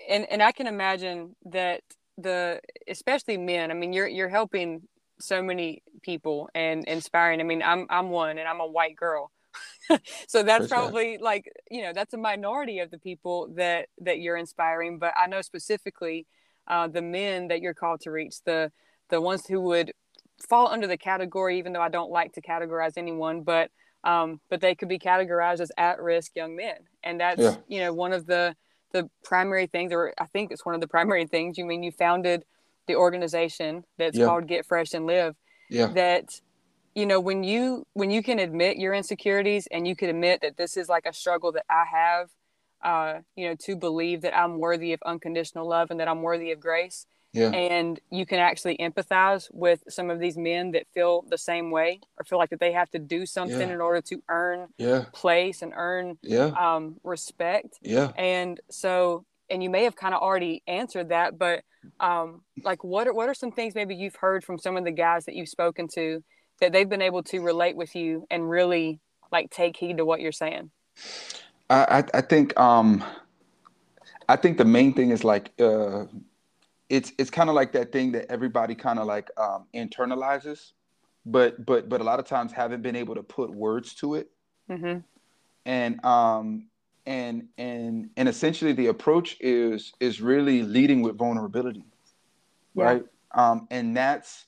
and 0.09 0.27
and 0.31 0.43
I 0.43 0.53
can 0.53 0.67
imagine 0.67 1.35
that 1.47 1.83
the 2.19 2.61
especially 2.87 3.39
men. 3.39 3.71
I 3.71 3.75
mean, 3.75 3.93
you're 3.93 4.09
you're 4.09 4.29
helping 4.29 4.83
so 5.21 5.43
many 5.43 5.83
people 6.03 6.49
and 6.55 6.85
inspiring. 6.85 7.41
I 7.41 7.45
mean, 7.45 7.63
I'm 7.63 7.87
I'm 7.89 8.11
one, 8.11 8.39
and 8.39 8.47
I'm 8.47 8.61
a 8.61 8.67
white 8.67 8.97
girl. 8.97 9.31
so 10.29 10.43
that's 10.43 10.69
probably 10.69 11.19
like 11.19 11.51
you 11.71 11.83
know 11.83 11.93
that's 11.93 12.15
a 12.15 12.19
minority 12.19 12.79
of 12.79 12.91
the 12.91 12.99
people 12.99 13.49
that 13.57 13.89
that 13.99 14.21
you're 14.21 14.37
inspiring 14.37 14.99
but 14.99 15.13
i 15.17 15.27
know 15.27 15.41
specifically 15.43 16.27
uh, 16.67 16.87
the 16.87 17.01
men 17.01 17.49
that 17.49 17.61
you're 17.63 17.75
called 17.75 18.01
to 18.01 18.11
reach 18.11 18.43
the 18.45 18.71
the 19.09 19.21
ones 19.21 19.47
who 19.47 19.61
would 19.61 19.93
fall 20.49 20.69
under 20.69 20.87
the 20.87 20.99
category 20.99 21.59
even 21.59 21.73
though 21.73 21.81
i 21.81 21.89
don't 21.89 22.11
like 22.11 22.33
to 22.33 22.43
categorize 22.43 22.93
anyone 22.97 23.43
but 23.43 23.71
um, 24.05 24.41
but 24.49 24.61
they 24.61 24.77
could 24.77 24.89
be 24.89 24.99
categorized 24.99 25.61
as 25.61 25.73
at-risk 25.77 26.37
young 26.37 26.55
men 26.55 26.77
and 27.03 27.21
that's 27.21 27.41
yeah. 27.41 27.57
you 27.67 27.81
know 27.81 27.93
one 27.93 28.13
of 28.13 28.27
the 28.27 28.55
the 28.93 29.09
primary 29.25 29.67
things 29.67 29.93
or 29.93 30.15
i 30.19 30.27
think 30.27 30.51
it's 30.51 30.65
one 30.65 30.75
of 30.75 30.81
the 30.81 30.89
primary 30.89 31.27
things 31.27 31.59
you 31.59 31.65
mean 31.65 31.83
you 31.83 31.91
founded 31.91 32.45
the 32.87 32.95
organization 32.95 33.85
that's 33.99 34.17
yeah. 34.17 34.27
called 34.27 34.47
get 34.47 34.65
fresh 34.65 34.95
and 34.95 35.07
live 35.07 35.35
yeah. 35.69 35.89
that 35.89 36.41
you 36.99 37.07
know 37.07 37.21
when 37.21 37.45
you 37.45 37.87
when 37.93 38.11
you 38.11 38.23
can 38.25 38.41
admit 38.41 38.77
your 38.77 38.93
insecurities 38.93 39.69
and 39.71 39.87
you 39.87 39.95
can 39.95 40.09
admit 40.11 40.41
that 40.43 40.57
this 40.57 40.77
is 40.77 40.89
like 40.89 41.07
a 41.07 41.13
struggle 41.13 41.53
that 41.53 41.65
i 41.71 41.85
have 41.91 42.29
uh 42.83 43.21
you 43.37 43.49
know 43.49 43.55
to 43.55 43.77
believe 43.77 44.23
that 44.23 44.37
i'm 44.37 44.59
worthy 44.59 44.93
of 44.93 45.01
unconditional 45.07 45.69
love 45.69 45.91
and 45.93 46.01
that 46.01 46.09
i'm 46.09 46.23
worthy 46.23 46.51
of 46.51 46.59
grace 46.59 47.07
Yeah. 47.33 47.51
and 47.51 48.01
you 48.11 48.27
can 48.27 48.41
actually 48.41 48.77
empathize 48.79 49.49
with 49.53 49.81
some 49.89 50.11
of 50.11 50.19
these 50.19 50.37
men 50.37 50.73
that 50.73 50.87
feel 50.93 51.23
the 51.29 51.39
same 51.39 51.71
way 51.71 52.01
or 52.19 52.25
feel 52.25 52.39
like 52.39 52.51
that 52.51 52.59
they 52.59 52.73
have 52.73 52.91
to 52.91 52.99
do 52.99 53.27
something 53.27 53.69
Yeah. 53.69 53.75
in 53.77 53.81
order 53.81 54.01
to 54.03 54.17
earn 54.29 54.69
Yeah. 54.77 55.05
place 55.13 55.63
and 55.63 55.73
earn 55.77 56.19
Yeah. 56.23 56.51
um, 56.59 56.97
respect 57.05 57.79
Yeah. 57.81 58.11
and 58.17 58.61
so 58.71 59.25
and 59.51 59.63
you 59.63 59.71
may 59.71 59.85
have 59.85 59.95
kind 59.95 60.15
of 60.15 60.21
already 60.21 60.63
answered 60.67 61.11
that 61.11 61.39
but 61.39 61.63
um, 62.01 62.43
like 62.65 62.83
what 62.83 63.07
are, 63.07 63.15
what 63.15 63.29
are 63.29 63.35
some 63.35 63.53
things 63.53 63.75
maybe 63.77 63.95
you've 63.95 64.17
heard 64.17 64.43
from 64.45 64.59
some 64.59 64.77
of 64.77 64.85
the 64.85 64.91
guys 65.07 65.25
that 65.27 65.35
you've 65.37 65.49
spoken 65.49 65.87
to 65.95 66.23
that 66.61 66.73
they've 66.73 66.89
been 66.89 67.03
able 67.03 67.23
to 67.25 67.41
relate 67.41 67.77
with 67.77 67.95
you 67.95 68.27
and 68.31 68.49
really 68.49 69.01
like 69.31 69.51
take 69.51 69.77
heed 69.77 69.99
to 69.99 70.05
what 70.05 70.21
you're 70.21 70.33
saying? 70.33 70.71
I, 71.71 71.99
I 71.99 72.19
I 72.19 72.21
think 72.21 72.59
um 72.59 73.05
I 74.29 74.37
think 74.37 74.59
the 74.59 74.65
main 74.65 74.93
thing 74.95 75.11
is 75.11 75.25
like 75.25 75.53
uh 75.61 76.07
it's 76.89 77.13
it's 77.19 77.31
kind 77.31 77.49
of 77.49 77.55
like 77.55 77.73
that 77.73 77.93
thing 77.93 78.13
that 78.13 78.31
everybody 78.31 78.75
kind 78.75 78.99
of 78.99 79.07
like 79.07 79.31
um 79.37 79.67
internalizes 79.75 80.73
but 81.27 81.65
but 81.67 81.89
but 81.89 82.01
a 82.01 82.05
lot 82.05 82.19
of 82.19 82.25
times 82.25 82.53
haven't 82.53 82.83
been 82.83 82.97
able 82.97 83.15
to 83.15 83.23
put 83.23 83.51
words 83.51 83.95
to 83.95 84.15
it. 84.15 84.31
Hmm 84.69 84.99
and 85.69 86.03
um 86.05 86.67
and 87.07 87.47
and 87.59 88.11
and 88.17 88.29
essentially 88.29 88.73
the 88.73 88.87
approach 88.87 89.37
is 89.39 89.93
is 90.01 90.21
really 90.21 90.63
leading 90.63 91.03
with 91.03 91.17
vulnerability 91.17 91.85
Yeah. 92.75 92.85
right? 92.85 93.05
Um 93.33 93.69
and 93.71 93.97
that's 93.97 94.47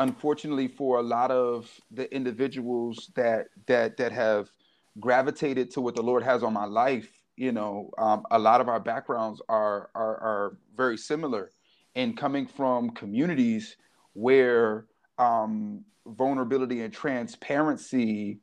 unfortunately 0.00 0.66
for 0.66 0.98
a 0.98 1.02
lot 1.02 1.30
of 1.30 1.70
the 1.90 2.12
individuals 2.12 3.10
that 3.14 3.48
that 3.66 3.98
that 3.98 4.10
have 4.10 4.50
gravitated 4.98 5.70
to 5.70 5.80
what 5.80 5.94
the 5.94 6.02
lord 6.02 6.22
has 6.22 6.42
on 6.42 6.52
my 6.52 6.64
life 6.64 7.22
you 7.36 7.52
know 7.52 7.90
um, 7.98 8.24
a 8.30 8.38
lot 8.38 8.60
of 8.60 8.68
our 8.68 8.80
backgrounds 8.80 9.40
are 9.48 9.90
are 9.94 10.16
are 10.16 10.56
very 10.74 10.96
similar 10.96 11.50
and 11.94 12.16
coming 12.16 12.46
from 12.46 12.90
communities 12.90 13.76
where 14.14 14.86
um 15.18 15.84
vulnerability 16.06 16.80
and 16.80 16.92
transparency 16.94 18.40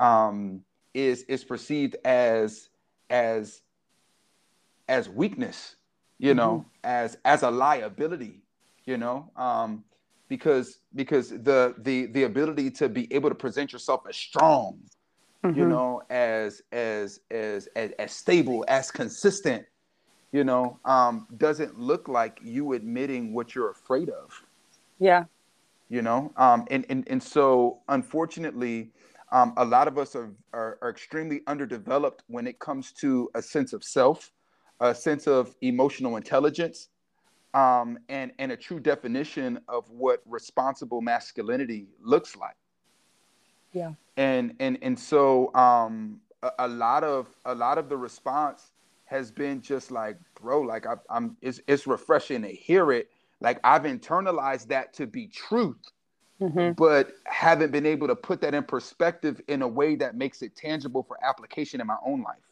um 0.00 0.60
is 0.92 1.22
is 1.22 1.42
perceived 1.42 1.96
as 2.04 2.68
as 3.08 3.62
as 4.88 5.08
weakness 5.08 5.76
you 6.18 6.34
know 6.34 6.66
as 6.84 7.16
as 7.24 7.42
a 7.42 7.50
liability 7.50 8.42
you 8.84 8.98
know 8.98 9.30
um 9.36 9.82
because 10.28 10.80
because 10.94 11.30
the 11.30 11.74
the 11.78 12.06
the 12.06 12.24
ability 12.24 12.70
to 12.70 12.88
be 12.88 13.12
able 13.12 13.28
to 13.28 13.34
present 13.34 13.72
yourself 13.72 14.02
as 14.08 14.16
strong 14.16 14.78
you 15.54 15.64
Mhm. 15.64 15.68
know 15.68 16.02
as 16.10 16.62
as 16.72 17.20
as 17.30 17.68
as, 17.76 17.92
as 17.98 18.12
stable 18.12 18.64
as 18.68 18.90
consistent 18.90 19.64
you 20.32 20.44
know 20.44 20.78
um 20.84 21.26
doesn't 21.36 21.78
look 21.78 22.08
like 22.08 22.38
you 22.42 22.74
admitting 22.74 23.32
what 23.32 23.54
you're 23.54 23.70
afraid 23.70 24.10
of 24.10 24.30
yeah 24.98 25.24
you 25.88 26.02
know 26.02 26.32
um 26.36 26.66
and 26.70 26.84
and, 26.90 27.08
and 27.08 27.22
so 27.22 27.80
unfortunately 27.88 28.92
um, 29.30 29.52
a 29.58 29.64
lot 29.64 29.88
of 29.88 29.98
us 29.98 30.16
are, 30.16 30.32
are 30.54 30.78
are 30.82 30.90
extremely 30.90 31.42
underdeveloped 31.46 32.22
when 32.28 32.46
it 32.46 32.58
comes 32.58 32.92
to 32.92 33.30
a 33.34 33.42
sense 33.42 33.72
of 33.72 33.82
self 33.84 34.32
a 34.80 34.94
sense 34.94 35.26
of 35.26 35.54
emotional 35.62 36.16
intelligence 36.16 36.88
um 37.58 37.98
and 38.08 38.32
and 38.38 38.52
a 38.52 38.56
true 38.56 38.80
definition 38.80 39.60
of 39.68 39.90
what 39.90 40.22
responsible 40.26 41.00
masculinity 41.02 41.88
looks 42.00 42.36
like. 42.36 42.56
Yeah. 43.72 43.92
And 44.16 44.54
and 44.60 44.78
and 44.82 44.98
so 44.98 45.54
um 45.54 46.20
a, 46.42 46.50
a 46.60 46.68
lot 46.68 47.04
of 47.04 47.28
a 47.44 47.54
lot 47.54 47.78
of 47.78 47.88
the 47.88 47.96
response 47.96 48.72
has 49.06 49.30
been 49.30 49.60
just 49.62 49.90
like 49.90 50.18
bro 50.40 50.60
like 50.60 50.86
I, 50.86 50.94
i'm 51.10 51.36
it's, 51.40 51.60
it's 51.66 51.86
refreshing 51.86 52.42
to 52.42 52.48
hear 52.48 52.92
it. 52.92 53.08
Like 53.40 53.60
i've 53.64 53.82
internalized 53.82 54.68
that 54.68 54.92
to 54.94 55.06
be 55.06 55.28
truth 55.28 55.76
hmm 56.40 56.72
but 56.72 57.12
haven't 57.24 57.72
been 57.72 57.86
able 57.86 58.06
to 58.08 58.16
put 58.16 58.40
that 58.40 58.54
in 58.54 58.64
perspective 58.64 59.40
in 59.48 59.62
a 59.62 59.68
way 59.68 59.96
that 59.96 60.16
makes 60.16 60.42
it 60.42 60.54
tangible 60.56 61.02
for 61.02 61.16
application 61.24 61.80
in 61.80 61.86
my 61.86 61.96
own 62.04 62.22
life 62.22 62.47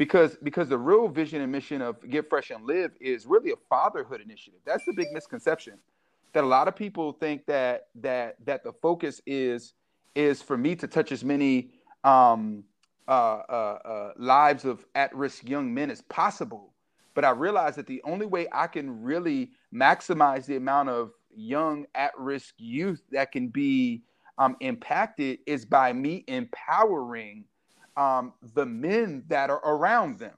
because 0.00 0.38
because 0.42 0.70
the 0.70 0.78
real 0.78 1.08
vision 1.08 1.42
and 1.42 1.52
mission 1.52 1.82
of 1.82 2.08
get 2.08 2.26
fresh 2.30 2.48
and 2.48 2.64
live 2.64 2.90
is 3.02 3.26
really 3.26 3.50
a 3.50 3.56
fatherhood 3.68 4.22
initiative. 4.22 4.58
That's 4.64 4.82
the 4.86 4.94
big 4.94 5.12
misconception 5.12 5.74
that 6.32 6.42
a 6.42 6.46
lot 6.46 6.68
of 6.68 6.74
people 6.74 7.12
think 7.12 7.44
that 7.44 7.88
that 7.96 8.36
that 8.46 8.64
the 8.64 8.72
focus 8.80 9.20
is 9.26 9.74
is 10.14 10.40
for 10.40 10.56
me 10.56 10.74
to 10.76 10.86
touch 10.86 11.12
as 11.12 11.22
many 11.22 11.72
um, 12.02 12.64
uh, 13.08 13.10
uh, 13.10 13.78
uh, 13.84 14.12
lives 14.16 14.64
of 14.64 14.86
at-risk 14.94 15.46
young 15.46 15.74
men 15.74 15.90
as 15.90 16.00
possible. 16.00 16.72
But 17.12 17.26
i 17.26 17.30
realize 17.30 17.76
that 17.76 17.86
the 17.86 18.00
only 18.04 18.24
way 18.24 18.46
i 18.52 18.68
can 18.68 19.02
really 19.02 19.50
maximize 19.74 20.46
the 20.46 20.56
amount 20.56 20.88
of 20.88 21.10
young 21.28 21.84
at-risk 21.94 22.54
youth 22.56 23.02
that 23.10 23.32
can 23.32 23.48
be 23.48 24.02
um, 24.38 24.56
impacted 24.60 25.40
is 25.46 25.66
by 25.66 25.92
me 25.92 26.24
empowering 26.26 27.44
um, 27.96 28.32
the 28.54 28.66
men 28.66 29.24
that 29.28 29.50
are 29.50 29.60
around 29.64 30.18
them 30.18 30.36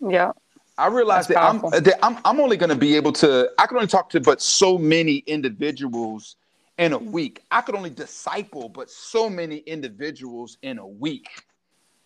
yeah 0.00 0.32
I 0.78 0.86
realize 0.86 1.26
that 1.26 1.42
I'm, 1.42 1.60
that 1.70 1.98
I'm 2.04 2.18
I'm 2.24 2.38
only 2.40 2.56
going 2.56 2.70
to 2.70 2.76
be 2.76 2.94
able 2.94 3.12
to 3.14 3.50
I 3.58 3.66
can 3.66 3.76
only 3.76 3.88
talk 3.88 4.10
to 4.10 4.20
but 4.20 4.40
so 4.40 4.78
many 4.78 5.16
individuals 5.18 6.36
in 6.78 6.92
a 6.92 6.98
week. 6.98 7.42
I 7.50 7.60
could 7.62 7.74
only 7.74 7.90
disciple 7.90 8.68
but 8.68 8.88
so 8.88 9.28
many 9.28 9.56
individuals 9.58 10.56
in 10.62 10.78
a 10.78 10.86
week. 10.86 11.28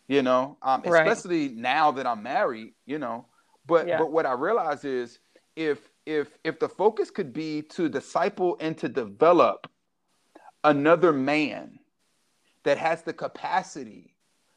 You 0.08 0.22
know, 0.22 0.56
um, 0.62 0.82
Right. 0.84 1.06
especially 1.06 1.50
now 1.50 1.90
that 1.92 2.06
I'm 2.06 2.22
married. 2.22 2.74
You 2.86 2.98
know, 2.98 3.26
but 3.66 3.86
Yeah. 3.86 3.98
but 3.98 4.10
what 4.10 4.24
I 4.24 4.32
realize 4.32 4.84
is 4.84 5.18
if 5.54 5.90
if 6.06 6.38
if 6.42 6.58
the 6.58 6.68
focus 6.68 7.10
could 7.10 7.34
be 7.34 7.62
to 7.62 7.90
disciple 7.90 8.56
and 8.58 8.76
to 8.78 8.88
develop 8.88 9.66
another 10.64 11.12
man 11.12 11.78
that 12.64 12.78
has 12.78 13.02
the 13.02 13.12
capacity 13.12 14.16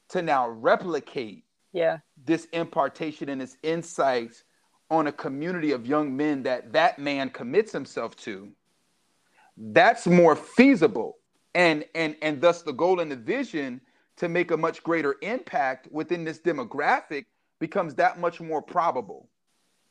to 0.10 0.22
now 0.22 0.48
replicate 0.50 1.44
yeah. 1.74 1.98
this 2.26 2.46
impartation 2.54 3.30
and 3.30 3.42
this 3.42 3.58
insight 3.64 4.44
on 4.90 5.08
a 5.08 5.12
community 5.12 5.72
of 5.72 5.88
young 5.88 6.16
men 6.16 6.44
that 6.44 6.72
that 6.74 7.00
man 7.00 7.30
commits 7.30 7.72
himself 7.72 8.16
to 8.16 8.52
that's 9.58 10.06
more 10.06 10.36
feasible 10.36 11.18
and 11.56 11.86
and 11.96 12.16
and 12.22 12.42
thus 12.42 12.62
the 12.62 12.72
goal 12.72 13.00
and 13.00 13.12
the 13.12 13.16
vision 13.16 13.82
to 14.18 14.30
make 14.30 14.52
a 14.52 14.58
much 14.58 14.84
greater 14.84 15.16
impact 15.22 15.88
within 15.92 16.24
this 16.24 16.40
demographic 16.40 17.26
becomes 17.60 17.96
that 17.96 18.20
much 18.20 18.40
more 18.40 18.62
probable 18.62 19.30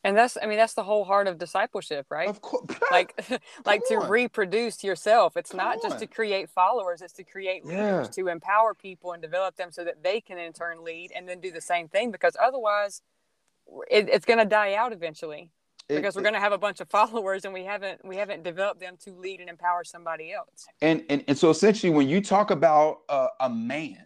and 0.05 0.15
that's 0.15 0.37
i 0.41 0.45
mean 0.45 0.57
that's 0.57 0.73
the 0.75 0.83
whole 0.83 1.03
heart 1.03 1.27
of 1.27 1.37
discipleship 1.37 2.05
right 2.09 2.29
of 2.29 2.39
course 2.41 2.65
like 2.91 3.13
like 3.65 3.81
to 3.87 3.95
on. 3.95 4.09
reproduce 4.09 4.83
yourself 4.83 5.35
it's 5.35 5.51
Come 5.51 5.57
not 5.57 5.81
just 5.81 5.95
on. 5.95 5.99
to 5.99 6.07
create 6.07 6.49
followers 6.49 7.01
it's 7.01 7.13
to 7.13 7.23
create 7.23 7.65
leaders 7.65 8.07
Yeah. 8.07 8.23
to 8.23 8.27
empower 8.29 8.73
people 8.73 9.11
and 9.13 9.21
develop 9.21 9.57
them 9.57 9.71
so 9.71 9.83
that 9.83 10.03
they 10.03 10.21
can 10.21 10.37
in 10.37 10.53
turn 10.53 10.83
lead 10.83 11.11
and 11.15 11.27
then 11.27 11.39
do 11.41 11.51
the 11.51 11.61
same 11.61 11.87
thing 11.89 12.11
because 12.11 12.37
otherwise 12.41 13.01
it, 13.89 14.07
it's 14.09 14.25
going 14.25 14.39
to 14.39 14.45
die 14.45 14.75
out 14.75 14.93
eventually 14.93 15.49
It- 15.89 15.95
because 15.95 16.15
we're 16.15 16.21
going 16.21 16.33
to 16.35 16.39
have 16.39 16.53
a 16.53 16.57
bunch 16.57 16.79
of 16.81 16.89
followers 16.97 17.43
and 17.45 17.53
we 17.53 17.65
haven't 17.65 18.05
we 18.05 18.15
haven't 18.15 18.43
developed 18.43 18.79
them 18.79 18.95
to 19.05 19.11
lead 19.11 19.39
and 19.39 19.49
empower 19.49 19.83
somebody 19.83 20.31
else 20.31 20.67
and 20.81 21.03
and, 21.09 21.23
and 21.27 21.37
so 21.37 21.49
essentially 21.49 21.91
when 21.91 22.07
you 22.07 22.21
talk 22.21 22.51
about 22.51 22.99
uh, 23.09 23.27
a 23.39 23.49
man 23.49 24.05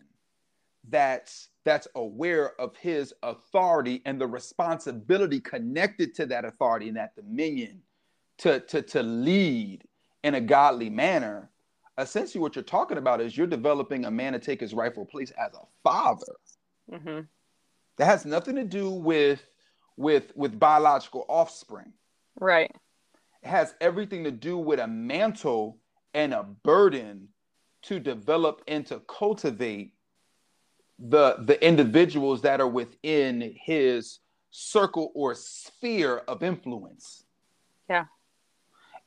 that's 0.89 1.49
that's 1.65 1.87
aware 1.95 2.59
of 2.59 2.75
his 2.77 3.13
authority 3.23 4.01
and 4.05 4.19
the 4.19 4.27
responsibility 4.27 5.39
connected 5.39 6.15
to 6.15 6.25
that 6.25 6.45
authority 6.45 6.87
and 6.87 6.97
that 6.97 7.15
dominion 7.15 7.81
to 8.37 8.59
to 8.61 8.81
to 8.81 9.03
lead 9.03 9.83
in 10.23 10.35
a 10.35 10.41
godly 10.41 10.89
manner. 10.89 11.49
Essentially 11.97 12.41
what 12.41 12.55
you're 12.55 12.63
talking 12.63 12.97
about 12.97 13.19
is 13.19 13.37
you're 13.37 13.47
developing 13.47 14.05
a 14.05 14.11
man 14.11 14.33
to 14.33 14.39
take 14.39 14.61
his 14.61 14.73
rightful 14.73 15.05
place 15.05 15.31
as 15.31 15.53
a 15.53 15.65
father. 15.83 16.35
Hmm 16.91 17.21
that 17.99 18.05
has 18.05 18.25
nothing 18.25 18.55
to 18.55 18.63
do 18.63 18.89
with 18.89 19.45
with 19.97 20.31
with 20.35 20.57
biological 20.57 21.25
offspring. 21.29 21.93
Right. 22.39 22.71
It 23.43 23.47
has 23.47 23.75
everything 23.79 24.23
to 24.23 24.31
do 24.31 24.57
with 24.57 24.79
a 24.79 24.87
mantle 24.87 25.77
and 26.13 26.33
a 26.33 26.43
burden 26.43 27.27
to 27.83 27.99
develop 27.99 28.63
and 28.67 28.85
to 28.87 29.01
cultivate 29.01 29.93
the 30.99 31.37
the 31.39 31.63
individuals 31.65 32.41
that 32.41 32.59
are 32.59 32.67
within 32.67 33.53
his 33.55 34.19
circle 34.51 35.11
or 35.15 35.33
sphere 35.35 36.17
of 36.27 36.43
influence 36.43 37.23
Yeah. 37.89 38.05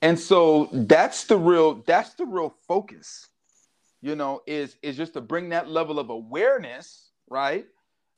and 0.01 0.19
so 0.19 0.69
that's 0.73 1.25
the 1.25 1.37
real 1.37 1.83
that's 1.87 2.15
the 2.15 2.25
real 2.25 2.55
focus 2.67 3.29
you 4.01 4.15
know 4.17 4.41
is 4.47 4.77
is 4.83 4.97
just 4.97 5.13
to 5.15 5.21
bring 5.21 5.51
that 5.51 5.69
level 5.69 5.99
of 5.99 6.11
awareness 6.11 7.11
right 7.29 7.67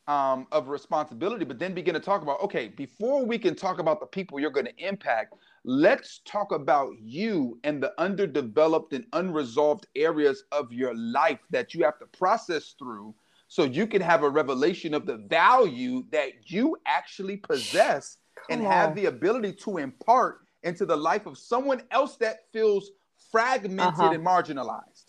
um, 0.06 0.46
of 0.52 0.68
responsibility 0.68 1.46
but 1.46 1.58
then 1.58 1.72
begin 1.72 1.94
to 1.94 2.00
talk 2.00 2.20
about 2.22 2.40
okay 2.42 2.68
before 2.68 3.24
we 3.24 3.38
can 3.38 3.54
talk 3.56 3.78
about 3.78 4.00
the 4.00 4.06
people 4.06 4.38
you're 4.38 4.50
going 4.50 4.66
to 4.66 4.86
impact 4.86 5.34
let's 5.64 6.20
talk 6.26 6.52
about 6.52 6.92
you 7.00 7.58
and 7.64 7.82
the 7.82 7.98
underdeveloped 7.98 8.92
and 8.92 9.06
unresolved 9.14 9.86
areas 9.96 10.44
of 10.52 10.70
your 10.72 10.94
life 10.94 11.40
that 11.48 11.72
you 11.72 11.82
have 11.82 11.98
to 11.98 12.06
process 12.18 12.74
through 12.78 13.14
so 13.54 13.62
you 13.62 13.86
can 13.86 14.02
have 14.02 14.24
a 14.24 14.28
revelation 14.28 14.94
of 14.94 15.06
the 15.06 15.16
value 15.16 16.02
that 16.10 16.50
you 16.50 16.76
actually 16.86 17.36
possess 17.36 18.16
and 18.50 18.62
Come 18.62 18.72
have 18.72 18.96
the 18.96 19.06
ability 19.06 19.52
to 19.64 19.78
impart 19.78 20.40
into 20.64 20.84
the 20.84 20.96
life 20.96 21.24
of 21.26 21.38
someone 21.38 21.82
else 21.92 22.16
that 22.16 22.36
feels 22.52 22.90
fragmented 23.30 24.00
Uh-huh. 24.00 24.10
and 24.12 24.26
marginalized. 24.26 25.06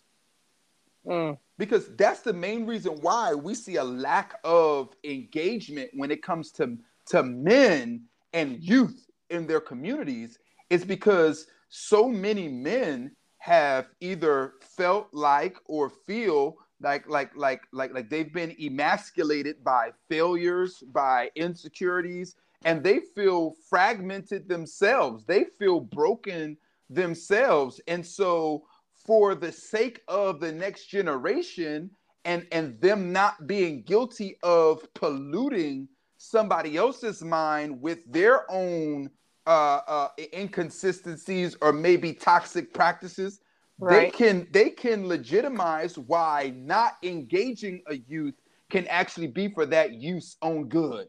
Mm. 1.08 1.40
Because 1.58 1.96
that's 1.96 2.20
the 2.22 2.34
main 2.34 2.68
reason 2.68 2.92
why 3.02 3.34
we 3.34 3.56
see 3.56 3.78
a 3.78 3.84
lack 3.84 4.38
of 4.44 4.90
engagement 5.04 5.90
when 5.96 6.12
it 6.12 6.22
comes 6.22 6.52
to, 6.52 6.78
to 7.08 7.24
men 7.24 8.04
and 8.34 8.62
youth 8.62 9.08
in 9.32 9.48
their 9.48 9.60
communities 9.72 10.38
is 10.70 10.86
because 10.86 11.48
so 11.70 12.08
many 12.08 12.48
men 12.48 13.16
have 13.40 13.88
either 14.02 14.54
felt 14.78 15.08
like 15.14 15.58
or 15.66 15.90
feel 15.90 16.58
like 16.86 17.10
like 17.10 17.36
like 17.36 17.64
like 17.74 17.92
like 17.94 18.10
they've 18.12 18.32
been 18.32 18.56
emasculated 18.62 19.64
by 19.64 19.90
failures 20.08 20.84
by 20.94 21.32
insecurities 21.36 22.36
and 22.64 22.84
they 22.84 23.00
feel 23.00 23.56
fragmented 23.68 24.48
themselves. 24.48 25.26
They 25.26 25.46
feel 25.58 25.80
broken 25.80 26.58
themselves. 26.90 27.82
And 27.88 28.06
so 28.06 28.66
for 28.94 29.34
the 29.34 29.52
sake 29.52 30.02
of 30.08 30.40
the 30.40 30.52
next 30.52 30.86
generation 30.86 31.90
and 32.24 32.46
and 32.52 32.80
them 32.80 33.12
not 33.12 33.48
being 33.48 33.82
guilty 33.82 34.38
of 34.44 34.88
polluting 34.94 35.88
somebody 36.18 36.78
else's 36.78 37.24
mind 37.24 37.82
with 37.82 38.00
their 38.12 38.50
own 38.52 39.10
uh, 39.48 39.82
uh, 39.88 40.08
inconsistencies 40.34 41.58
or 41.62 41.74
maybe 41.74 42.14
toxic 42.14 42.74
practices 42.74 43.40
they 43.80 44.06
can 44.06 44.48
they 44.52 44.70
can 44.70 45.08
legitimize 45.08 45.98
why 45.98 46.54
not 46.56 46.94
engaging 47.04 47.82
a 47.88 47.96
youth 47.96 48.36
can 48.70 48.88
actually 48.88 49.28
be 49.28 49.50
for 49.50 49.66
that 49.66 49.94
youth's 49.94 50.38
own 50.42 50.68
good. 50.70 51.08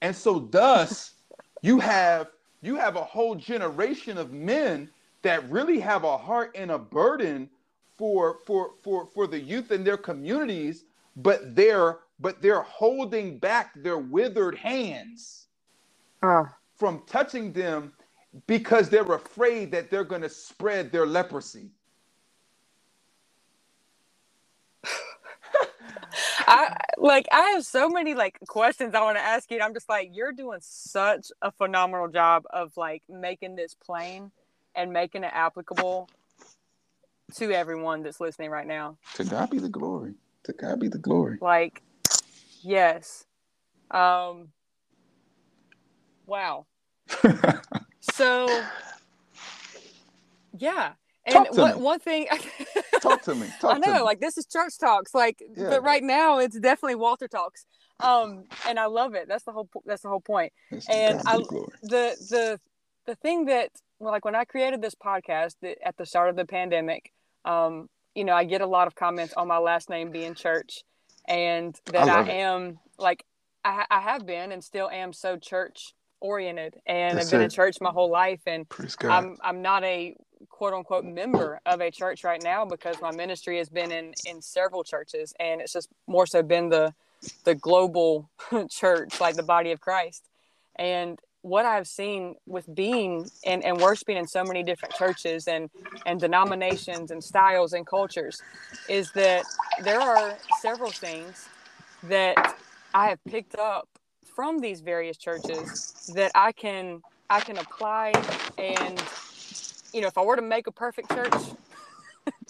And 0.00 0.14
so 0.14 0.38
thus 0.40 1.14
you 1.62 1.78
have 1.80 2.28
you 2.62 2.76
have 2.76 2.96
a 2.96 3.04
whole 3.04 3.34
generation 3.34 4.18
of 4.18 4.32
men 4.32 4.90
that 5.22 5.48
really 5.50 5.78
have 5.80 6.04
a 6.04 6.16
heart 6.18 6.52
and 6.54 6.70
a 6.70 6.78
burden 6.78 7.48
for 7.96 8.38
for 8.46 8.72
for 8.82 9.06
for 9.06 9.26
the 9.26 9.38
youth 9.38 9.70
in 9.70 9.84
their 9.84 9.96
communities 9.98 10.84
but 11.16 11.54
they're 11.54 11.98
but 12.18 12.40
they're 12.40 12.62
holding 12.62 13.38
back 13.38 13.72
their 13.82 13.98
withered 13.98 14.56
hands 14.56 15.48
Uh, 16.22 16.44
from 16.76 17.02
touching 17.06 17.52
them 17.52 17.92
because 18.46 18.88
they're 18.88 19.02
afraid 19.12 19.70
that 19.72 19.90
they're 19.90 20.04
going 20.04 20.22
to 20.22 20.28
spread 20.28 20.90
their 20.92 21.06
leprosy 21.06 21.70
I 26.46 26.76
like 26.98 27.26
I 27.32 27.50
have 27.50 27.64
so 27.64 27.88
many 27.88 28.14
like 28.14 28.38
questions 28.48 28.94
I 28.94 29.00
want 29.02 29.16
to 29.16 29.22
ask 29.22 29.50
you. 29.50 29.60
I'm 29.60 29.72
just 29.74 29.88
like, 29.88 30.10
you're 30.12 30.32
doing 30.32 30.58
such 30.60 31.28
a 31.40 31.50
phenomenal 31.52 32.08
job 32.08 32.44
of 32.50 32.76
like 32.76 33.02
making 33.08 33.54
this 33.56 33.74
plain 33.74 34.30
and 34.74 34.92
making 34.92 35.24
it 35.24 35.30
applicable 35.32 36.08
to 37.34 37.52
everyone 37.52 38.02
that's 38.02 38.20
listening 38.20 38.50
right 38.50 38.66
now. 38.66 38.98
to 39.14 39.24
god 39.24 39.50
be 39.50 39.58
the 39.58 39.68
glory 39.68 40.14
to 40.44 40.52
god 40.52 40.80
be 40.80 40.88
the 40.88 40.98
glory 40.98 41.38
Like, 41.40 41.82
yes. 42.62 43.24
Um 43.90 44.48
wow. 46.26 46.66
So 48.02 48.62
yeah. 50.58 50.92
And 51.24 51.34
Talk 51.34 51.50
to 51.52 51.60
what, 51.60 51.76
me. 51.76 51.82
one 51.82 52.00
thing 52.00 52.26
talk 53.00 53.22
to 53.22 53.34
me 53.36 53.46
talk 53.60 53.76
I 53.76 53.78
know, 53.78 53.94
me 53.98 54.00
like 54.02 54.20
this 54.20 54.36
is 54.36 54.44
church 54.44 54.76
talks, 54.80 55.14
like, 55.14 55.38
Yeah. 55.56 55.68
but 55.70 55.82
right 55.84 56.02
now 56.02 56.38
it's 56.38 56.58
definitely 56.58 56.96
Walter 56.96 57.28
talks, 57.28 57.64
um, 58.00 58.44
and 58.66 58.76
I 58.76 58.86
love 58.86 59.14
it. 59.14 59.28
That's 59.28 59.44
the 59.44 59.52
whole. 59.52 59.68
That's 59.86 60.02
the 60.02 60.08
whole 60.08 60.20
point. 60.20 60.52
It's 60.72 60.88
and 60.88 61.20
I- 61.24 61.36
the 61.36 62.16
the 62.28 62.60
the 63.06 63.14
thing 63.14 63.44
that 63.44 63.70
like 64.00 64.24
when 64.24 64.34
I 64.34 64.44
created 64.44 64.82
this 64.82 64.96
podcast 64.96 65.54
that 65.62 65.78
at 65.86 65.96
the 65.96 66.04
start 66.06 66.28
of 66.28 66.34
the 66.34 66.44
pandemic, 66.44 67.12
um, 67.44 67.88
you 68.16 68.24
know, 68.24 68.34
I 68.34 68.42
get 68.42 68.60
a 68.60 68.66
lot 68.66 68.88
of 68.88 68.96
comments 68.96 69.32
on 69.34 69.46
my 69.46 69.58
last 69.58 69.88
name 69.88 70.10
being 70.10 70.34
Church, 70.34 70.82
and 71.28 71.78
that 71.92 72.08
I, 72.08 72.22
it. 72.22 72.28
am 72.30 72.80
like 72.98 73.24
I, 73.64 73.86
I 73.88 74.00
have 74.00 74.26
been 74.26 74.50
and 74.50 74.64
still 74.64 74.90
am 74.90 75.12
so 75.12 75.36
church 75.36 75.94
oriented, 76.22 76.80
and 76.86 77.18
That's 77.18 77.26
I've 77.26 77.30
been 77.30 77.42
in 77.42 77.50
church 77.50 77.76
my 77.80 77.90
whole 77.90 78.10
life, 78.10 78.40
and 78.46 78.66
I'm 79.02 79.36
I'm 79.42 79.60
not 79.60 79.84
a 79.84 80.16
quote 80.48 80.72
unquote 80.72 81.04
member 81.04 81.60
of 81.66 81.80
a 81.80 81.90
church 81.90 82.24
right 82.24 82.42
now 82.42 82.64
because 82.64 82.96
my 83.00 83.10
ministry 83.10 83.58
has 83.58 83.68
been 83.68 83.92
in 83.92 84.14
in 84.26 84.40
several 84.40 84.84
churches 84.84 85.34
and 85.40 85.60
it's 85.60 85.72
just 85.72 85.88
more 86.06 86.26
so 86.26 86.42
been 86.42 86.68
the 86.68 86.94
the 87.44 87.54
global 87.54 88.30
church 88.70 89.20
like 89.20 89.36
the 89.36 89.42
body 89.42 89.72
of 89.72 89.80
Christ. 89.80 90.28
And 90.76 91.18
what 91.42 91.66
I've 91.66 91.88
seen 91.88 92.36
with 92.46 92.72
being 92.72 93.28
and, 93.44 93.64
and 93.64 93.80
worshiping 93.80 94.16
in 94.16 94.26
so 94.28 94.44
many 94.44 94.62
different 94.62 94.94
churches 94.94 95.48
and 95.48 95.68
and 96.06 96.20
denominations 96.20 97.10
and 97.10 97.22
styles 97.22 97.72
and 97.72 97.86
cultures 97.86 98.40
is 98.88 99.10
that 99.12 99.44
there 99.82 100.00
are 100.00 100.36
several 100.60 100.90
things 100.90 101.48
that 102.04 102.56
I 102.94 103.08
have 103.08 103.18
picked 103.24 103.56
up 103.56 103.88
from 104.34 104.60
these 104.60 104.80
various 104.80 105.16
churches 105.16 106.10
that 106.14 106.32
I 106.34 106.52
can 106.52 107.02
I 107.30 107.40
can 107.40 107.58
apply 107.58 108.12
and 108.58 109.02
you 109.92 110.00
know 110.00 110.08
if 110.08 110.18
I 110.18 110.22
were 110.22 110.36
to 110.36 110.42
make 110.42 110.66
a 110.66 110.72
perfect 110.72 111.10
church 111.10 111.34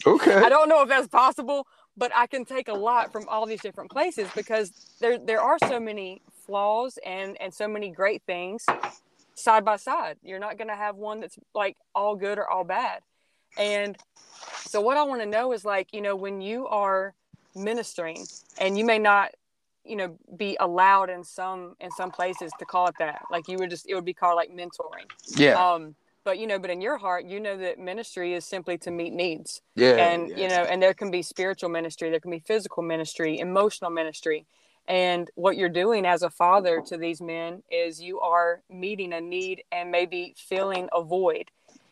okay. 0.07 0.35
I 0.47 0.49
don't 0.49 0.69
know 0.69 0.83
if 0.83 0.89
that's 0.89 1.09
possible 1.09 1.67
but 1.97 2.13
I 2.15 2.27
can 2.27 2.45
take 2.45 2.69
a 2.69 2.75
lot 2.75 3.13
from 3.13 3.29
all 3.29 3.47
these 3.47 3.61
different 3.61 3.91
places 3.91 4.29
because 4.35 4.73
there 5.01 5.19
there 5.19 5.41
are 5.41 5.59
so 5.59 5.79
many 5.79 6.23
flaws 6.47 6.99
and 7.05 7.41
and 7.41 7.53
so 7.53 7.69
many 7.69 7.91
great 7.91 8.23
things 8.27 8.65
side 9.35 9.65
by 9.65 9.77
side. 9.77 10.17
You're 10.23 10.39
not 10.39 10.59
going 10.59 10.69
to 10.69 10.77
have 10.77 10.97
one 10.97 11.21
that's 11.21 11.39
like 11.55 11.77
all 11.95 12.17
good 12.17 12.39
or 12.39 12.49
all 12.49 12.65
bad. 12.65 13.01
And 13.57 13.97
so 14.57 14.81
what 14.81 14.97
I 14.97 15.03
want 15.03 15.21
to 15.23 15.27
know 15.27 15.53
is 15.53 15.65
like 15.65 15.89
you 15.93 16.01
know 16.01 16.17
when 16.17 16.41
you 16.41 16.67
are 16.67 17.15
ministering 17.55 18.25
and 18.59 18.79
you 18.79 18.85
may 18.85 18.99
not 18.99 19.33
you 19.85 19.97
know 19.97 20.17
be 20.37 20.57
allowed 20.61 21.11
in 21.11 21.25
some 21.25 21.75
in 21.81 21.91
some 21.91 22.11
places 22.11 22.53
to 22.59 22.65
call 22.65 22.87
it 22.89 22.95
that. 22.99 23.23
Like 23.31 23.49
you 23.49 23.57
would 23.59 23.71
just 23.71 23.87
it 23.89 23.95
would 23.95 24.05
be 24.05 24.15
called 24.15 24.37
like 24.37 24.51
mentoring. 24.51 25.07
Yeah. 25.37 25.55
Um 25.55 25.95
but 26.25 26.39
you 26.39 26.47
know 26.47 26.59
but 26.59 26.71
in 26.71 26.81
your 26.81 26.99
heart 26.99 27.25
you 27.27 27.41
know 27.41 27.57
that 27.57 27.79
ministry 27.79 28.35
is 28.35 28.45
simply 28.45 28.79
to 28.79 28.91
meet 28.91 29.13
needs. 29.13 29.61
Yeah 29.75 29.97
and 29.97 30.29
yeah. 30.29 30.37
you 30.37 30.49
know 30.49 30.63
and 30.63 30.83
there 30.83 30.95
can 30.95 31.11
be 31.11 31.23
spiritual 31.23 31.69
ministry 31.69 32.11
there 32.11 32.21
can 32.21 32.31
be 32.31 32.41
physical 32.41 32.83
ministry 32.83 33.39
emotional 33.39 33.91
ministry. 33.91 34.47
And 34.89 35.31
what 35.37 35.57
you're 35.57 35.69
doing 35.69 36.05
as 36.07 36.23
a 36.23 36.31
father 36.31 36.83
to 36.87 36.97
these 36.97 37.21
men 37.21 37.63
is 37.71 38.01
you 38.03 38.19
are 38.21 38.63
meeting 38.69 39.13
a 39.13 39.21
need 39.21 39.63
and 39.71 39.93
maybe 39.93 40.35
filling 40.37 40.89
a 40.93 41.03
void 41.03 41.51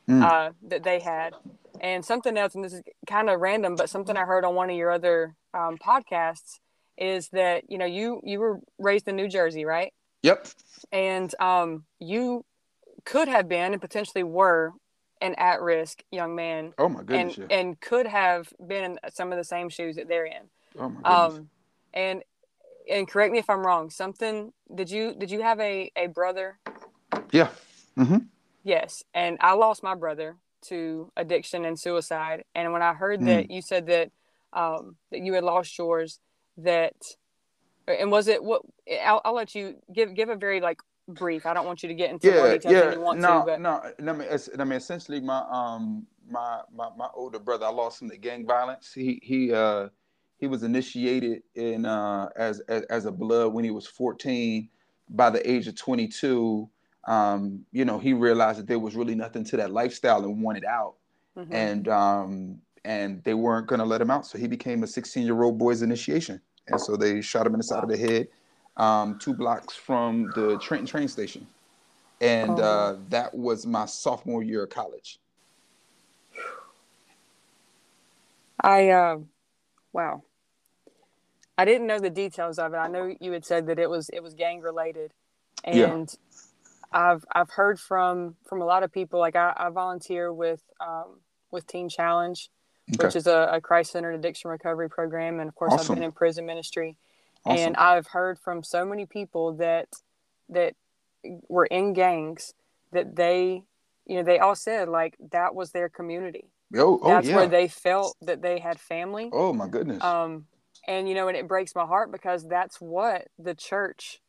Mm. 0.08 0.24
uh, 0.24 0.50
that 0.68 0.82
they 0.82 0.98
had. 0.98 1.34
And 1.80 2.04
something 2.04 2.36
else 2.36 2.54
and 2.56 2.64
this 2.64 2.72
is 2.72 2.82
kind 3.06 3.30
of 3.30 3.40
random 3.40 3.76
but 3.76 3.88
something 3.88 4.16
i 4.16 4.24
heard 4.24 4.44
on 4.44 4.54
one 4.54 4.68
of 4.70 4.76
your 4.76 4.90
other 4.90 5.34
um, 5.54 5.78
podcasts 5.78 6.58
is 7.00 7.28
that 7.30 7.64
you 7.68 7.78
know 7.78 7.86
you 7.86 8.20
you 8.22 8.38
were 8.38 8.60
raised 8.78 9.08
in 9.08 9.16
new 9.16 9.28
jersey 9.28 9.64
right? 9.64 9.92
Yep. 10.22 10.46
And 10.92 11.34
um, 11.40 11.84
you 11.98 12.44
could 13.04 13.26
have 13.28 13.48
been 13.48 13.72
and 13.72 13.80
potentially 13.80 14.22
were 14.22 14.74
an 15.22 15.34
at-risk 15.38 16.02
young 16.10 16.34
man 16.34 16.72
oh 16.78 16.88
my 16.88 17.00
and 17.00 17.06
goodness 17.08 17.38
yeah. 17.38 17.46
and 17.50 17.80
could 17.80 18.06
have 18.06 18.52
been 18.66 18.84
in 18.84 18.98
some 19.12 19.32
of 19.32 19.38
the 19.38 19.44
same 19.44 19.68
shoes 19.68 19.96
that 19.96 20.08
they're 20.08 20.26
in. 20.26 20.48
Oh 20.78 20.88
my 20.88 20.94
goodness. 20.96 21.34
um 21.38 21.50
and 21.92 22.22
and 22.90 23.08
correct 23.08 23.32
me 23.32 23.38
if 23.38 23.50
i'm 23.50 23.64
wrong 23.66 23.90
something 23.90 24.52
did 24.74 24.90
you 24.90 25.14
did 25.14 25.30
you 25.30 25.42
have 25.42 25.60
a 25.60 25.90
a 25.96 26.06
brother? 26.06 26.58
Yeah. 27.32 27.48
Mm-hmm. 27.98 28.18
yes 28.64 29.02
and 29.12 29.36
i 29.40 29.52
lost 29.52 29.82
my 29.82 29.94
brother 29.94 30.36
to 30.62 31.10
addiction 31.16 31.64
and 31.64 31.78
suicide 31.78 32.44
and 32.54 32.72
when 32.72 32.82
i 32.82 32.94
heard 32.94 33.20
that 33.26 33.50
you 33.50 33.60
said 33.60 33.86
that 33.86 34.10
um 34.52 34.96
that 35.10 35.20
you 35.20 35.34
had 35.34 35.44
lost 35.44 35.76
yours 35.76 36.18
that 36.58 36.94
and 37.88 38.10
was 38.10 38.28
it 38.28 38.42
what 38.42 38.62
I'll, 39.04 39.20
I'll 39.24 39.34
let 39.34 39.54
you 39.54 39.76
give 39.92 40.14
give 40.14 40.28
a 40.28 40.36
very 40.36 40.60
like 40.60 40.80
brief 41.08 41.44
i 41.44 41.52
don't 41.52 41.66
want 41.66 41.82
you 41.82 41.88
to 41.88 41.94
get 41.94 42.10
into 42.10 42.30
more 42.30 42.48
yeah 42.48 42.56
than 42.56 42.72
yeah. 42.72 42.92
you 42.92 43.00
want 43.00 43.18
no 43.18 43.40
to 43.40 43.46
but 43.46 43.60
no 43.60 43.82
I 43.98 44.12
mean, 44.12 44.28
I 44.58 44.64
mean 44.64 44.76
essentially 44.76 45.20
my 45.20 45.44
um 45.50 46.06
my, 46.30 46.60
my 46.74 46.88
my 46.96 47.08
older 47.14 47.38
brother 47.38 47.66
I 47.66 47.70
lost 47.70 48.00
him 48.02 48.10
to 48.10 48.16
gang 48.16 48.46
violence. 48.46 48.92
He 48.94 49.20
he 49.22 49.52
uh 49.52 49.88
he 50.38 50.46
was 50.46 50.62
initiated 50.62 51.42
in 51.54 51.84
uh 51.84 52.28
as 52.36 52.60
as, 52.60 52.82
as 52.84 53.06
a 53.06 53.12
blood 53.12 53.52
when 53.52 53.64
he 53.64 53.70
was 53.70 53.86
14 53.86 54.68
by 55.10 55.30
the 55.30 55.50
age 55.50 55.66
of 55.66 55.74
22 55.76 56.68
um 57.08 57.64
you 57.72 57.84
know 57.84 57.98
he 57.98 58.12
realized 58.12 58.60
that 58.60 58.66
there 58.68 58.78
was 58.78 58.94
really 58.94 59.14
nothing 59.14 59.44
to 59.44 59.56
that 59.56 59.72
lifestyle 59.72 60.24
and 60.24 60.42
wanted 60.42 60.64
out. 60.64 60.94
Mhm. 61.36 61.48
and 61.52 61.88
um 61.88 62.58
and 62.84 63.22
they 63.24 63.34
weren't 63.34 63.66
going 63.66 63.78
to 63.78 63.84
let 63.84 64.00
him 64.00 64.10
out 64.10 64.26
so 64.26 64.38
he 64.38 64.46
became 64.46 64.82
a 64.82 64.86
16 64.86 65.24
year 65.24 65.42
old 65.42 65.58
boy's 65.58 65.82
initiation 65.82 66.40
and 66.68 66.80
so 66.80 66.96
they 66.96 67.20
shot 67.20 67.46
him 67.46 67.52
in 67.54 67.58
the 67.58 67.64
side 67.64 67.82
of 67.82 67.90
the 67.90 67.96
head 67.96 68.28
um 68.76 69.18
two 69.18 69.34
blocks 69.34 69.74
from 69.74 70.30
the 70.34 70.56
trenton 70.58 70.86
train 70.86 71.08
station 71.08 71.46
and 72.20 72.50
Oh. 72.50 72.62
uh 72.62 72.96
that 73.08 73.34
was 73.34 73.66
my 73.66 73.86
sophomore 73.86 74.42
year 74.42 74.64
of 74.64 74.70
college 74.70 75.18
I 78.62 78.90
uh, 78.90 79.16
wow. 79.92 80.22
I 81.56 81.64
didn't 81.64 81.86
know 81.86 81.98
the 81.98 82.10
details 82.10 82.58
of 82.58 82.72
it. 82.74 82.76
I 82.76 82.88
know 82.88 83.14
you 83.20 83.32
had 83.32 83.44
said 83.44 83.66
that 83.66 83.78
it 83.78 83.88
was 83.88 84.08
it 84.10 84.22
was 84.22 84.34
gang 84.34 84.60
related, 84.60 85.12
Yeah. 85.72 85.86
and 85.86 86.12
I've 86.92 87.24
I've 87.34 87.50
heard 87.50 87.78
from 87.80 88.36
from 88.48 88.62
a 88.62 88.64
lot 88.64 88.82
of 88.82 88.92
people. 88.92 89.20
Like 89.20 89.36
I, 89.36 89.52
I 89.56 89.70
volunteer 89.70 90.32
with 90.32 90.62
um, 90.80 91.20
with 91.50 91.66
Teen 91.66 91.88
Challenge, 91.88 92.50
okay. 92.94 93.06
which 93.06 93.16
is 93.16 93.26
a, 93.26 93.48
a 93.52 93.60
Christ 93.60 93.92
centered 93.92 94.12
addiction 94.12 94.50
recovery 94.50 94.88
program, 94.88 95.40
and 95.40 95.48
of 95.48 95.54
course 95.54 95.72
awesome. 95.72 95.92
I've 95.92 95.96
been 95.96 96.04
in 96.04 96.12
prison 96.12 96.46
ministry, 96.46 96.96
awesome. 97.44 97.66
and 97.66 97.76
I've 97.76 98.08
heard 98.08 98.38
from 98.38 98.62
so 98.62 98.84
many 98.84 99.06
people 99.06 99.54
that 99.54 99.88
that 100.48 100.74
were 101.48 101.66
in 101.66 101.92
gangs 101.92 102.54
that 102.92 103.16
they 103.16 103.62
you 104.06 104.16
know 104.16 104.22
they 104.22 104.38
all 104.38 104.54
said 104.54 104.88
like 104.88 105.16
that 105.32 105.54
was 105.54 105.72
their 105.72 105.88
community. 105.88 106.50
Oh, 106.76 107.00
oh 107.02 107.08
that's 107.08 107.28
yeah. 107.28 107.36
where 107.36 107.48
they 107.48 107.68
felt 107.68 108.16
that 108.22 108.42
they 108.42 108.58
had 108.58 108.78
family. 108.78 109.30
Oh 109.32 109.52
my 109.52 109.68
goodness. 109.68 110.02
Um, 110.02 110.46
and 110.86 111.08
you 111.08 111.14
know, 111.14 111.28
and 111.28 111.36
it 111.36 111.48
breaks 111.48 111.74
my 111.74 111.84
heart 111.84 112.10
because 112.10 112.46
that's 112.46 112.80
what 112.80 113.28
the 113.38 113.54
church 113.54 114.20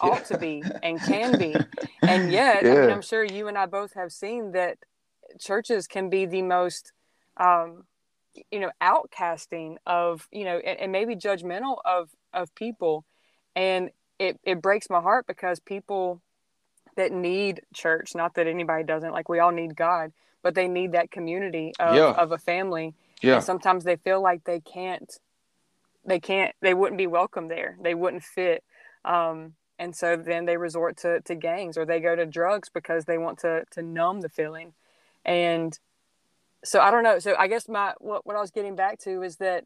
ought 0.00 0.24
to 0.26 0.38
be 0.38 0.62
and 0.82 1.00
can 1.00 1.38
be. 1.38 1.54
And 2.02 2.30
yet, 2.30 2.62
yeah. 2.62 2.72
I 2.72 2.80
mean, 2.82 2.90
I'm 2.90 3.02
sure 3.02 3.24
you 3.24 3.48
and 3.48 3.58
I 3.58 3.66
both 3.66 3.94
have 3.94 4.12
seen 4.12 4.52
that 4.52 4.78
churches 5.40 5.88
can 5.88 6.08
be 6.08 6.24
the 6.24 6.42
most, 6.42 6.92
um, 7.36 7.84
you 8.50 8.60
know, 8.60 8.70
outcasting 8.82 9.76
of, 9.86 10.28
you 10.32 10.44
know, 10.44 10.58
and, 10.58 10.80
and 10.80 10.92
maybe 10.92 11.14
judgmental 11.16 11.78
of 11.84 12.10
of 12.32 12.54
people. 12.54 13.04
And 13.54 13.90
it, 14.18 14.38
it 14.44 14.60
breaks 14.62 14.88
my 14.90 15.00
heart 15.00 15.26
because 15.26 15.60
people 15.60 16.20
that 16.96 17.12
need 17.12 17.62
church, 17.74 18.14
not 18.14 18.34
that 18.34 18.46
anybody 18.46 18.84
doesn't, 18.84 19.12
like 19.12 19.28
we 19.28 19.38
all 19.38 19.52
need 19.52 19.76
God, 19.76 20.12
but 20.42 20.54
they 20.54 20.68
need 20.68 20.92
that 20.92 21.10
community 21.10 21.72
of, 21.78 21.94
yeah. 21.94 22.12
of 22.12 22.32
a 22.32 22.38
family. 22.38 22.94
Yeah. 23.22 23.36
And 23.36 23.44
sometimes 23.44 23.84
they 23.84 23.96
feel 23.96 24.22
like 24.22 24.44
they 24.44 24.60
can't, 24.60 25.10
they 26.04 26.20
can't, 26.20 26.54
they 26.60 26.74
wouldn't 26.74 26.98
be 26.98 27.06
welcome 27.06 27.48
there. 27.48 27.76
They 27.80 27.94
wouldn't 27.94 28.22
fit. 28.22 28.62
Um, 29.04 29.54
and 29.78 29.94
so 29.94 30.16
then 30.16 30.46
they 30.46 30.56
resort 30.56 30.96
to, 30.98 31.20
to 31.22 31.34
gangs 31.34 31.76
or 31.76 31.84
they 31.84 32.00
go 32.00 32.16
to 32.16 32.26
drugs 32.26 32.68
because 32.68 33.04
they 33.04 33.18
want 33.18 33.38
to 33.40 33.64
to 33.72 33.82
numb 33.82 34.20
the 34.20 34.28
feeling 34.28 34.72
and 35.24 35.78
so 36.66 36.80
i 36.80 36.90
don't 36.90 37.02
know 37.02 37.18
so 37.18 37.34
i 37.38 37.46
guess 37.46 37.68
my 37.68 37.92
what, 37.98 38.26
what 38.26 38.36
i 38.36 38.40
was 38.40 38.50
getting 38.50 38.76
back 38.76 38.98
to 38.98 39.22
is 39.22 39.36
that 39.36 39.64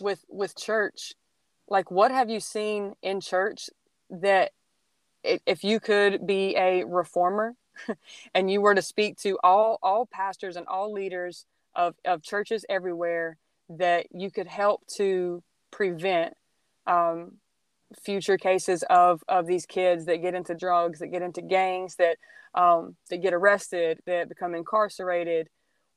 with 0.00 0.24
with 0.28 0.56
church 0.56 1.14
like 1.68 1.90
what 1.90 2.10
have 2.10 2.30
you 2.30 2.40
seen 2.40 2.94
in 3.02 3.20
church 3.20 3.68
that 4.10 4.52
if 5.24 5.64
you 5.64 5.80
could 5.80 6.26
be 6.26 6.56
a 6.56 6.84
reformer 6.84 7.54
and 8.34 8.50
you 8.50 8.60
were 8.60 8.74
to 8.74 8.82
speak 8.82 9.16
to 9.18 9.38
all 9.42 9.78
all 9.82 10.06
pastors 10.06 10.56
and 10.56 10.66
all 10.66 10.92
leaders 10.92 11.44
of, 11.74 11.94
of 12.04 12.22
churches 12.22 12.64
everywhere 12.68 13.36
that 13.68 14.06
you 14.10 14.30
could 14.30 14.46
help 14.46 14.86
to 14.86 15.42
prevent 15.70 16.34
um, 16.86 17.32
future 18.02 18.36
cases 18.36 18.82
of 18.90 19.22
of 19.28 19.46
these 19.46 19.66
kids 19.66 20.06
that 20.06 20.22
get 20.22 20.34
into 20.34 20.54
drugs, 20.54 20.98
that 20.98 21.08
get 21.08 21.22
into 21.22 21.42
gangs, 21.42 21.96
that 21.96 22.16
um, 22.54 22.96
that 23.10 23.18
get 23.18 23.34
arrested, 23.34 24.00
that 24.06 24.28
become 24.28 24.54
incarcerated. 24.54 25.48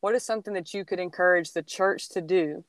What 0.01 0.15
is 0.15 0.23
something 0.23 0.53
that 0.53 0.73
you 0.73 0.83
could 0.83 0.99
encourage 0.99 1.53
the 1.53 1.63
church 1.63 2.09
to 2.09 2.21
do? 2.21 2.63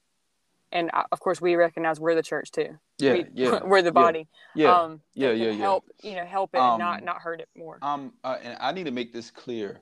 And 0.70 0.90
uh, 0.94 1.02
of 1.12 1.20
course, 1.20 1.40
we 1.40 1.54
recognize 1.54 2.00
we're 2.00 2.14
the 2.14 2.22
church 2.22 2.50
too. 2.50 2.78
Yeah, 2.98 3.12
we, 3.12 3.24
yeah, 3.34 3.60
we're 3.64 3.82
the 3.82 3.92
body. 3.92 4.28
Yeah, 4.54 4.74
um, 4.74 5.00
yeah, 5.14 5.32
yeah, 5.32 5.50
yeah, 5.50 5.52
Help, 5.52 5.84
you 6.02 6.14
know, 6.14 6.24
help 6.24 6.54
it 6.54 6.58
um, 6.58 6.72
and 6.72 6.78
not 6.78 7.04
not 7.04 7.16
hurt 7.20 7.40
it 7.40 7.48
more. 7.56 7.78
Um, 7.82 8.12
uh, 8.24 8.38
and 8.42 8.56
I 8.60 8.72
need 8.72 8.84
to 8.84 8.90
make 8.90 9.12
this 9.12 9.30
clear. 9.30 9.80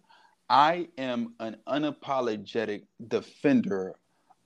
I 0.48 0.88
am 0.98 1.34
an 1.38 1.56
unapologetic 1.68 2.82
defender 3.06 3.94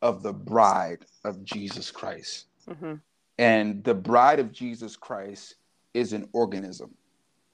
of 0.02 0.22
the 0.22 0.34
bride 0.34 1.06
of 1.24 1.42
Jesus 1.44 1.90
Christ. 1.90 2.46
Mm-hmm. 2.68 2.94
And 3.38 3.82
the 3.82 3.94
bride 3.94 4.38
of 4.38 4.52
Jesus 4.52 4.96
Christ 4.96 5.54
is 5.94 6.12
an 6.12 6.28
organism. 6.32 6.94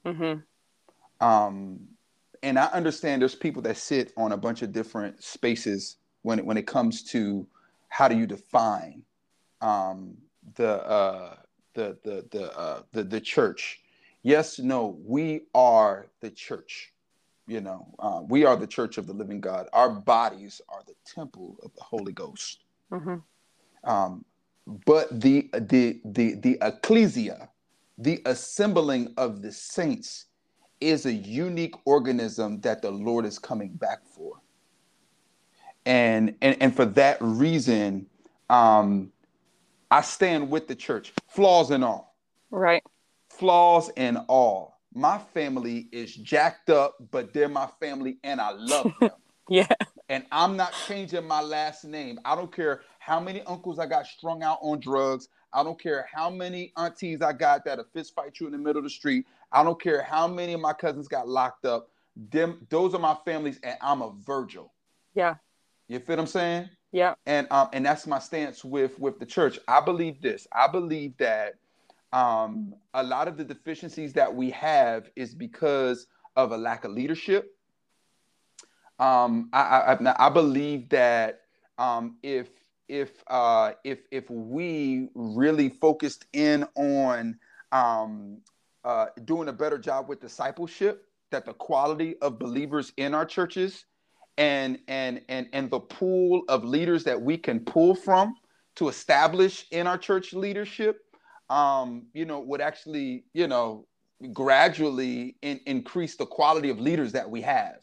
Mm-hmm. 0.05 1.25
Um, 1.25 1.81
and 2.43 2.59
I 2.59 2.67
understand 2.67 3.23
there's 3.23 3.35
people 3.35 3.63
that 3.63 3.77
sit 3.77 4.13
on 4.17 4.33
a 4.33 4.37
bunch 4.37 4.63
of 4.63 4.73
different 4.73 5.23
spaces 5.23 5.97
when 6.23 6.39
it, 6.39 6.45
when 6.45 6.57
it 6.57 6.67
comes 6.67 7.03
to 7.05 7.47
how 7.89 8.09
do 8.09 8.17
you 8.17 8.27
define 8.27 9.03
um, 9.61 10.17
the, 10.55 10.83
uh, 10.87 11.37
the 11.75 11.97
the 12.03 12.27
the 12.31 12.59
uh, 12.59 12.83
the 12.93 13.05
the 13.05 13.21
church. 13.21 13.81
Yes, 14.23 14.59
no, 14.59 14.99
we 15.05 15.43
are 15.55 16.09
the 16.21 16.31
church. 16.31 16.93
You 17.47 17.61
know, 17.61 17.95
uh, 17.99 18.21
we 18.27 18.45
are 18.45 18.57
the 18.57 18.67
church 18.67 18.99
of 18.99 19.07
the 19.07 19.13
living 19.13 19.41
God. 19.41 19.67
Our 19.73 19.91
bodies 19.91 20.61
are 20.69 20.83
the 20.87 20.95
temple 21.05 21.57
of 21.63 21.75
the 21.75 21.83
Holy 21.83 22.13
Ghost. 22.13 22.65
Mm-hmm. 22.93 23.17
Um, 23.89 24.25
but 24.87 25.21
the 25.21 25.51
the 25.53 26.01
the 26.05 26.35
the 26.35 26.59
ecclesia, 26.63 27.49
the 27.99 28.23
assembling 28.27 29.15
of 29.17 29.43
the 29.43 29.53
saints, 29.53 30.27
is 30.81 31.07
a 31.07 31.13
unique 31.13 31.75
organism 31.85 32.61
that 32.61 32.83
the 32.83 32.91
Lord 32.91 33.25
is 33.25 33.39
coming 33.39 33.71
back 33.71 34.01
for. 34.05 34.41
And 35.87 36.35
and 36.43 36.57
and 36.61 36.75
for 36.75 36.85
that 36.85 37.19
reason, 37.21 38.07
um, 38.49 39.13
I 39.91 40.03
stand 40.03 40.51
with 40.51 40.69
the 40.69 40.75
church, 40.75 41.13
flaws 41.29 41.71
and 41.71 41.85
all. 41.85 42.17
Right. 42.51 42.83
Flaws 43.29 43.91
and 43.97 44.19
all. 44.29 44.81
My 44.93 45.19
family 45.19 45.89
is 45.93 46.15
jacked 46.15 46.69
up, 46.69 46.97
but 47.11 47.33
they're 47.33 47.49
my 47.49 47.69
family, 47.81 48.19
and 48.25 48.41
I 48.41 48.51
love 48.51 48.93
them. 49.01 49.11
yeah. 49.49 49.69
And 50.09 50.25
I'm 50.33 50.57
not 50.57 50.75
changing 50.87 51.27
my 51.27 51.41
last 51.41 51.85
name. 51.85 52.19
I 52.25 52.35
don't 52.35 52.55
care 52.55 52.83
how 52.99 53.21
many 53.21 53.43
uncles 53.43 53.79
I 53.79 53.87
got 53.87 54.07
strung 54.07 54.43
out 54.43 54.59
on 54.61 54.81
drugs. 54.81 55.29
I 55.53 55.63
don't 55.63 55.81
care 55.81 56.09
how 56.13 56.31
many 56.31 56.73
aunties 56.77 57.23
I 57.23 57.33
got 57.33 57.65
that 57.65 57.79
a 57.79 57.85
fist 57.85 58.15
fight 58.15 58.39
you 58.41 58.47
in 58.47 58.53
the 58.53 58.59
middle 58.59 58.79
of 58.79 58.85
the 58.85 58.91
street. 58.91 59.27
I 59.53 59.63
don't 59.63 59.81
care 59.81 60.03
how 60.03 60.29
many 60.29 60.53
of 60.53 60.61
my 60.61 60.73
cousins 60.73 61.09
got 61.09 61.29
locked 61.29 61.65
up. 61.65 61.89
Them, 62.17 62.67
those 62.69 62.95
are 62.95 63.01
my 63.01 63.17
families, 63.25 63.59
and 63.63 63.77
I'm 63.81 64.03
a 64.03 64.13
Virgil. 64.25 64.73
Yeah. 65.15 65.37
You 65.89 65.99
feel 65.99 66.17
what 66.17 66.21
I'm 66.21 66.27
saying? 66.27 66.71
Yeah. 66.93 67.15
And 67.27 67.47
um, 67.51 67.69
and 67.73 67.85
that's 67.87 68.07
my 68.07 68.19
stance 68.19 68.65
with 68.65 68.99
with 68.99 69.19
the 69.19 69.27
church. 69.27 69.59
I 69.69 69.81
believe 69.81 70.21
this. 70.21 70.47
I 70.53 70.67
believe 70.69 71.17
that 71.19 71.55
um, 72.13 72.75
a 72.95 73.03
lot 73.03 73.29
of 73.29 73.37
the 73.37 73.45
deficiencies 73.45 74.13
that 74.15 74.35
we 74.35 74.51
have 74.51 75.09
is 75.17 75.35
because 75.35 76.07
of 76.37 76.53
a 76.53 76.57
lack 76.57 76.85
of 76.85 76.93
leadership. 76.93 77.55
Um, 78.99 79.49
I, 79.53 79.97
I, 79.99 80.27
I 80.27 80.29
believe 80.29 80.89
that 80.91 81.43
um, 81.79 82.17
if 82.23 82.49
if 82.89 83.23
uh, 83.29 83.73
if 83.85 84.01
if 84.11 84.29
we 84.29 85.09
really 85.15 85.69
focused 85.69 86.27
in 86.33 86.67
on 86.75 87.39
um, 87.73 88.39
uh, 88.85 89.07
doing 89.25 89.49
a 89.49 89.53
better 89.53 89.79
job 89.79 90.09
with 90.09 90.21
discipleship, 90.21 91.07
that 91.31 91.45
the 91.45 91.53
quality 91.53 92.17
of 92.21 92.39
believers 92.39 92.93
in 92.97 93.15
our 93.15 93.25
churches 93.25 93.85
and 94.39 94.79
and 94.89 95.21
and 95.29 95.49
and 95.53 95.71
the 95.71 95.81
pool 95.81 96.43
of 96.49 96.65
leaders 96.65 97.05
that 97.05 97.21
we 97.21 97.37
can 97.37 97.61
pull 97.61 97.95
from 97.95 98.35
to 98.77 98.89
establish 98.89 99.67
in 99.71 99.87
our 99.87 99.99
church 99.99 100.33
leadership, 100.33 101.01
um, 101.51 102.07
you 102.15 102.25
know, 102.25 102.41
would 102.41 102.61
actually 102.61 103.25
you 103.35 103.47
know 103.47 103.87
gradually 104.33 105.37
in, 105.43 105.61
increase 105.67 106.17
the 106.17 106.27
quality 106.27 106.71
of 106.71 106.79
leaders 106.79 107.13
that 107.13 107.29
we 107.29 107.41
have. 107.41 107.79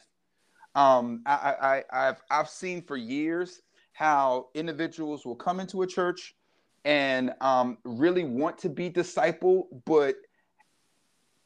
Um, 0.76 1.24
I, 1.26 1.84
I, 1.92 2.08
I've 2.08 2.22
I've 2.30 2.50
seen 2.50 2.82
for 2.82 2.98
years 2.98 3.62
how 3.94 4.50
individuals 4.54 5.26
will 5.26 5.36
come 5.36 5.60
into 5.60 5.82
a 5.82 5.88
church 5.88 6.36
and 6.86 7.34
um, 7.42 7.80
really 7.84 8.24
want 8.24 8.58
to 8.60 8.70
be 8.70 8.90
discipled, 8.90 9.64
but 9.86 10.16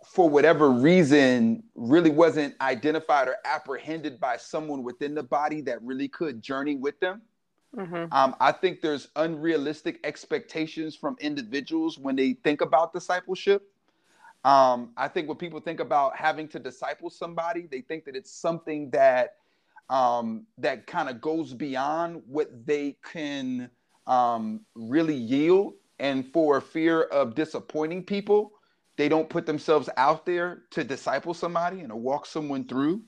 for 0.06 0.30
whatever 0.30 0.72
reason, 0.72 1.64
really 1.76 2.10
wasn't 2.10 2.56
identified 2.62 3.28
or 3.28 3.36
apprehended 3.46 4.20
by 4.20 4.38
someone 4.38 4.84
within 4.84 5.14
the 5.14 5.24
body 5.24 5.62
that 5.62 5.82
really 5.84 6.08
could 6.08 6.42
journey 6.42 6.76
with 6.76 7.00
them. 7.00 7.22
Mm-hmm. 7.76 8.12
Um, 8.12 8.36
I 8.40 8.52
think 8.52 8.82
there's 8.82 9.08
unrealistic 9.16 10.00
expectations 10.04 10.96
from 10.96 11.16
individuals 11.20 11.98
when 11.98 12.16
they 12.16 12.34
think 12.34 12.62
about 12.62 12.94
discipleship. 12.94 13.64
Um, 14.44 14.92
I 14.98 15.08
think 15.08 15.28
when 15.28 15.38
people 15.38 15.60
think 15.60 15.80
about 15.80 16.16
having 16.18 16.48
to 16.50 16.60
disciple 16.60 17.10
somebody, 17.10 17.68
they 17.70 17.82
think 17.82 18.06
that 18.06 18.16
it's 18.16 18.32
something 18.32 18.90
that 18.90 19.36
um, 19.90 20.48
that 20.58 20.88
kind 20.88 21.10
of 21.10 21.22
goes 21.22 21.54
beyond 21.54 22.24
what 22.26 22.66
they 22.66 22.98
can 23.04 23.70
um, 24.08 24.62
really 24.74 25.16
yield. 25.16 25.74
And 26.00 26.26
for 26.34 26.60
fear 26.60 27.04
of 27.04 27.36
disappointing 27.36 28.04
people, 28.04 28.54
they 29.02 29.10
don't 29.10 29.30
put 29.30 29.48
themselves 29.48 29.90
out 29.98 30.28
there 30.28 30.62
to 30.70 30.84
disciple 30.84 31.34
somebody 31.34 31.80
and 31.80 31.90
to 31.90 31.96
walk 31.96 32.28
someone 32.28 32.64
through. 32.64 33.02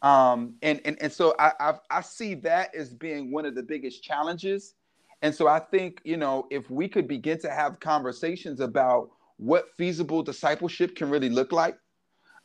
Um, 0.00 0.54
and, 0.62 0.80
and, 0.84 0.96
and 1.00 1.12
so 1.12 1.34
I, 1.40 1.50
I've, 1.58 1.80
I 1.90 2.02
see 2.02 2.34
that 2.34 2.72
as 2.72 2.94
being 2.94 3.32
one 3.32 3.44
of 3.44 3.56
the 3.56 3.62
biggest 3.64 4.04
challenges. 4.04 4.74
And 5.22 5.34
so 5.34 5.48
I 5.48 5.58
think, 5.58 6.00
you 6.04 6.16
know, 6.16 6.46
if 6.52 6.70
we 6.70 6.86
could 6.86 7.08
begin 7.08 7.40
to 7.40 7.50
have 7.50 7.80
conversations 7.80 8.60
about 8.60 9.10
what 9.38 9.70
feasible 9.76 10.22
discipleship 10.22 10.94
can 10.94 11.10
really 11.10 11.30
look 11.30 11.50
like, 11.50 11.78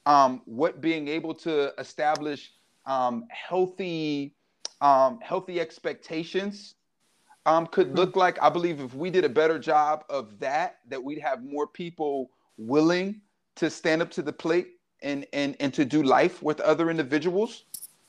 um, 0.07 0.41
what 0.45 0.81
being 0.81 1.07
able 1.09 1.35
to 1.35 1.71
establish 1.79 2.53
um, 2.87 3.25
healthy 3.29 4.33
um, 4.81 5.19
healthy 5.21 5.59
expectations 5.59 6.73
um, 7.45 7.67
could 7.67 7.89
mm-hmm. 7.89 7.97
look 7.97 8.15
like. 8.15 8.41
I 8.41 8.49
believe 8.49 8.79
if 8.79 8.95
we 8.95 9.11
did 9.11 9.25
a 9.25 9.29
better 9.29 9.59
job 9.59 10.05
of 10.09 10.39
that, 10.39 10.79
that 10.87 11.03
we'd 11.03 11.19
have 11.19 11.43
more 11.43 11.67
people 11.67 12.31
willing 12.59 13.21
to 13.55 13.69
stand 13.69 14.01
up 14.01 14.11
to 14.11 14.21
the 14.21 14.33
plate 14.33 14.77
and 15.01 15.25
and 15.33 15.55
and 15.59 15.73
to 15.73 15.85
do 15.85 16.03
life 16.03 16.43
with 16.43 16.59
other 16.61 16.89
individuals. 16.89 17.65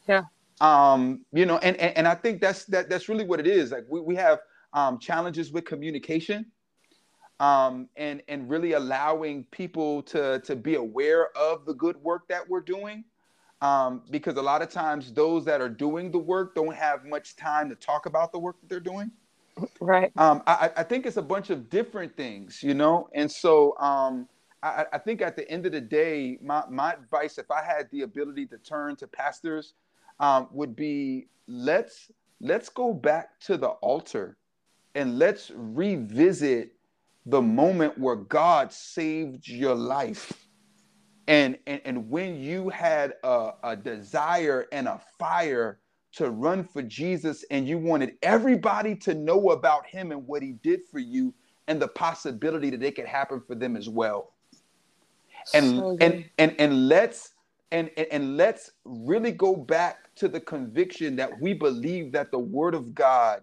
Yeah. 0.08 0.22
Um, 0.60 1.24
you 1.32 1.46
know, 1.46 1.58
and, 1.58 1.76
and 1.76 1.96
and 1.96 2.08
I 2.08 2.14
think 2.14 2.40
that's 2.40 2.64
that 2.66 2.90
that's 2.90 3.08
really 3.08 3.24
what 3.24 3.40
it 3.40 3.46
is. 3.46 3.72
Like 3.72 3.86
we, 3.88 4.00
we 4.00 4.16
have 4.16 4.40
um 4.72 4.98
challenges 4.98 5.52
with 5.52 5.64
communication. 5.64 6.46
Um, 7.38 7.88
and 7.96 8.22
and 8.28 8.50
really 8.50 8.72
allowing 8.72 9.44
people 9.44 10.02
to 10.02 10.40
to 10.40 10.54
be 10.54 10.74
aware 10.74 11.34
of 11.34 11.64
the 11.64 11.72
good 11.72 11.96
work 11.96 12.28
that 12.28 12.46
we're 12.46 12.60
doing 12.60 13.04
um, 13.62 14.02
because 14.10 14.36
a 14.36 14.42
lot 14.42 14.62
of 14.62 14.70
times 14.70 15.12
those 15.12 15.44
that 15.44 15.60
are 15.60 15.68
doing 15.68 16.10
the 16.10 16.18
work 16.18 16.54
don't 16.54 16.74
have 16.74 17.04
much 17.04 17.36
time 17.36 17.68
to 17.68 17.74
talk 17.74 18.06
about 18.06 18.32
the 18.32 18.38
work 18.38 18.60
that 18.60 18.68
they're 18.68 18.80
doing. 18.80 19.10
Right. 19.80 20.10
Um, 20.16 20.42
I, 20.46 20.70
I, 20.76 20.82
think 20.82 21.04
it's 21.04 21.18
a 21.18 21.22
bunch 21.22 21.50
of 21.50 21.68
different 21.68 22.16
things, 22.16 22.62
you 22.62 22.72
know, 22.72 23.10
and 23.12 23.30
so 23.30 23.76
um, 23.78 24.26
I, 24.62 24.86
I, 24.92 24.98
think 24.98 25.22
at 25.22 25.36
the 25.36 25.50
end 25.50 25.64
of 25.66 25.72
the 25.72 25.80
day, 25.80 26.38
my, 26.42 26.62
my 26.68 26.92
advice, 26.92 27.38
if 27.38 27.50
I 27.50 27.62
had 27.62 27.88
the 27.90 28.02
ability 28.02 28.46
to 28.46 28.58
turn 28.58 28.96
to 28.96 29.06
pastors, 29.06 29.74
um, 30.18 30.48
would 30.52 30.76
be 30.76 31.28
let's 31.46 32.10
let's 32.40 32.68
go 32.68 32.92
back 32.92 33.40
to 33.40 33.56
the 33.56 33.68
altar 33.68 34.36
and 34.94 35.18
let's 35.18 35.50
revisit 35.54 36.72
the 37.26 37.40
moment 37.40 37.96
where 37.98 38.16
God 38.16 38.72
saved 38.72 39.48
your 39.48 39.74
life. 39.74 40.46
And 41.26 41.58
and, 41.66 41.80
and 41.84 42.10
when 42.10 42.38
you 42.38 42.68
had 42.68 43.14
a, 43.24 43.52
a 43.62 43.76
desire 43.76 44.66
and 44.72 44.88
a 44.88 45.00
fire 45.18 45.78
to 46.12 46.30
run 46.30 46.64
for 46.64 46.82
jesus 46.82 47.44
and 47.52 47.68
you 47.68 47.78
wanted 47.78 48.16
everybody 48.22 48.96
to 48.96 49.14
know 49.14 49.50
about 49.50 49.86
him 49.86 50.10
and 50.10 50.26
what 50.26 50.42
he 50.42 50.54
did 50.54 50.80
for 50.90 50.98
you 50.98 51.32
and 51.68 51.80
the 51.80 51.86
possibility 51.86 52.68
that 52.70 52.82
it 52.82 52.96
could 52.96 53.06
happen 53.06 53.40
for 53.46 53.54
them 53.54 53.76
as 53.76 53.88
well 53.88 54.32
and 55.54 55.76
so 55.78 55.96
and, 56.00 56.24
and 56.38 56.54
and 56.58 56.88
let's 56.88 57.32
and, 57.72 57.90
and 57.96 58.06
and 58.10 58.36
let's 58.36 58.72
really 58.84 59.32
go 59.32 59.56
back 59.56 60.14
to 60.16 60.28
the 60.28 60.40
conviction 60.40 61.16
that 61.16 61.40
we 61.40 61.54
believe 61.54 62.12
that 62.12 62.30
the 62.30 62.38
word 62.38 62.74
of 62.74 62.94
god 62.94 63.42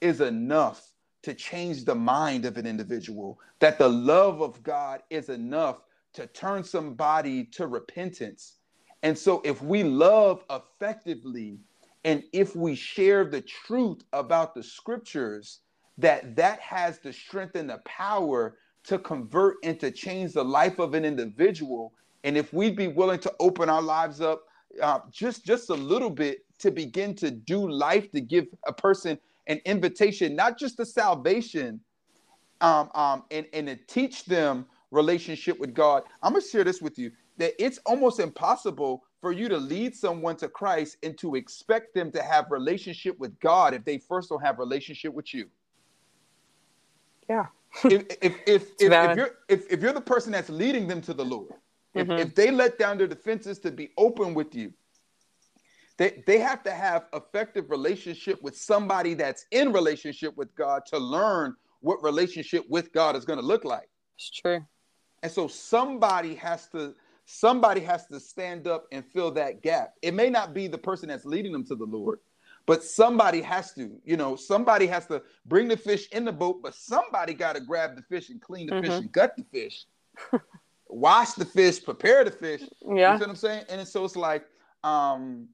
is 0.00 0.20
enough 0.20 0.92
to 1.22 1.34
change 1.34 1.84
the 1.84 1.94
mind 1.94 2.44
of 2.44 2.56
an 2.56 2.66
individual 2.66 3.38
that 3.60 3.78
the 3.78 3.88
love 3.88 4.40
of 4.42 4.62
god 4.62 5.02
is 5.10 5.28
enough 5.28 5.78
to 6.14 6.26
turn 6.28 6.64
somebody 6.64 7.44
to 7.44 7.66
repentance. 7.66 8.56
And 9.02 9.16
so, 9.16 9.40
if 9.44 9.62
we 9.62 9.84
love 9.84 10.44
effectively 10.50 11.58
and 12.04 12.24
if 12.32 12.56
we 12.56 12.74
share 12.74 13.24
the 13.24 13.40
truth 13.42 14.02
about 14.12 14.54
the 14.54 14.62
scriptures, 14.62 15.60
that 15.98 16.36
that 16.36 16.60
has 16.60 16.98
the 16.98 17.12
strength 17.12 17.54
and 17.56 17.70
the 17.70 17.80
power 17.84 18.56
to 18.84 18.98
convert 18.98 19.56
and 19.62 19.78
to 19.80 19.90
change 19.90 20.32
the 20.32 20.44
life 20.44 20.78
of 20.78 20.94
an 20.94 21.04
individual. 21.04 21.92
And 22.24 22.36
if 22.36 22.52
we'd 22.52 22.76
be 22.76 22.88
willing 22.88 23.20
to 23.20 23.32
open 23.40 23.68
our 23.68 23.82
lives 23.82 24.20
up 24.20 24.42
uh, 24.82 25.00
just 25.10 25.44
just 25.44 25.70
a 25.70 25.74
little 25.74 26.10
bit 26.10 26.44
to 26.58 26.70
begin 26.70 27.14
to 27.14 27.30
do 27.30 27.68
life, 27.68 28.10
to 28.12 28.20
give 28.20 28.46
a 28.66 28.72
person 28.72 29.18
an 29.46 29.60
invitation, 29.64 30.36
not 30.36 30.58
just 30.58 30.76
to 30.76 30.84
salvation, 30.84 31.80
um, 32.60 32.90
um, 32.94 33.24
and, 33.30 33.46
and 33.52 33.66
to 33.68 33.76
teach 33.86 34.24
them 34.24 34.66
relationship 34.90 35.58
with 35.58 35.74
God. 35.74 36.02
I'm 36.22 36.34
to 36.34 36.40
share 36.40 36.64
this 36.64 36.82
with 36.82 36.98
you 36.98 37.12
that 37.38 37.54
it's 37.62 37.78
almost 37.86 38.20
impossible 38.20 39.04
for 39.20 39.32
you 39.32 39.48
to 39.48 39.56
lead 39.56 39.94
someone 39.94 40.36
to 40.36 40.48
Christ 40.48 40.96
and 41.02 41.16
to 41.18 41.34
expect 41.34 41.94
them 41.94 42.10
to 42.12 42.22
have 42.22 42.46
relationship 42.50 43.18
with 43.18 43.38
God 43.40 43.74
if 43.74 43.84
they 43.84 43.98
first 43.98 44.28
don't 44.28 44.42
have 44.44 44.58
relationship 44.58 45.14
with 45.14 45.32
you. 45.32 45.48
Yeah. 47.28 47.46
If, 47.84 48.04
if, 48.22 48.36
if, 48.46 48.72
if, 48.80 48.92
if, 48.92 49.16
you're 49.16 49.30
if, 49.48 49.72
if 49.72 49.82
you're 49.82 49.92
the 49.92 50.00
person 50.00 50.32
that's 50.32 50.48
leading 50.48 50.86
them 50.86 51.00
to 51.02 51.14
the 51.14 51.24
Lord, 51.24 51.52
mm-hmm. 51.96 52.10
if, 52.12 52.28
if 52.28 52.34
they 52.34 52.50
let 52.50 52.78
down 52.78 52.98
their 52.98 53.06
defenses 53.06 53.58
to 53.60 53.70
be 53.70 53.90
open 53.96 54.34
with 54.34 54.54
you, 54.54 54.72
they, 55.98 56.22
they 56.26 56.38
have 56.38 56.62
to 56.62 56.70
have 56.70 57.06
effective 57.12 57.70
relationship 57.70 58.40
with 58.42 58.56
somebody 58.56 59.14
that's 59.14 59.46
in 59.50 59.72
relationship 59.72 60.36
with 60.36 60.54
God 60.54 60.82
to 60.86 60.98
learn 60.98 61.54
what 61.80 62.02
relationship 62.02 62.64
with 62.68 62.92
God 62.92 63.16
is 63.16 63.24
going 63.24 63.38
to 63.38 63.44
look 63.44 63.64
like. 63.64 63.88
It's 64.16 64.30
true. 64.30 64.64
And 65.22 65.30
so 65.30 65.48
somebody 65.48 66.36
has 66.36 66.68
to 66.68 66.94
somebody 67.30 67.80
has 67.82 68.06
to 68.06 68.18
stand 68.18 68.66
up 68.66 68.86
and 68.90 69.04
fill 69.04 69.30
that 69.32 69.62
gap. 69.62 69.92
It 70.00 70.14
may 70.14 70.30
not 70.30 70.54
be 70.54 70.66
the 70.66 70.78
person 70.78 71.08
that's 71.08 71.26
leading 71.26 71.52
them 71.52 71.64
to 71.66 71.74
the 71.74 71.84
Lord, 71.84 72.20
but 72.68 72.84
somebody 72.84 73.40
has 73.40 73.72
to, 73.72 73.98
you 74.04 74.18
know, 74.18 74.36
somebody 74.36 74.86
has 74.86 75.06
to 75.06 75.22
bring 75.46 75.68
the 75.68 75.76
fish 75.76 76.06
in 76.12 76.26
the 76.26 76.32
boat, 76.32 76.60
but 76.62 76.74
somebody 76.74 77.32
got 77.32 77.56
to 77.56 77.62
grab 77.62 77.96
the 77.96 78.02
fish 78.02 78.28
and 78.28 78.42
clean 78.42 78.66
the 78.66 78.74
mm-hmm. 78.74 78.84
fish 78.84 79.00
and 79.00 79.10
gut 79.10 79.34
the 79.38 79.44
fish. 79.44 79.86
Wash 80.86 81.32
the 81.32 81.46
fish, 81.46 81.82
prepare 81.82 82.24
the 82.24 82.30
fish. 82.30 82.60
Yeah. 82.82 82.88
You 82.90 82.98
know 82.98 83.12
what 83.12 83.28
I'm 83.30 83.36
saying? 83.36 83.64
And 83.70 83.88
so 83.88 84.04
it's 84.04 84.16
like 84.16 84.44
um 84.84 85.48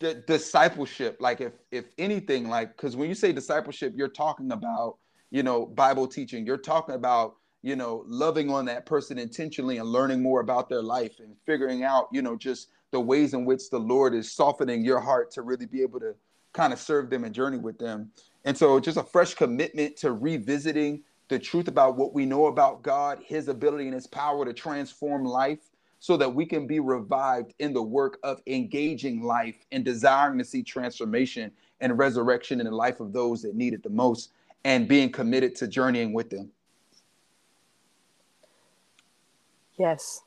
the 0.00 0.22
discipleship, 0.26 1.16
like 1.18 1.40
if 1.40 1.54
if 1.70 1.86
anything, 1.96 2.50
like 2.50 2.76
because 2.76 2.94
when 2.94 3.08
you 3.08 3.14
say 3.14 3.32
discipleship, 3.32 3.94
you're 3.96 4.08
talking 4.08 4.52
about, 4.52 4.98
you 5.30 5.42
know, 5.42 5.64
Bible 5.64 6.06
teaching, 6.06 6.44
you're 6.44 6.58
talking 6.58 6.94
about 6.94 7.36
you 7.62 7.74
know, 7.74 8.04
loving 8.06 8.50
on 8.50 8.64
that 8.66 8.86
person 8.86 9.18
intentionally 9.18 9.78
and 9.78 9.88
learning 9.88 10.22
more 10.22 10.40
about 10.40 10.68
their 10.68 10.82
life 10.82 11.18
and 11.18 11.34
figuring 11.44 11.82
out, 11.82 12.06
you 12.12 12.22
know, 12.22 12.36
just 12.36 12.68
the 12.90 13.00
ways 13.00 13.34
in 13.34 13.44
which 13.44 13.70
the 13.70 13.78
Lord 13.78 14.14
is 14.14 14.32
softening 14.32 14.84
your 14.84 15.00
heart 15.00 15.30
to 15.32 15.42
really 15.42 15.66
be 15.66 15.82
able 15.82 16.00
to 16.00 16.14
kind 16.52 16.72
of 16.72 16.78
serve 16.78 17.10
them 17.10 17.24
and 17.24 17.34
journey 17.34 17.58
with 17.58 17.78
them. 17.78 18.10
And 18.44 18.56
so 18.56 18.80
just 18.80 18.96
a 18.96 19.02
fresh 19.02 19.34
commitment 19.34 19.96
to 19.98 20.12
revisiting 20.12 21.02
the 21.28 21.38
truth 21.38 21.68
about 21.68 21.96
what 21.96 22.14
we 22.14 22.24
know 22.24 22.46
about 22.46 22.82
God, 22.82 23.20
his 23.24 23.48
ability 23.48 23.84
and 23.84 23.94
his 23.94 24.06
power 24.06 24.44
to 24.44 24.52
transform 24.52 25.24
life 25.24 25.70
so 26.00 26.16
that 26.16 26.32
we 26.32 26.46
can 26.46 26.66
be 26.66 26.80
revived 26.80 27.54
in 27.58 27.72
the 27.72 27.82
work 27.82 28.18
of 28.22 28.40
engaging 28.46 29.22
life 29.22 29.56
and 29.72 29.84
desiring 29.84 30.38
to 30.38 30.44
see 30.44 30.62
transformation 30.62 31.50
and 31.80 31.98
resurrection 31.98 32.60
in 32.60 32.66
the 32.66 32.74
life 32.74 33.00
of 33.00 33.12
those 33.12 33.42
that 33.42 33.54
need 33.54 33.74
it 33.74 33.82
the 33.82 33.90
most 33.90 34.32
and 34.64 34.88
being 34.88 35.10
committed 35.10 35.54
to 35.56 35.68
journeying 35.68 36.12
with 36.12 36.30
them. 36.30 36.50
Yes. 39.78 40.22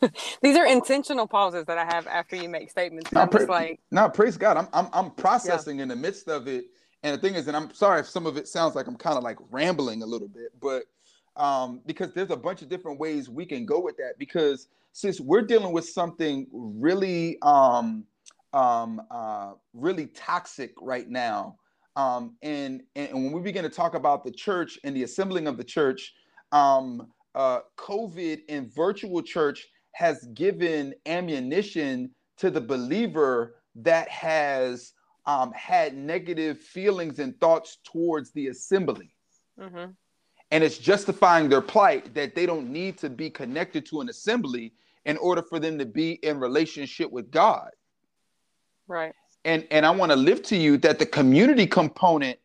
These 0.42 0.56
are 0.56 0.66
intentional 0.66 1.26
pauses 1.26 1.64
that 1.66 1.78
I 1.78 1.84
have 1.84 2.06
after 2.06 2.36
you 2.36 2.48
make 2.48 2.70
statements. 2.70 3.10
I'm 3.14 3.30
just 3.30 3.48
like, 3.48 3.80
no, 3.90 4.08
praise 4.08 4.36
God. 4.36 4.56
I'm 4.56 4.68
I'm, 4.72 4.88
I'm 4.92 5.10
processing 5.12 5.76
yeah. 5.76 5.84
in 5.84 5.88
the 5.88 5.96
midst 5.96 6.28
of 6.28 6.48
it. 6.48 6.66
And 7.02 7.14
the 7.14 7.20
thing 7.20 7.34
is, 7.34 7.46
and 7.46 7.56
I'm 7.56 7.72
sorry 7.72 8.00
if 8.00 8.08
some 8.08 8.26
of 8.26 8.36
it 8.36 8.48
sounds 8.48 8.74
like 8.74 8.86
I'm 8.86 8.96
kind 8.96 9.16
of 9.16 9.22
like 9.22 9.38
rambling 9.50 10.02
a 10.02 10.06
little 10.06 10.28
bit, 10.28 10.50
but 10.60 10.84
um, 11.36 11.82
because 11.86 12.12
there's 12.12 12.30
a 12.30 12.36
bunch 12.36 12.62
of 12.62 12.68
different 12.68 12.98
ways 12.98 13.28
we 13.28 13.44
can 13.46 13.66
go 13.66 13.78
with 13.78 13.96
that. 13.98 14.18
Because 14.18 14.68
since 14.92 15.20
we're 15.20 15.42
dealing 15.42 15.72
with 15.72 15.88
something 15.88 16.46
really, 16.52 17.38
um, 17.42 18.04
um, 18.52 19.02
uh, 19.10 19.52
really 19.74 20.06
toxic 20.06 20.72
right 20.80 21.08
now, 21.08 21.56
um, 21.96 22.36
and, 22.42 22.82
and 22.94 23.12
when 23.12 23.32
we 23.32 23.40
begin 23.40 23.62
to 23.62 23.70
talk 23.70 23.94
about 23.94 24.24
the 24.24 24.30
church 24.30 24.78
and 24.84 24.94
the 24.94 25.02
assembling 25.02 25.46
of 25.46 25.56
the 25.56 25.64
church, 25.64 26.14
um, 26.52 27.08
uh, 27.34 27.60
COVID 27.76 28.40
and 28.48 28.72
virtual 28.74 29.22
church 29.22 29.68
has 29.96 30.26
given 30.34 30.92
ammunition 31.06 32.10
to 32.36 32.50
the 32.50 32.60
believer 32.60 33.54
that 33.74 34.06
has 34.10 34.92
um, 35.24 35.50
had 35.52 35.96
negative 35.96 36.58
feelings 36.58 37.18
and 37.18 37.40
thoughts 37.40 37.78
towards 37.82 38.30
the 38.32 38.48
assembly. 38.48 39.14
Mm-hmm. 39.58 39.92
And 40.50 40.62
it's 40.62 40.76
justifying 40.76 41.48
their 41.48 41.62
plight 41.62 42.12
that 42.12 42.34
they 42.34 42.44
don't 42.44 42.68
need 42.68 42.98
to 42.98 43.08
be 43.08 43.30
connected 43.30 43.86
to 43.86 44.02
an 44.02 44.10
assembly 44.10 44.74
in 45.06 45.16
order 45.16 45.40
for 45.40 45.58
them 45.58 45.78
to 45.78 45.86
be 45.86 46.12
in 46.22 46.40
relationship 46.40 47.10
with 47.10 47.30
God. 47.30 47.70
Right. 48.88 49.14
And 49.46 49.66
and 49.70 49.86
I 49.86 49.92
want 49.92 50.12
to 50.12 50.16
lift 50.16 50.44
to 50.50 50.56
you 50.58 50.76
that 50.78 50.98
the 50.98 51.06
community 51.06 51.66
component 51.66 52.38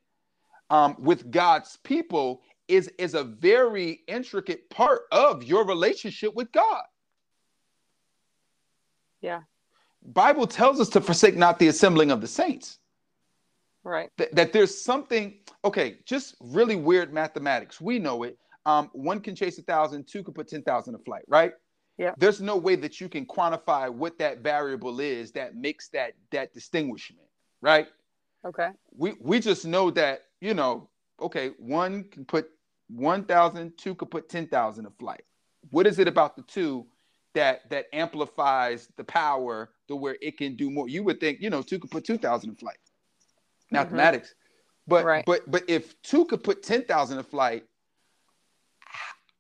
um, 0.69 0.95
with 0.97 1.29
God's 1.31 1.77
people 1.83 2.43
is 2.69 2.87
is 2.97 3.13
a 3.13 3.25
very 3.25 4.03
intricate 4.07 4.69
part 4.69 5.01
of 5.11 5.43
your 5.43 5.65
relationship 5.65 6.33
with 6.33 6.49
God. 6.53 6.83
Yeah. 9.21 9.41
Bible 10.03 10.47
tells 10.47 10.79
us 10.79 10.89
to 10.89 11.01
forsake 11.01 11.35
not 11.35 11.59
the 11.59 11.67
assembling 11.67 12.11
of 12.11 12.21
the 12.21 12.27
saints. 12.27 12.79
Right. 13.83 14.09
That, 14.17 14.35
that 14.35 14.53
there's 14.53 14.79
something, 14.79 15.35
okay, 15.63 15.97
just 16.05 16.35
really 16.39 16.75
weird 16.75 17.13
mathematics. 17.13 17.79
We 17.81 17.99
know 17.99 18.23
it. 18.23 18.37
Um, 18.65 18.89
one 18.93 19.21
can 19.21 19.35
chase 19.35 19.57
a 19.57 19.63
thousand, 19.63 20.07
two 20.07 20.23
can 20.23 20.33
put 20.33 20.47
10,000 20.47 20.95
a 20.95 20.97
flight, 20.99 21.23
right? 21.27 21.53
Yeah. 21.97 22.13
There's 22.17 22.41
no 22.41 22.57
way 22.57 22.75
that 22.77 23.01
you 23.01 23.09
can 23.09 23.25
quantify 23.25 23.89
what 23.89 24.17
that 24.19 24.39
variable 24.39 24.99
is 24.99 25.31
that 25.33 25.55
makes 25.55 25.89
that 25.89 26.13
that 26.31 26.53
distinguishment, 26.53 27.27
right? 27.61 27.87
Okay. 28.45 28.69
We 28.95 29.13
we 29.19 29.39
just 29.39 29.65
know 29.65 29.91
that, 29.91 30.25
you 30.39 30.53
know, 30.53 30.89
okay, 31.19 31.51
one 31.57 32.05
can 32.05 32.25
put 32.25 32.49
1,000, 32.89 33.77
two 33.77 33.95
could 33.95 34.11
put 34.11 34.29
10,000 34.29 34.85
a 34.85 34.89
flight. 34.99 35.23
What 35.69 35.87
is 35.87 35.99
it 35.99 36.07
about 36.07 36.35
the 36.35 36.41
two 36.43 36.87
that 37.33 37.69
that 37.69 37.85
amplifies 37.93 38.89
the 38.97 39.03
power 39.03 39.71
to 39.87 39.95
where 39.95 40.17
it 40.21 40.37
can 40.37 40.55
do 40.55 40.69
more? 40.69 40.89
You 40.89 41.03
would 41.03 41.19
think, 41.19 41.41
you 41.41 41.49
know, 41.49 41.61
two 41.61 41.79
could 41.79 41.91
put 41.91 42.05
2,000 42.05 42.49
in 42.49 42.55
flight. 42.55 42.77
Mm-hmm. 42.83 43.75
Mathematics. 43.75 44.35
But 44.87 45.05
right. 45.05 45.25
but 45.25 45.49
but 45.49 45.63
if 45.67 46.01
two 46.01 46.25
could 46.25 46.43
put 46.43 46.63
10,000 46.63 47.17
in 47.17 47.23
flight, 47.23 47.63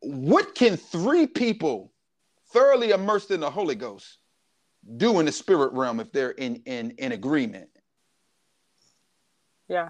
what 0.01 0.55
can 0.55 0.77
three 0.77 1.27
people 1.27 1.93
thoroughly 2.53 2.91
immersed 2.91 3.31
in 3.31 3.39
the 3.39 3.49
Holy 3.49 3.75
Ghost 3.75 4.19
do 4.97 5.19
in 5.19 5.25
the 5.25 5.31
spirit 5.31 5.73
realm 5.73 5.99
if 5.99 6.11
they're 6.11 6.31
in 6.31 6.61
in 6.65 6.91
in 6.91 7.11
agreement? 7.11 7.69
Yeah. 9.67 9.89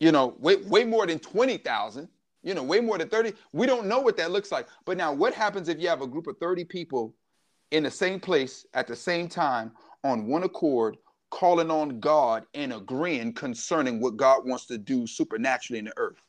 You 0.00 0.12
know, 0.12 0.36
way 0.38 0.56
way 0.56 0.84
more 0.84 1.06
than 1.06 1.18
20,000, 1.18 2.08
you 2.42 2.54
know, 2.54 2.62
way 2.62 2.80
more 2.80 2.98
than 2.98 3.08
30. 3.08 3.34
We 3.52 3.66
don't 3.66 3.86
know 3.86 4.00
what 4.00 4.16
that 4.16 4.30
looks 4.30 4.52
like. 4.52 4.68
But 4.84 4.96
now 4.96 5.12
what 5.12 5.34
happens 5.34 5.68
if 5.68 5.80
you 5.80 5.88
have 5.88 6.02
a 6.02 6.06
group 6.06 6.26
of 6.26 6.38
30 6.38 6.64
people 6.64 7.14
in 7.72 7.82
the 7.82 7.90
same 7.90 8.20
place 8.20 8.66
at 8.74 8.86
the 8.86 8.94
same 8.94 9.28
time 9.28 9.72
on 10.04 10.26
one 10.26 10.44
accord 10.44 10.98
calling 11.30 11.70
on 11.70 11.98
God 11.98 12.44
and 12.54 12.72
agreeing 12.72 13.32
concerning 13.32 13.98
what 14.00 14.16
God 14.16 14.46
wants 14.46 14.66
to 14.66 14.78
do 14.78 15.06
supernaturally 15.06 15.78
in 15.78 15.86
the 15.86 15.94
earth? 15.96 16.20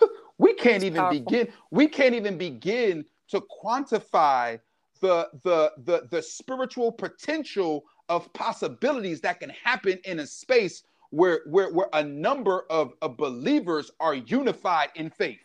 we 0.38 0.54
can't 0.54 0.84
even 0.84 1.00
powerful. 1.00 1.20
begin 1.20 1.48
we 1.70 1.88
can't 1.88 2.14
even 2.14 2.36
begin 2.36 3.04
to 3.28 3.42
quantify 3.62 4.60
the, 5.00 5.28
the 5.42 5.72
the 5.84 6.06
the 6.10 6.22
spiritual 6.22 6.92
potential 6.92 7.84
of 8.08 8.32
possibilities 8.34 9.20
that 9.22 9.40
can 9.40 9.50
happen 9.50 9.98
in 10.04 10.20
a 10.20 10.26
space 10.26 10.84
where 11.10 11.40
where, 11.46 11.72
where 11.72 11.88
a 11.94 12.02
number 12.02 12.66
of, 12.70 12.92
of 13.00 13.16
believers 13.16 13.90
are 14.00 14.14
unified 14.14 14.90
in 14.96 15.08
faith 15.08 15.40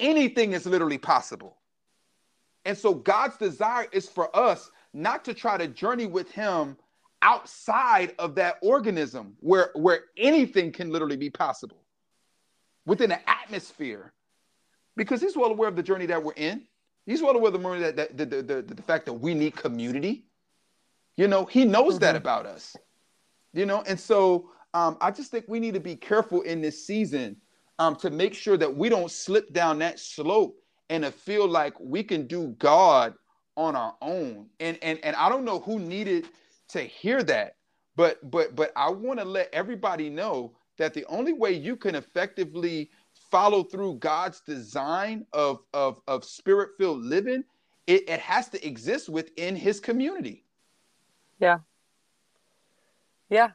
anything 0.00 0.52
is 0.52 0.66
literally 0.66 0.98
possible 0.98 1.61
and 2.64 2.76
so 2.76 2.94
god's 2.94 3.36
desire 3.36 3.86
is 3.92 4.08
for 4.08 4.34
us 4.36 4.70
not 4.92 5.24
to 5.24 5.34
try 5.34 5.56
to 5.56 5.66
journey 5.68 6.06
with 6.06 6.30
him 6.30 6.76
outside 7.22 8.14
of 8.18 8.34
that 8.34 8.56
organism 8.62 9.34
where 9.40 9.70
where 9.74 10.04
anything 10.16 10.72
can 10.72 10.90
literally 10.90 11.16
be 11.16 11.30
possible 11.30 11.82
within 12.84 13.12
an 13.12 13.20
atmosphere 13.26 14.12
because 14.96 15.20
he's 15.20 15.36
well 15.36 15.50
aware 15.50 15.68
of 15.68 15.76
the 15.76 15.82
journey 15.82 16.06
that 16.06 16.22
we're 16.22 16.32
in. 16.32 16.62
He's 17.06 17.22
well 17.22 17.34
aware 17.34 17.52
of 17.52 17.60
the, 17.62 17.92
that, 17.92 17.96
that 17.96 18.16
the, 18.16 18.26
the, 18.26 18.42
the, 18.42 18.74
the 18.74 18.82
fact 18.82 19.06
that 19.06 19.14
we 19.14 19.34
need 19.34 19.56
community. 19.56 20.26
You 21.16 21.28
know, 21.28 21.44
he 21.44 21.64
knows 21.64 21.94
mm-hmm. 21.94 22.00
that 22.00 22.16
about 22.16 22.46
us. 22.46 22.76
You 23.52 23.66
know, 23.66 23.82
and 23.86 23.98
so 23.98 24.50
um, 24.72 24.96
I 25.00 25.10
just 25.10 25.30
think 25.30 25.44
we 25.46 25.60
need 25.60 25.74
to 25.74 25.80
be 25.80 25.96
careful 25.96 26.42
in 26.42 26.62
this 26.62 26.86
season 26.86 27.36
um, 27.78 27.96
to 27.96 28.10
make 28.10 28.34
sure 28.34 28.56
that 28.56 28.74
we 28.74 28.88
don't 28.88 29.10
slip 29.10 29.52
down 29.52 29.78
that 29.80 29.98
slope 29.98 30.61
and 30.92 31.04
to 31.04 31.10
feel 31.10 31.48
like 31.48 31.72
we 31.80 32.02
can 32.02 32.26
do 32.26 32.48
God 32.58 33.14
on 33.56 33.74
our 33.74 33.96
own. 34.02 34.46
And 34.60 34.78
and 34.82 34.98
and 35.02 35.16
I 35.16 35.30
don't 35.30 35.44
know 35.44 35.58
who 35.58 35.78
needed 35.78 36.26
to 36.68 36.82
hear 36.82 37.22
that, 37.22 37.56
but 37.96 38.30
but 38.30 38.54
but 38.54 38.72
I 38.76 38.90
want 38.90 39.18
to 39.18 39.24
let 39.24 39.48
everybody 39.54 40.10
know 40.10 40.54
that 40.76 40.92
the 40.92 41.06
only 41.06 41.32
way 41.32 41.52
you 41.52 41.76
can 41.76 41.94
effectively 41.94 42.90
follow 43.14 43.62
through 43.62 43.94
God's 43.94 44.40
design 44.40 45.24
of 45.32 45.60
of, 45.72 46.02
of 46.06 46.26
spirit 46.26 46.72
filled 46.78 47.02
living, 47.02 47.42
it, 47.86 48.06
it 48.06 48.20
has 48.20 48.50
to 48.50 48.66
exist 48.66 49.08
within 49.08 49.56
His 49.56 49.80
community. 49.80 50.44
Yeah. 51.40 51.60
Yeah. 53.30 53.52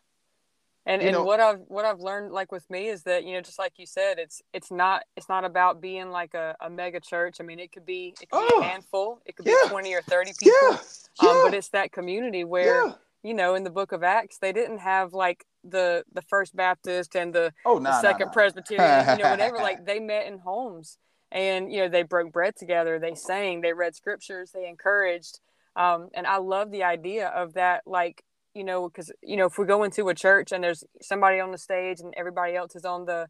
And, 0.88 1.01
and 1.01 1.11
know, 1.11 1.23
what 1.23 1.39
I've 1.41 1.59
what 1.67 1.83
I've 1.83 1.99
learned 1.99 2.31
like 2.31 2.51
with 2.51 2.67
me 2.69 2.88
is 2.88 3.03
that 3.03 3.25
you 3.25 3.33
know 3.33 3.41
just 3.41 3.59
like 3.59 3.73
you 3.75 3.85
said 3.85 4.19
it's 4.19 4.41
it's 4.53 4.71
not 4.71 5.03
it's 5.17 5.27
not 5.27 5.43
about 5.43 5.81
being 5.81 6.11
like 6.11 6.33
a, 6.33 6.55
a 6.61 6.69
mega 6.69 7.01
church 7.01 7.38
I 7.41 7.43
mean 7.43 7.59
it 7.59 7.73
could 7.73 7.85
be 7.85 8.15
it 8.21 8.29
could 8.29 8.49
oh, 8.49 8.61
be 8.61 8.65
a 8.65 8.69
handful 8.69 9.21
it 9.25 9.35
could 9.35 9.45
yeah, 9.45 9.55
be 9.63 9.69
20 9.69 9.93
or 9.93 10.01
30 10.01 10.31
people 10.39 10.55
yeah, 10.71 10.77
yeah, 11.21 11.29
um, 11.29 11.41
but 11.43 11.53
it's 11.53 11.69
that 11.69 11.91
community 11.91 12.45
where 12.45 12.95
you 13.21 13.33
know 13.33 13.55
in 13.55 13.65
the 13.65 13.69
book 13.69 13.91
of 13.91 14.01
Acts 14.01 14.38
they 14.38 14.53
didn't 14.53 14.77
have 14.77 15.13
like 15.13 15.45
the 15.69 16.03
the 16.13 16.21
First 16.21 16.55
Baptist 16.55 17.15
and 17.15 17.33
the, 17.33 17.53
oh, 17.65 17.77
nah, 17.77 17.91
the 17.91 18.01
Second 18.01 18.19
nah, 18.19 18.25
nah. 18.25 18.33
Presbyterian, 18.33 19.17
you 19.17 19.23
know, 19.23 19.29
whatever. 19.29 19.57
like 19.57 19.85
they 19.85 19.99
met 19.99 20.27
in 20.27 20.39
homes, 20.39 20.97
and 21.31 21.71
you 21.71 21.81
know 21.81 21.89
they 21.89 22.03
broke 22.03 22.31
bread 22.31 22.55
together. 22.55 22.99
They 22.99 23.15
sang, 23.15 23.61
they 23.61 23.73
read 23.73 23.95
scriptures, 23.95 24.51
they 24.53 24.67
encouraged, 24.67 25.39
um, 25.75 26.09
and 26.13 26.25
I 26.25 26.38
love 26.38 26.71
the 26.71 26.83
idea 26.83 27.27
of 27.27 27.53
that. 27.53 27.83
Like 27.85 28.23
you 28.58 28.64
know, 28.64 28.89
because 28.89 29.12
you 29.22 29.38
know, 29.38 29.45
if 29.45 29.58
we 29.58 29.66
go 29.66 29.84
into 29.84 30.10
a 30.10 30.16
church 30.16 30.51
and 30.51 30.64
there's 30.64 30.84
somebody 31.01 31.39
on 31.39 31.51
the 31.51 31.58
stage 31.58 31.99
and 31.99 32.14
everybody 32.18 32.55
else 32.55 32.76
is 32.76 32.86
on 32.86 33.05
the 33.05 33.28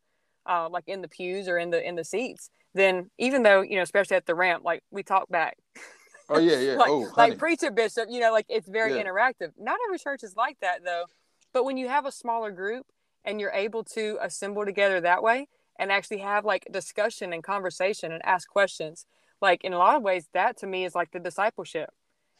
uh, 0.49 0.69
like 0.71 0.85
in 0.87 1.01
the 1.01 1.09
pews 1.09 1.47
or 1.49 1.57
in 1.57 1.69
the 1.69 1.85
in 1.85 1.95
the 1.95 2.05
seats, 2.05 2.49
then 2.73 3.09
even 3.17 3.43
though 3.43 3.61
you 3.61 3.75
know, 3.75 3.81
especially 3.81 4.15
at 4.15 4.25
the 4.25 4.35
ramp, 4.35 4.63
like 4.63 4.81
we 4.89 5.03
talk 5.03 5.29
back. 5.29 5.57
Oh 6.29 6.39
yeah, 6.39 6.59
yeah. 6.59 6.75
like, 6.75 6.89
oh, 6.89 7.11
like 7.17 7.37
preacher 7.37 7.69
bishop, 7.71 8.07
you 8.09 8.21
know, 8.21 8.31
like 8.31 8.45
it's 8.47 8.69
very 8.69 8.95
yeah. 8.95 9.03
interactive. 9.03 9.51
Not 9.57 9.77
every 9.87 9.99
church 9.99 10.23
is 10.23 10.35
like 10.35 10.57
that 10.61 10.83
though. 10.85 11.03
But 11.53 11.65
when 11.65 11.77
you 11.77 11.87
have 11.89 12.05
a 12.05 12.11
smaller 12.11 12.51
group 12.51 12.85
and 13.25 13.41
you're 13.41 13.51
able 13.51 13.83
to 13.83 14.17
assemble 14.21 14.65
together 14.65 15.01
that 15.01 15.21
way 15.21 15.47
and 15.77 15.91
actually 15.91 16.19
have 16.19 16.45
like 16.45 16.67
discussion 16.71 17.33
and 17.33 17.43
conversation 17.43 18.11
and 18.11 18.25
ask 18.25 18.47
questions, 18.47 19.05
like 19.41 19.63
in 19.63 19.73
a 19.73 19.77
lot 19.77 19.95
of 19.95 20.03
ways, 20.03 20.27
that 20.33 20.57
to 20.57 20.67
me 20.67 20.85
is 20.85 20.95
like 20.95 21.11
the 21.11 21.19
discipleship. 21.19 21.89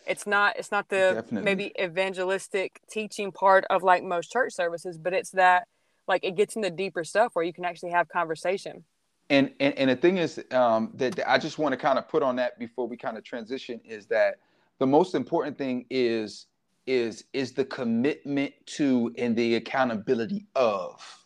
It's 0.07 0.25
not 0.27 0.57
it's 0.57 0.71
not 0.71 0.89
the 0.89 1.13
Definitely. 1.15 1.41
maybe 1.43 1.71
evangelistic 1.81 2.81
teaching 2.89 3.31
part 3.31 3.65
of 3.69 3.83
like 3.83 4.03
most 4.03 4.31
church 4.31 4.53
services, 4.53 4.97
but 4.97 5.13
it's 5.13 5.31
that 5.31 5.67
like 6.07 6.23
it 6.23 6.35
gets 6.35 6.55
into 6.55 6.69
deeper 6.69 7.03
stuff 7.03 7.35
where 7.35 7.45
you 7.45 7.53
can 7.53 7.65
actually 7.65 7.91
have 7.91 8.07
conversation. 8.07 8.83
And 9.29 9.51
and, 9.59 9.77
and 9.77 9.89
the 9.89 9.95
thing 9.95 10.17
is 10.17 10.43
um, 10.51 10.91
that, 10.95 11.15
that 11.15 11.29
I 11.29 11.37
just 11.37 11.59
want 11.59 11.73
to 11.73 11.77
kind 11.77 11.99
of 11.99 12.07
put 12.07 12.23
on 12.23 12.37
that 12.37 12.57
before 12.57 12.87
we 12.87 12.97
kind 12.97 13.17
of 13.17 13.23
transition 13.23 13.81
is 13.83 14.07
that 14.07 14.39
the 14.79 14.87
most 14.87 15.15
important 15.15 15.57
thing 15.57 15.85
is 15.89 16.47
is 16.85 17.25
is 17.33 17.51
the 17.51 17.65
commitment 17.65 18.53
to 18.65 19.13
and 19.17 19.35
the 19.35 19.55
accountability 19.55 20.47
of 20.55 21.25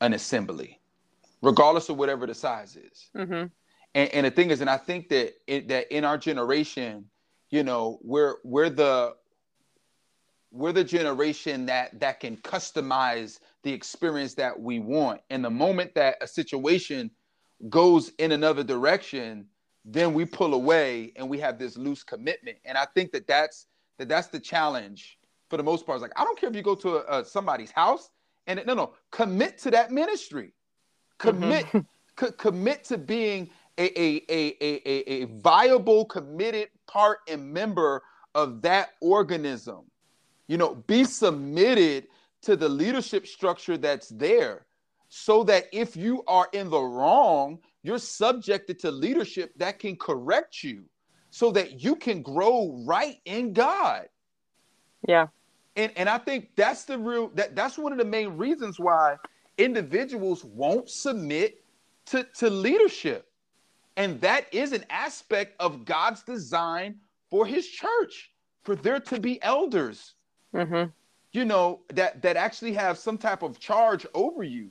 an 0.00 0.14
assembly, 0.14 0.80
regardless 1.42 1.88
of 1.88 1.98
whatever 1.98 2.26
the 2.26 2.34
size 2.34 2.76
is. 2.76 3.10
Mm-hmm. 3.16 3.46
And, 3.96 4.08
and 4.12 4.26
the 4.26 4.30
thing 4.30 4.50
is, 4.50 4.60
and 4.60 4.68
I 4.68 4.76
think 4.76 5.08
that 5.10 5.34
it, 5.46 5.68
that 5.68 5.94
in 5.94 6.04
our 6.04 6.18
generation, 6.18 7.04
you 7.50 7.62
know, 7.62 7.98
we're 8.02 8.36
we're 8.44 8.70
the 8.70 9.14
we're 10.50 10.72
the 10.72 10.84
generation 10.84 11.66
that 11.66 11.98
that 12.00 12.20
can 12.20 12.36
customize 12.38 13.38
the 13.62 13.72
experience 13.72 14.34
that 14.34 14.58
we 14.58 14.78
want. 14.78 15.20
And 15.30 15.44
the 15.44 15.50
moment 15.50 15.94
that 15.94 16.16
a 16.20 16.26
situation 16.26 17.10
goes 17.68 18.10
in 18.18 18.32
another 18.32 18.62
direction, 18.62 19.46
then 19.84 20.14
we 20.14 20.24
pull 20.24 20.54
away 20.54 21.12
and 21.16 21.28
we 21.28 21.38
have 21.38 21.58
this 21.58 21.76
loose 21.76 22.02
commitment. 22.02 22.58
And 22.64 22.78
I 22.78 22.86
think 22.94 23.12
that 23.12 23.26
that's 23.26 23.66
that 23.98 24.08
that's 24.08 24.28
the 24.28 24.40
challenge 24.40 25.18
for 25.50 25.56
the 25.56 25.62
most 25.62 25.86
part. 25.86 25.96
It's 25.96 26.02
like 26.02 26.12
I 26.16 26.24
don't 26.24 26.38
care 26.38 26.48
if 26.48 26.56
you 26.56 26.62
go 26.62 26.74
to 26.76 26.96
a, 26.96 27.20
a, 27.20 27.24
somebody's 27.24 27.70
house 27.70 28.10
and 28.46 28.58
it, 28.58 28.66
no, 28.66 28.74
no, 28.74 28.92
commit 29.10 29.58
to 29.58 29.70
that 29.72 29.90
ministry, 29.90 30.52
commit, 31.18 31.66
mm-hmm. 31.66 31.80
co- 32.16 32.32
commit 32.32 32.84
to 32.84 32.98
being 32.98 33.50
a, 33.78 34.00
a, 34.00 34.22
a, 34.28 34.56
a, 34.60 35.22
a 35.22 35.24
viable, 35.40 36.04
committed 36.04 36.68
part 36.86 37.18
and 37.28 37.52
member 37.52 38.02
of 38.34 38.62
that 38.62 38.90
organism. 39.00 39.82
You 40.46 40.58
know, 40.58 40.74
be 40.74 41.04
submitted 41.04 42.08
to 42.42 42.56
the 42.56 42.68
leadership 42.68 43.26
structure 43.26 43.76
that's 43.76 44.08
there 44.10 44.66
so 45.08 45.44
that 45.44 45.66
if 45.72 45.96
you 45.96 46.22
are 46.26 46.48
in 46.52 46.70
the 46.70 46.80
wrong, 46.80 47.58
you're 47.82 47.98
subjected 47.98 48.78
to 48.80 48.90
leadership 48.90 49.52
that 49.56 49.78
can 49.78 49.96
correct 49.96 50.62
you 50.62 50.84
so 51.30 51.50
that 51.52 51.82
you 51.82 51.96
can 51.96 52.22
grow 52.22 52.82
right 52.86 53.16
in 53.24 53.52
God. 53.52 54.08
Yeah. 55.06 55.28
And 55.76 55.92
and 55.96 56.08
I 56.08 56.18
think 56.18 56.50
that's 56.56 56.84
the 56.84 56.98
real 56.98 57.28
that 57.34 57.56
that's 57.56 57.76
one 57.78 57.92
of 57.92 57.98
the 57.98 58.04
main 58.04 58.36
reasons 58.36 58.78
why 58.78 59.16
individuals 59.58 60.44
won't 60.44 60.88
submit 60.88 61.64
to, 62.06 62.26
to 62.38 62.50
leadership. 62.50 63.28
And 63.96 64.20
that 64.20 64.52
is 64.52 64.72
an 64.72 64.84
aspect 64.90 65.54
of 65.60 65.84
God's 65.84 66.22
design 66.22 66.96
for 67.30 67.46
his 67.46 67.66
church, 67.66 68.32
for 68.62 68.74
there 68.74 69.00
to 69.00 69.20
be 69.20 69.42
elders. 69.42 70.14
Mm-hmm. 70.54 70.90
You 71.32 71.44
know, 71.44 71.80
that 71.94 72.22
that 72.22 72.36
actually 72.36 72.72
have 72.74 72.96
some 72.98 73.18
type 73.18 73.42
of 73.42 73.58
charge 73.58 74.06
over 74.14 74.42
you. 74.42 74.70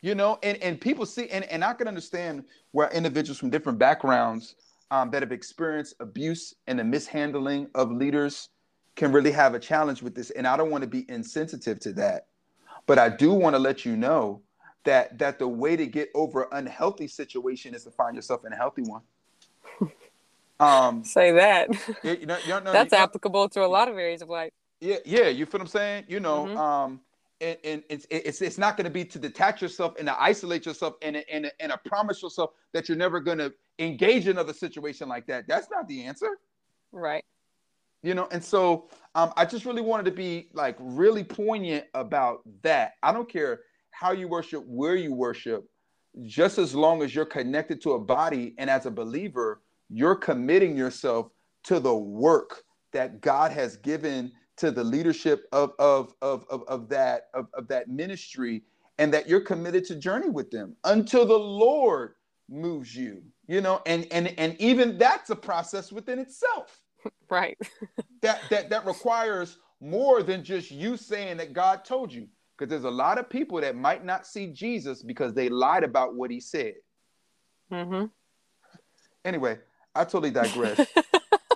You 0.00 0.14
know, 0.14 0.38
and, 0.44 0.56
and 0.58 0.80
people 0.80 1.06
see 1.06 1.28
and, 1.28 1.44
and 1.46 1.64
I 1.64 1.74
can 1.74 1.88
understand 1.88 2.44
where 2.70 2.88
individuals 2.90 3.38
from 3.38 3.50
different 3.50 3.80
backgrounds 3.80 4.54
um, 4.92 5.10
that 5.10 5.22
have 5.22 5.32
experienced 5.32 5.94
abuse 5.98 6.54
and 6.68 6.78
the 6.78 6.84
mishandling 6.84 7.68
of 7.74 7.90
leaders 7.90 8.50
can 8.94 9.12
really 9.12 9.32
have 9.32 9.54
a 9.54 9.58
challenge 9.58 10.02
with 10.02 10.14
this. 10.14 10.30
And 10.30 10.46
I 10.46 10.56
don't 10.56 10.70
want 10.70 10.82
to 10.82 10.88
be 10.88 11.04
insensitive 11.08 11.80
to 11.80 11.92
that. 11.94 12.26
But 12.86 12.98
I 12.98 13.08
do 13.08 13.32
want 13.32 13.54
to 13.54 13.58
let 13.58 13.84
you 13.84 13.96
know 13.96 14.40
that 14.84 15.18
that 15.18 15.38
the 15.38 15.48
way 15.48 15.76
to 15.76 15.86
get 15.86 16.10
over 16.14 16.42
an 16.44 16.66
unhealthy 16.66 17.08
situation 17.08 17.74
is 17.74 17.84
to 17.84 17.90
find 17.90 18.16
yourself 18.16 18.44
in 18.44 18.52
a 18.52 18.56
healthy 18.56 18.82
one. 18.82 19.02
Um, 20.60 21.04
Say 21.04 21.32
that. 21.32 21.68
You 22.02 22.26
know, 22.26 22.36
you 22.44 22.48
know, 22.48 22.72
That's 22.72 22.92
applicable 22.92 23.48
to 23.50 23.64
a 23.64 23.68
lot 23.68 23.88
of 23.88 23.96
areas 23.96 24.22
of 24.22 24.28
life. 24.28 24.50
Yeah, 24.80 24.96
yeah. 25.04 25.28
You 25.28 25.46
feel 25.46 25.60
what 25.60 25.62
I'm 25.62 25.68
saying? 25.68 26.04
You 26.08 26.20
know, 26.20 26.46
mm-hmm. 26.46 26.56
um, 26.56 27.00
and, 27.40 27.56
and 27.64 27.82
it's 27.88 28.06
it's 28.10 28.42
it's 28.42 28.58
not 28.58 28.76
going 28.76 28.84
to 28.84 28.90
be 28.90 29.04
to 29.04 29.18
detach 29.18 29.62
yourself 29.62 29.94
and 29.98 30.06
to 30.08 30.20
isolate 30.20 30.66
yourself 30.66 30.94
and 31.02 31.22
and 31.30 31.50
and 31.60 31.72
to 31.72 31.78
promise 31.86 32.22
yourself 32.22 32.50
that 32.72 32.88
you're 32.88 32.98
never 32.98 33.20
going 33.20 33.38
to 33.38 33.52
engage 33.78 34.24
in 34.24 34.32
another 34.32 34.52
situation 34.52 35.08
like 35.08 35.26
that. 35.26 35.46
That's 35.46 35.70
not 35.70 35.86
the 35.88 36.04
answer. 36.04 36.38
Right. 36.92 37.24
You 38.02 38.14
know, 38.14 38.28
and 38.30 38.42
so 38.42 38.88
um, 39.14 39.32
I 39.36 39.44
just 39.44 39.64
really 39.64 39.82
wanted 39.82 40.04
to 40.04 40.12
be 40.12 40.48
like 40.52 40.76
really 40.78 41.24
poignant 41.24 41.86
about 41.94 42.42
that. 42.62 42.94
I 43.02 43.12
don't 43.12 43.28
care 43.28 43.60
how 43.98 44.12
you 44.12 44.28
worship, 44.28 44.62
where 44.64 44.94
you 44.94 45.12
worship, 45.12 45.68
just 46.24 46.56
as 46.56 46.72
long 46.72 47.02
as 47.02 47.12
you're 47.12 47.24
connected 47.24 47.80
to 47.82 47.94
a 47.94 47.98
body 47.98 48.54
and 48.56 48.70
as 48.70 48.86
a 48.86 48.90
believer, 48.92 49.60
you're 49.88 50.14
committing 50.14 50.76
yourself 50.76 51.30
to 51.64 51.80
the 51.80 51.94
work 51.94 52.62
that 52.92 53.20
God 53.20 53.50
has 53.50 53.76
given 53.76 54.30
to 54.58 54.70
the 54.70 54.84
leadership 54.84 55.48
of, 55.50 55.72
of, 55.80 56.14
of, 56.22 56.44
of, 56.48 56.62
of 56.68 56.88
that 56.90 57.28
of, 57.34 57.48
of 57.54 57.66
that 57.68 57.88
ministry 57.88 58.62
and 58.98 59.12
that 59.12 59.28
you're 59.28 59.40
committed 59.40 59.84
to 59.86 59.96
journey 59.96 60.30
with 60.30 60.50
them 60.52 60.76
until 60.84 61.26
the 61.26 61.38
Lord 61.38 62.14
moves 62.48 62.94
you 62.94 63.22
you 63.46 63.60
know 63.60 63.82
and 63.84 64.06
and 64.10 64.32
and 64.38 64.56
even 64.60 64.96
that's 64.96 65.30
a 65.30 65.36
process 65.36 65.90
within 65.90 66.20
itself. 66.20 66.80
Right. 67.30 67.58
That 68.22 68.40
that 68.50 68.70
that 68.70 68.86
requires 68.86 69.58
more 69.80 70.22
than 70.22 70.42
just 70.42 70.70
you 70.70 70.96
saying 70.96 71.36
that 71.36 71.52
God 71.52 71.84
told 71.84 72.12
you 72.12 72.26
because 72.58 72.70
there's 72.70 72.84
a 72.84 72.90
lot 72.90 73.18
of 73.18 73.30
people 73.30 73.60
that 73.60 73.76
might 73.76 74.04
not 74.04 74.26
see 74.26 74.48
Jesus 74.48 75.02
because 75.02 75.32
they 75.32 75.48
lied 75.48 75.84
about 75.84 76.14
what 76.14 76.30
he 76.30 76.40
said. 76.40 76.74
Mm-hmm. 77.70 78.06
anyway 79.26 79.58
I 79.94 80.04
totally 80.04 80.30
digress. 80.30 80.80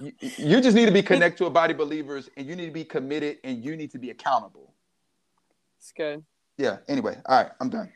You, 0.00 0.12
you 0.20 0.60
just 0.60 0.74
need 0.74 0.86
to 0.86 0.92
be 0.92 1.02
connected 1.02 1.38
to 1.38 1.46
a 1.46 1.50
body 1.50 1.74
of 1.74 1.78
believers 1.78 2.28
and 2.36 2.44
you 2.44 2.56
need 2.56 2.66
to 2.66 2.72
be 2.72 2.82
committed 2.82 3.38
and 3.44 3.64
you 3.64 3.76
need 3.76 3.92
to 3.92 3.98
be 3.98 4.10
accountable. 4.10 4.72
It's 5.78 5.92
good. 5.92 6.24
Yeah 6.58 6.78
anyway 6.88 7.18
all 7.26 7.42
right 7.42 7.52
i'm 7.60 7.68
done. 7.68 7.92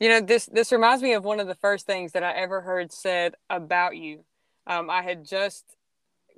You 0.00 0.08
know 0.08 0.20
this 0.22 0.46
this 0.46 0.72
reminds 0.72 1.02
me 1.02 1.12
of 1.12 1.24
one 1.24 1.40
of 1.40 1.46
the 1.46 1.54
first 1.56 1.84
things 1.84 2.12
that 2.12 2.22
i 2.22 2.32
ever 2.32 2.62
heard 2.62 2.90
said 2.90 3.34
about 3.50 3.98
you. 3.98 4.24
Um, 4.66 4.88
i 4.88 5.02
had 5.02 5.26
just 5.26 5.76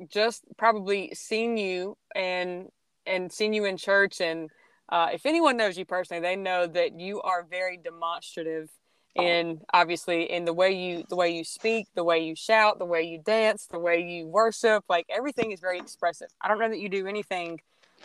just 0.09 0.43
probably 0.57 1.15
seen 1.15 1.57
you 1.57 1.97
and 2.17 2.71
and 3.07 3.31
seen 3.33 3.53
you 3.53 3.67
in 3.67 3.77
church 3.77 4.21
and 4.21 4.51
uh, 4.89 5.09
if 5.13 5.27
anyone 5.27 5.57
knows 5.57 5.77
you 5.77 5.85
personally 5.85 6.21
they 6.21 6.37
know 6.37 6.67
that 6.67 6.99
you 6.99 7.21
are 7.23 7.43
very 7.43 7.77
demonstrative 7.77 8.71
in 9.15 9.61
obviously 9.73 10.31
in 10.31 10.45
the 10.45 10.53
way 10.53 10.73
you 10.73 11.05
the 11.09 11.17
way 11.17 11.31
you 11.31 11.45
speak 11.45 11.87
the 11.95 12.03
way 12.03 12.19
you 12.19 12.35
shout 12.35 12.79
the 12.79 12.85
way 12.85 13.03
you 13.03 13.19
dance 13.19 13.67
the 13.67 13.79
way 13.79 14.03
you 14.03 14.27
worship 14.27 14.85
like 14.89 15.07
everything 15.09 15.53
is 15.53 15.61
very 15.61 15.79
expressive. 15.79 16.29
I 16.41 16.49
don't 16.49 16.59
know 16.59 16.69
that 16.69 16.81
you 16.81 16.89
do 16.89 17.07
anything 17.07 17.61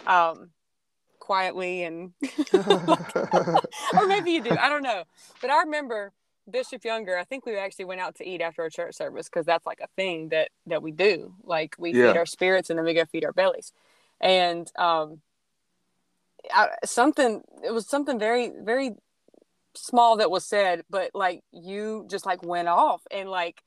um 0.05 0.51
quietly 1.19 1.83
and 1.83 2.13
or 2.53 4.07
maybe 4.07 4.31
you 4.31 4.43
do 4.43 4.51
i 4.51 4.69
don't 4.69 4.83
know. 4.83 5.03
But 5.41 5.49
i 5.49 5.59
remember 5.61 6.11
bishop 6.49 6.83
younger 6.83 7.15
i 7.17 7.23
think 7.23 7.45
we 7.45 7.55
actually 7.57 7.85
went 7.85 8.01
out 8.01 8.15
to 8.15 8.27
eat 8.27 8.41
after 8.41 8.63
a 8.65 8.71
church 8.71 8.95
service 8.95 9.29
because 9.29 9.45
that's 9.45 9.65
like 9.67 9.79
a 9.81 9.87
thing 9.95 10.29
that 10.29 10.49
that 10.67 10.83
we 10.83 10.91
do. 10.91 11.33
Like 11.43 11.75
we 11.79 11.91
yeah. 11.91 12.11
feed 12.11 12.17
our 12.17 12.25
spirits 12.27 12.69
and 12.69 12.77
then 12.77 12.85
we 12.85 12.93
go 12.93 13.05
feed 13.05 13.25
our 13.25 13.33
bellies. 13.33 13.73
And 14.21 14.71
um 14.77 15.21
I, 16.53 16.69
something 16.85 17.41
it 17.63 17.73
was 17.73 17.87
something 17.87 18.19
very 18.19 18.51
very 18.61 18.95
small 19.75 20.17
that 20.17 20.31
was 20.31 20.45
said, 20.45 20.83
but 20.89 21.11
like 21.13 21.43
you 21.51 22.05
just 22.09 22.25
like 22.25 22.43
went 22.43 22.67
off 22.67 23.01
and 23.11 23.29
like, 23.29 23.61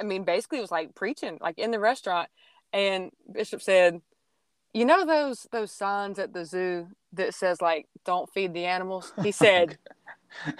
I 0.00 0.04
mean, 0.04 0.24
basically 0.24 0.58
it 0.58 0.62
was 0.62 0.70
like 0.70 0.94
preaching 0.94 1.38
like 1.40 1.58
in 1.58 1.70
the 1.70 1.80
restaurant. 1.80 2.28
And 2.72 3.10
Bishop 3.30 3.62
said, 3.62 4.00
you 4.72 4.84
know 4.84 5.04
those 5.04 5.46
those 5.52 5.70
signs 5.70 6.18
at 6.18 6.32
the 6.32 6.44
zoo 6.44 6.88
that 7.12 7.34
says 7.34 7.60
like 7.60 7.86
don't 8.04 8.30
feed 8.32 8.54
the 8.54 8.64
animals? 8.64 9.12
He 9.22 9.32
said 9.32 9.78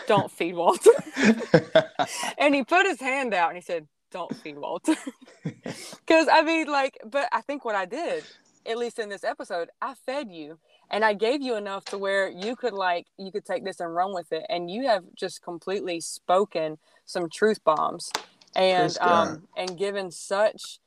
don't 0.07 0.31
feed 0.31 0.55
walter 0.55 0.91
and 2.39 2.55
he 2.55 2.63
put 2.63 2.87
his 2.87 3.01
hand 3.01 3.33
out 3.33 3.49
and 3.49 3.57
he 3.57 3.63
said 3.63 3.87
don't 4.11 4.37
feed 4.37 4.59
walter 4.59 4.95
because 5.43 6.29
i 6.33 6.43
mean 6.43 6.67
like 6.67 6.99
but 7.07 7.27
i 7.33 7.41
think 7.41 7.65
what 7.65 7.75
i 7.75 7.85
did 7.85 8.23
at 8.67 8.77
least 8.77 8.99
in 8.99 9.09
this 9.09 9.25
episode 9.25 9.71
i 9.81 9.95
fed 9.95 10.31
you 10.31 10.59
and 10.93 11.05
I 11.05 11.15
gave 11.15 11.41
you 11.41 11.57
enough 11.57 11.87
to 11.87 11.99
where 11.99 12.29
you 12.29 12.55
could 12.55 12.75
like 12.75 13.07
you 13.19 13.33
could 13.33 13.45
take 13.45 13.65
this 13.65 13.81
and 13.81 13.93
run 13.93 14.15
with 14.15 14.31
it 14.31 14.45
and 14.49 14.71
you 14.71 14.87
have 14.87 15.05
just 15.17 15.43
completely 15.43 16.01
spoken 16.01 16.79
some 17.07 17.29
truth 17.29 17.65
bombs 17.65 18.11
and 18.55 18.97
um 19.01 19.49
and 19.57 19.77
given 19.77 20.11
such 20.11 20.79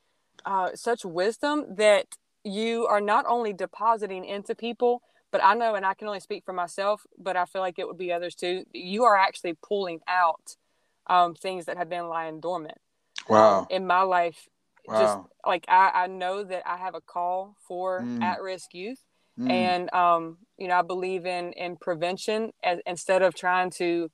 uh 0.45 0.69
such 0.75 1.03
wisdom 1.03 1.65
that 1.75 2.05
you 2.43 2.85
are 2.85 3.01
not 3.01 3.25
only 3.27 3.51
depositing 3.51 4.23
into 4.23 4.55
people 4.55 5.01
but 5.31 5.43
I 5.43 5.53
know 5.55 5.75
and 5.75 5.85
I 5.85 5.95
can 5.95 6.07
only 6.07 6.21
speak 6.21 6.45
for 6.45 6.53
myself 6.53 7.01
but 7.17 7.35
I 7.35 7.45
feel 7.45 7.61
like 7.61 7.79
it 7.79 7.87
would 7.87 7.97
be 7.97 8.13
others 8.13 8.35
too 8.35 8.63
you 8.71 9.03
are 9.03 9.17
actually 9.17 9.57
pulling 9.61 9.99
out 10.07 10.55
um 11.07 11.33
things 11.33 11.65
that 11.65 11.77
have 11.77 11.89
been 11.89 12.07
lying 12.07 12.39
dormant 12.39 12.77
wow 13.27 13.61
um, 13.61 13.67
in 13.71 13.87
my 13.87 14.03
life 14.03 14.47
wow. 14.87 14.99
just 14.99 15.17
like 15.45 15.65
I, 15.67 15.91
I 16.03 16.07
know 16.07 16.43
that 16.43 16.61
I 16.67 16.77
have 16.77 16.93
a 16.93 17.01
call 17.01 17.55
for 17.67 18.01
mm. 18.01 18.21
at-risk 18.21 18.73
youth 18.75 18.99
Mm. 19.39 19.49
And 19.49 19.93
um, 19.93 20.37
you 20.57 20.67
know, 20.67 20.79
I 20.79 20.81
believe 20.81 21.25
in 21.25 21.53
in 21.53 21.77
prevention 21.77 22.51
as, 22.63 22.79
instead 22.85 23.21
of 23.21 23.35
trying 23.35 23.69
to, 23.71 24.09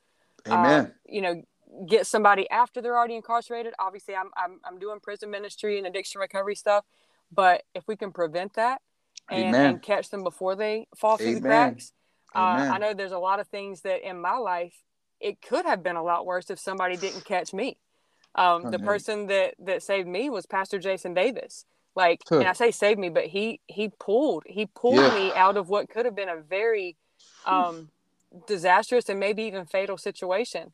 Amen. 0.48 0.86
Uh, 0.86 0.90
you 1.06 1.22
know, 1.22 1.44
get 1.88 2.08
somebody 2.08 2.50
after 2.50 2.82
they're 2.82 2.98
already 2.98 3.16
incarcerated. 3.16 3.74
Obviously, 3.80 4.16
I'm 4.16 4.32
I'm 4.36 4.60
I'm 4.66 4.80
doing 4.80 5.00
prison 5.00 5.30
ministry 5.30 5.78
and 5.78 5.86
addiction 5.86 6.20
recovery 6.20 6.56
stuff, 6.56 6.86
but 7.32 7.64
if 7.76 7.88
we 7.88 7.96
can 7.96 8.12
prevent 8.12 8.54
that 8.56 8.82
and, 9.30 9.56
and 9.56 9.82
catch 9.82 10.10
them 10.10 10.24
before 10.24 10.56
they 10.56 10.88
fall 10.96 11.18
through 11.18 11.28
Amen. 11.28 11.42
the 11.42 11.48
cracks, 11.48 11.94
uh, 12.34 12.40
I 12.74 12.78
know 12.80 12.94
there's 12.94 13.12
a 13.12 13.20
lot 13.20 13.40
of 13.40 13.48
things 13.48 13.82
that 13.82 14.08
in 14.08 14.20
my 14.20 14.38
life 14.38 14.74
it 15.20 15.42
could 15.42 15.66
have 15.66 15.84
been 15.84 15.96
a 15.96 16.04
lot 16.04 16.26
worse 16.26 16.50
if 16.50 16.60
somebody 16.60 16.98
didn't 16.98 17.26
catch 17.26 17.54
me. 17.54 17.78
Um, 18.34 18.72
the 18.72 18.80
person 18.80 19.28
that 19.28 19.56
that 19.60 19.84
saved 19.84 20.08
me 20.08 20.30
was 20.30 20.46
Pastor 20.46 20.80
Jason 20.80 21.14
Davis. 21.14 21.66
Like, 21.96 22.22
huh. 22.28 22.40
and 22.40 22.48
I 22.48 22.54
say 22.54 22.72
saved 22.72 23.00
me, 23.00 23.10
but 23.10 23.26
he 23.26 23.60
he 23.68 23.90
pulled 24.00 24.44
he 24.46 24.66
pulled 24.66 24.96
yeah. 24.96 25.14
me 25.14 25.34
out 25.34 25.58
of 25.58 25.70
what 25.70 25.90
could 25.90 26.06
have 26.06 26.16
been 26.16 26.30
a 26.30 26.38
very 26.38 26.96
um, 27.46 27.90
disastrous 28.48 29.10
and 29.10 29.20
maybe 29.20 29.44
even 29.44 29.66
fatal 29.66 29.98
situation. 29.98 30.72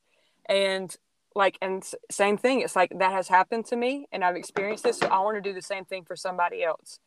And 0.47 0.95
like, 1.36 1.57
and 1.61 1.84
same 2.09 2.38
thing. 2.38 2.61
It's 2.61 2.76
like 2.76 2.91
that 2.97 3.11
has 3.11 3.28
happened 3.28 3.65
to 3.68 3.76
me, 3.76 4.07
and 4.11 4.24
I've 4.24 4.36
experienced 4.36 4.84
this. 4.84 4.99
So 4.99 5.07
I 5.07 5.20
want 5.20 5.38
to 5.38 5.41
do 5.41 5.53
the 5.53 5.61
same 5.61 5.86
thing 5.86 6.03
for 6.03 6.15
somebody 6.15 6.63
else. 6.63 6.99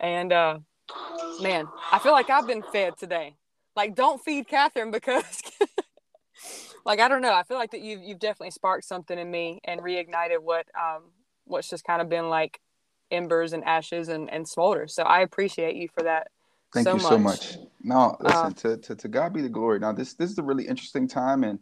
And 0.00 0.32
uh, 0.32 0.58
man, 1.40 1.66
I 1.90 1.98
feel 1.98 2.12
like 2.12 2.30
I've 2.30 2.46
been 2.46 2.62
fed 2.72 2.96
today. 2.98 3.36
Like, 3.76 3.94
don't 3.94 4.22
feed 4.22 4.48
Catherine 4.48 4.90
because. 4.90 5.42
like 6.84 7.00
I 7.00 7.08
don't 7.08 7.22
know. 7.22 7.32
I 7.32 7.42
feel 7.44 7.56
like 7.56 7.70
that 7.72 7.80
you've 7.80 8.02
you've 8.02 8.18
definitely 8.18 8.50
sparked 8.50 8.84
something 8.84 9.18
in 9.18 9.30
me 9.30 9.60
and 9.64 9.80
reignited 9.80 10.40
what 10.40 10.66
um 10.78 11.02
what's 11.44 11.68
just 11.68 11.84
kind 11.84 12.02
of 12.02 12.08
been 12.08 12.28
like 12.28 12.60
embers 13.12 13.52
and 13.52 13.62
ashes 13.64 14.08
and, 14.08 14.30
and 14.30 14.48
smolder. 14.48 14.88
So 14.88 15.02
I 15.02 15.20
appreciate 15.20 15.76
you 15.76 15.88
for 15.88 16.02
that. 16.02 16.28
Thank 16.72 16.86
so 16.86 16.96
you 16.96 17.02
much. 17.02 17.10
so 17.10 17.18
much. 17.18 17.58
No, 17.82 18.16
listen, 18.20 18.38
uh, 18.38 18.50
to, 18.50 18.76
to, 18.78 18.94
to 18.96 19.08
God 19.08 19.32
be 19.32 19.42
the 19.42 19.48
glory. 19.48 19.78
Now 19.78 19.92
this 19.92 20.14
this 20.14 20.30
is 20.30 20.38
a 20.38 20.42
really 20.42 20.66
interesting 20.66 21.06
time 21.06 21.44
and 21.44 21.58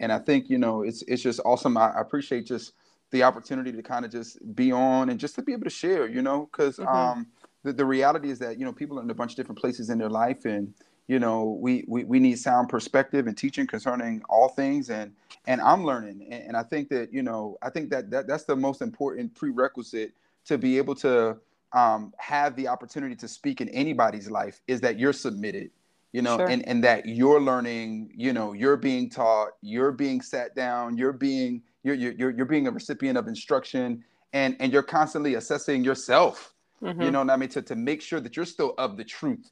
and 0.00 0.10
I 0.10 0.18
think, 0.18 0.50
you 0.50 0.58
know, 0.58 0.82
it's 0.82 1.02
it's 1.02 1.22
just 1.22 1.40
awesome. 1.44 1.76
I, 1.76 1.90
I 1.90 2.00
appreciate 2.00 2.46
just 2.46 2.72
the 3.10 3.22
opportunity 3.22 3.70
to 3.72 3.82
kind 3.82 4.04
of 4.04 4.10
just 4.10 4.38
be 4.56 4.72
on 4.72 5.10
and 5.10 5.20
just 5.20 5.34
to 5.36 5.42
be 5.42 5.52
able 5.52 5.64
to 5.64 5.70
share, 5.70 6.08
you 6.08 6.22
know, 6.22 6.48
because 6.50 6.78
mm-hmm. 6.78 6.88
um 6.88 7.26
the, 7.62 7.72
the 7.72 7.84
reality 7.84 8.30
is 8.30 8.38
that, 8.40 8.58
you 8.58 8.64
know, 8.64 8.72
people 8.72 8.98
are 8.98 9.02
in 9.02 9.10
a 9.10 9.14
bunch 9.14 9.32
of 9.32 9.36
different 9.36 9.58
places 9.58 9.90
in 9.90 9.98
their 9.98 10.10
life 10.10 10.44
and 10.44 10.74
you 11.06 11.18
know 11.18 11.58
we, 11.60 11.84
we 11.86 12.04
we 12.04 12.18
need 12.18 12.38
sound 12.38 12.68
perspective 12.68 13.26
and 13.26 13.36
teaching 13.36 13.66
concerning 13.66 14.22
all 14.28 14.48
things 14.48 14.90
and 14.90 15.12
and 15.46 15.60
i'm 15.60 15.84
learning 15.84 16.26
and, 16.30 16.44
and, 16.48 16.56
i 16.56 16.62
think 16.62 16.88
that 16.88 17.12
you 17.12 17.22
know 17.22 17.56
i 17.62 17.68
think 17.68 17.90
that, 17.90 18.10
that 18.10 18.26
that's 18.26 18.44
the 18.44 18.56
most 18.56 18.80
important 18.80 19.34
prerequisite 19.34 20.12
to 20.46 20.58
be 20.58 20.78
able 20.78 20.94
to 20.94 21.36
um, 21.72 22.12
have 22.18 22.54
the 22.56 22.68
opportunity 22.68 23.16
to 23.16 23.28
speak 23.28 23.60
in 23.60 23.68
anybody's 23.70 24.30
life 24.30 24.60
is 24.68 24.80
that 24.80 24.98
you're 24.98 25.12
submitted 25.12 25.70
you 26.14 26.22
know 26.22 26.38
sure. 26.38 26.46
and, 26.46 26.66
and 26.68 26.82
that 26.84 27.06
you're 27.06 27.40
learning 27.40 28.10
you 28.14 28.32
know 28.32 28.52
you're 28.52 28.76
being 28.76 29.10
taught 29.10 29.50
you're 29.60 29.90
being 29.90 30.22
sat 30.22 30.54
down 30.54 30.96
you're 30.96 31.12
being 31.12 31.60
you're 31.82 31.96
you're, 31.96 32.30
you're 32.30 32.46
being 32.46 32.68
a 32.68 32.70
recipient 32.70 33.18
of 33.18 33.26
instruction 33.26 34.02
and 34.32 34.56
and 34.60 34.72
you're 34.72 34.82
constantly 34.82 35.34
assessing 35.34 35.82
yourself 35.82 36.54
mm-hmm. 36.80 37.02
you 37.02 37.10
know 37.10 37.18
what 37.18 37.30
i 37.30 37.36
mean 37.36 37.48
to, 37.48 37.60
to 37.60 37.74
make 37.74 38.00
sure 38.00 38.20
that 38.20 38.36
you're 38.36 38.46
still 38.46 38.74
of 38.78 38.96
the 38.96 39.04
truth 39.04 39.50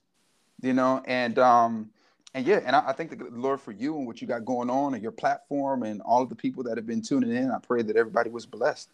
you 0.62 0.72
know 0.72 1.02
and 1.06 1.38
um 1.40 1.90
and 2.34 2.46
yeah 2.46 2.60
and 2.64 2.76
I, 2.76 2.90
I 2.90 2.92
think 2.92 3.18
the 3.18 3.26
lord 3.32 3.60
for 3.60 3.72
you 3.72 3.98
and 3.98 4.06
what 4.06 4.22
you 4.22 4.28
got 4.28 4.44
going 4.44 4.70
on 4.70 4.94
and 4.94 5.02
your 5.02 5.12
platform 5.12 5.82
and 5.82 6.00
all 6.02 6.22
of 6.22 6.28
the 6.28 6.36
people 6.36 6.62
that 6.62 6.78
have 6.78 6.86
been 6.86 7.02
tuning 7.02 7.34
in 7.34 7.50
i 7.50 7.58
pray 7.58 7.82
that 7.82 7.96
everybody 7.96 8.30
was 8.30 8.46
blessed 8.46 8.88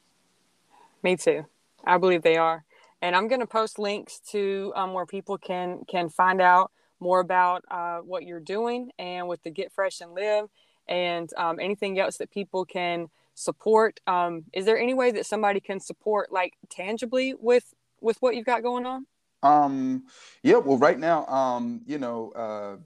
me 1.02 1.18
too 1.18 1.44
I 1.84 1.98
believe 1.98 2.22
they 2.22 2.36
are. 2.36 2.64
And 3.00 3.14
I'm 3.14 3.28
going 3.28 3.40
to 3.40 3.46
post 3.46 3.78
links 3.78 4.20
to 4.30 4.72
um, 4.74 4.92
where 4.92 5.06
people 5.06 5.38
can 5.38 5.84
can 5.88 6.08
find 6.08 6.40
out 6.40 6.72
more 7.00 7.20
about 7.20 7.64
uh, 7.70 7.98
what 7.98 8.24
you're 8.24 8.40
doing 8.40 8.90
and 8.98 9.28
with 9.28 9.42
the 9.44 9.50
Get 9.50 9.70
Fresh 9.70 10.00
and 10.00 10.14
Live 10.14 10.46
and 10.88 11.30
um, 11.36 11.60
anything 11.60 11.98
else 12.00 12.16
that 12.16 12.30
people 12.30 12.64
can 12.64 13.08
support. 13.34 14.00
Um, 14.08 14.44
is 14.52 14.64
there 14.64 14.76
any 14.76 14.94
way 14.94 15.12
that 15.12 15.26
somebody 15.26 15.60
can 15.60 15.78
support 15.78 16.32
like 16.32 16.54
tangibly 16.70 17.34
with 17.38 17.72
with 18.00 18.16
what 18.20 18.34
you've 18.34 18.46
got 18.46 18.64
going 18.64 18.84
on? 18.84 19.06
Um, 19.44 20.06
yeah. 20.42 20.56
Well, 20.56 20.78
right 20.78 20.98
now, 20.98 21.24
um, 21.26 21.82
you 21.86 21.98
know, 21.98 22.32
uh, 22.32 22.76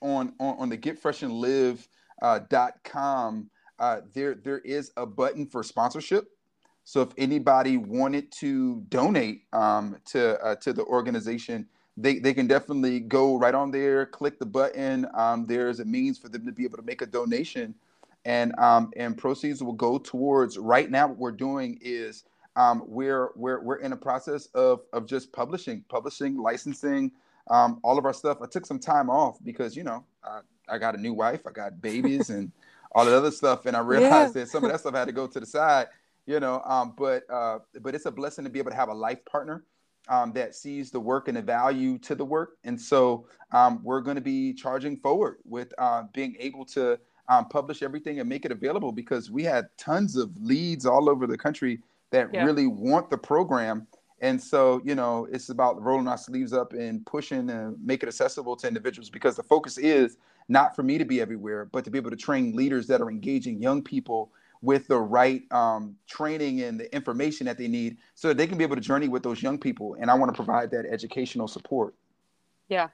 on 0.00 0.32
on 0.38 0.58
on 0.58 0.68
the 0.68 0.76
Get 0.76 1.00
Fresh 1.00 1.22
and 1.22 1.32
Live 1.32 1.88
uh, 2.22 2.38
dot 2.48 2.74
com, 2.84 3.50
uh, 3.80 4.02
there 4.14 4.36
there 4.36 4.60
is 4.60 4.92
a 4.96 5.06
button 5.06 5.46
for 5.46 5.64
sponsorship. 5.64 6.28
So 6.86 7.00
if 7.00 7.08
anybody 7.18 7.78
wanted 7.78 8.30
to 8.34 8.76
donate 8.90 9.42
um, 9.52 9.96
to 10.06 10.40
uh, 10.40 10.54
to 10.54 10.72
the 10.72 10.84
organization, 10.84 11.66
they, 11.96 12.20
they 12.20 12.32
can 12.32 12.46
definitely 12.46 13.00
go 13.00 13.36
right 13.36 13.56
on 13.56 13.72
there, 13.72 14.06
click 14.06 14.38
the 14.38 14.46
button. 14.46 15.04
Um, 15.12 15.46
there's 15.46 15.80
a 15.80 15.84
means 15.84 16.16
for 16.16 16.28
them 16.28 16.46
to 16.46 16.52
be 16.52 16.62
able 16.62 16.76
to 16.76 16.84
make 16.84 17.02
a 17.02 17.06
donation, 17.06 17.74
and 18.24 18.56
um, 18.60 18.92
and 18.96 19.18
proceeds 19.18 19.64
will 19.64 19.72
go 19.72 19.98
towards. 19.98 20.58
Right 20.58 20.88
now, 20.88 21.08
what 21.08 21.18
we're 21.18 21.32
doing 21.32 21.76
is 21.80 22.22
um, 22.54 22.84
we're 22.86 23.30
we're 23.34 23.60
we're 23.60 23.78
in 23.78 23.92
a 23.92 23.96
process 23.96 24.46
of 24.54 24.82
of 24.92 25.06
just 25.06 25.32
publishing, 25.32 25.84
publishing, 25.88 26.38
licensing, 26.38 27.10
um, 27.50 27.80
all 27.82 27.98
of 27.98 28.04
our 28.04 28.14
stuff. 28.14 28.38
I 28.40 28.46
took 28.46 28.64
some 28.64 28.78
time 28.78 29.10
off 29.10 29.38
because 29.42 29.74
you 29.74 29.82
know 29.82 30.04
I, 30.22 30.38
I 30.68 30.78
got 30.78 30.94
a 30.94 30.98
new 30.98 31.14
wife, 31.14 31.48
I 31.48 31.50
got 31.50 31.82
babies, 31.82 32.30
and 32.36 32.52
all 32.92 33.04
the 33.04 33.16
other 33.16 33.32
stuff, 33.32 33.66
and 33.66 33.76
I 33.76 33.80
realized 33.80 34.36
yeah. 34.36 34.44
that 34.44 34.50
some 34.50 34.62
of 34.62 34.70
that 34.70 34.78
stuff 34.78 34.94
had 34.94 35.06
to 35.06 35.12
go 35.12 35.26
to 35.26 35.40
the 35.40 35.46
side. 35.46 35.88
You 36.26 36.40
know, 36.40 36.60
um, 36.64 36.94
but 36.98 37.22
uh, 37.30 37.60
but 37.80 37.94
it's 37.94 38.06
a 38.06 38.10
blessing 38.10 38.44
to 38.44 38.50
be 38.50 38.58
able 38.58 38.72
to 38.72 38.76
have 38.76 38.88
a 38.88 38.94
life 38.94 39.24
partner 39.24 39.64
um, 40.08 40.32
that 40.32 40.54
sees 40.54 40.90
the 40.90 41.00
work 41.00 41.28
and 41.28 41.36
the 41.36 41.42
value 41.42 41.98
to 41.98 42.14
the 42.14 42.24
work. 42.24 42.56
And 42.64 42.80
so 42.80 43.26
um, 43.52 43.80
we're 43.82 44.00
going 44.00 44.16
to 44.16 44.20
be 44.20 44.52
charging 44.52 44.96
forward 44.96 45.38
with 45.44 45.72
uh, 45.78 46.04
being 46.12 46.36
able 46.38 46.64
to 46.66 46.98
um, 47.28 47.48
publish 47.48 47.82
everything 47.82 48.20
and 48.20 48.28
make 48.28 48.44
it 48.44 48.52
available 48.52 48.92
because 48.92 49.30
we 49.30 49.42
had 49.42 49.66
tons 49.76 50.16
of 50.16 50.30
leads 50.40 50.86
all 50.86 51.08
over 51.10 51.26
the 51.26 51.38
country 51.38 51.80
that 52.10 52.32
yeah. 52.32 52.44
really 52.44 52.66
want 52.66 53.10
the 53.10 53.18
program. 53.18 53.86
And 54.20 54.40
so, 54.40 54.80
you 54.84 54.94
know, 54.94 55.26
it's 55.30 55.50
about 55.50 55.82
rolling 55.82 56.08
our 56.08 56.16
sleeves 56.16 56.52
up 56.52 56.72
and 56.72 57.04
pushing 57.04 57.50
and 57.50 57.76
make 57.84 58.02
it 58.02 58.08
accessible 58.08 58.56
to 58.56 58.68
individuals 58.68 59.10
because 59.10 59.36
the 59.36 59.42
focus 59.42 59.76
is 59.76 60.16
not 60.48 60.74
for 60.74 60.82
me 60.82 60.96
to 60.96 61.04
be 61.04 61.20
everywhere, 61.20 61.66
but 61.66 61.84
to 61.84 61.90
be 61.90 61.98
able 61.98 62.10
to 62.10 62.16
train 62.16 62.54
leaders 62.54 62.86
that 62.86 63.00
are 63.00 63.10
engaging 63.10 63.60
young 63.60 63.82
people 63.82 64.30
with 64.62 64.86
the 64.88 64.98
right 64.98 65.42
um, 65.52 65.96
training 66.06 66.62
and 66.62 66.78
the 66.78 66.94
information 66.94 67.46
that 67.46 67.58
they 67.58 67.68
need 67.68 67.98
so 68.14 68.28
that 68.28 68.36
they 68.36 68.46
can 68.46 68.58
be 68.58 68.64
able 68.64 68.76
to 68.76 68.82
journey 68.82 69.08
with 69.08 69.22
those 69.22 69.42
young 69.42 69.58
people. 69.58 69.96
And 70.00 70.10
I 70.10 70.14
want 70.14 70.32
to 70.32 70.36
provide 70.36 70.70
that 70.72 70.86
educational 70.86 71.48
support. 71.48 71.94
Yeah. 72.68 72.88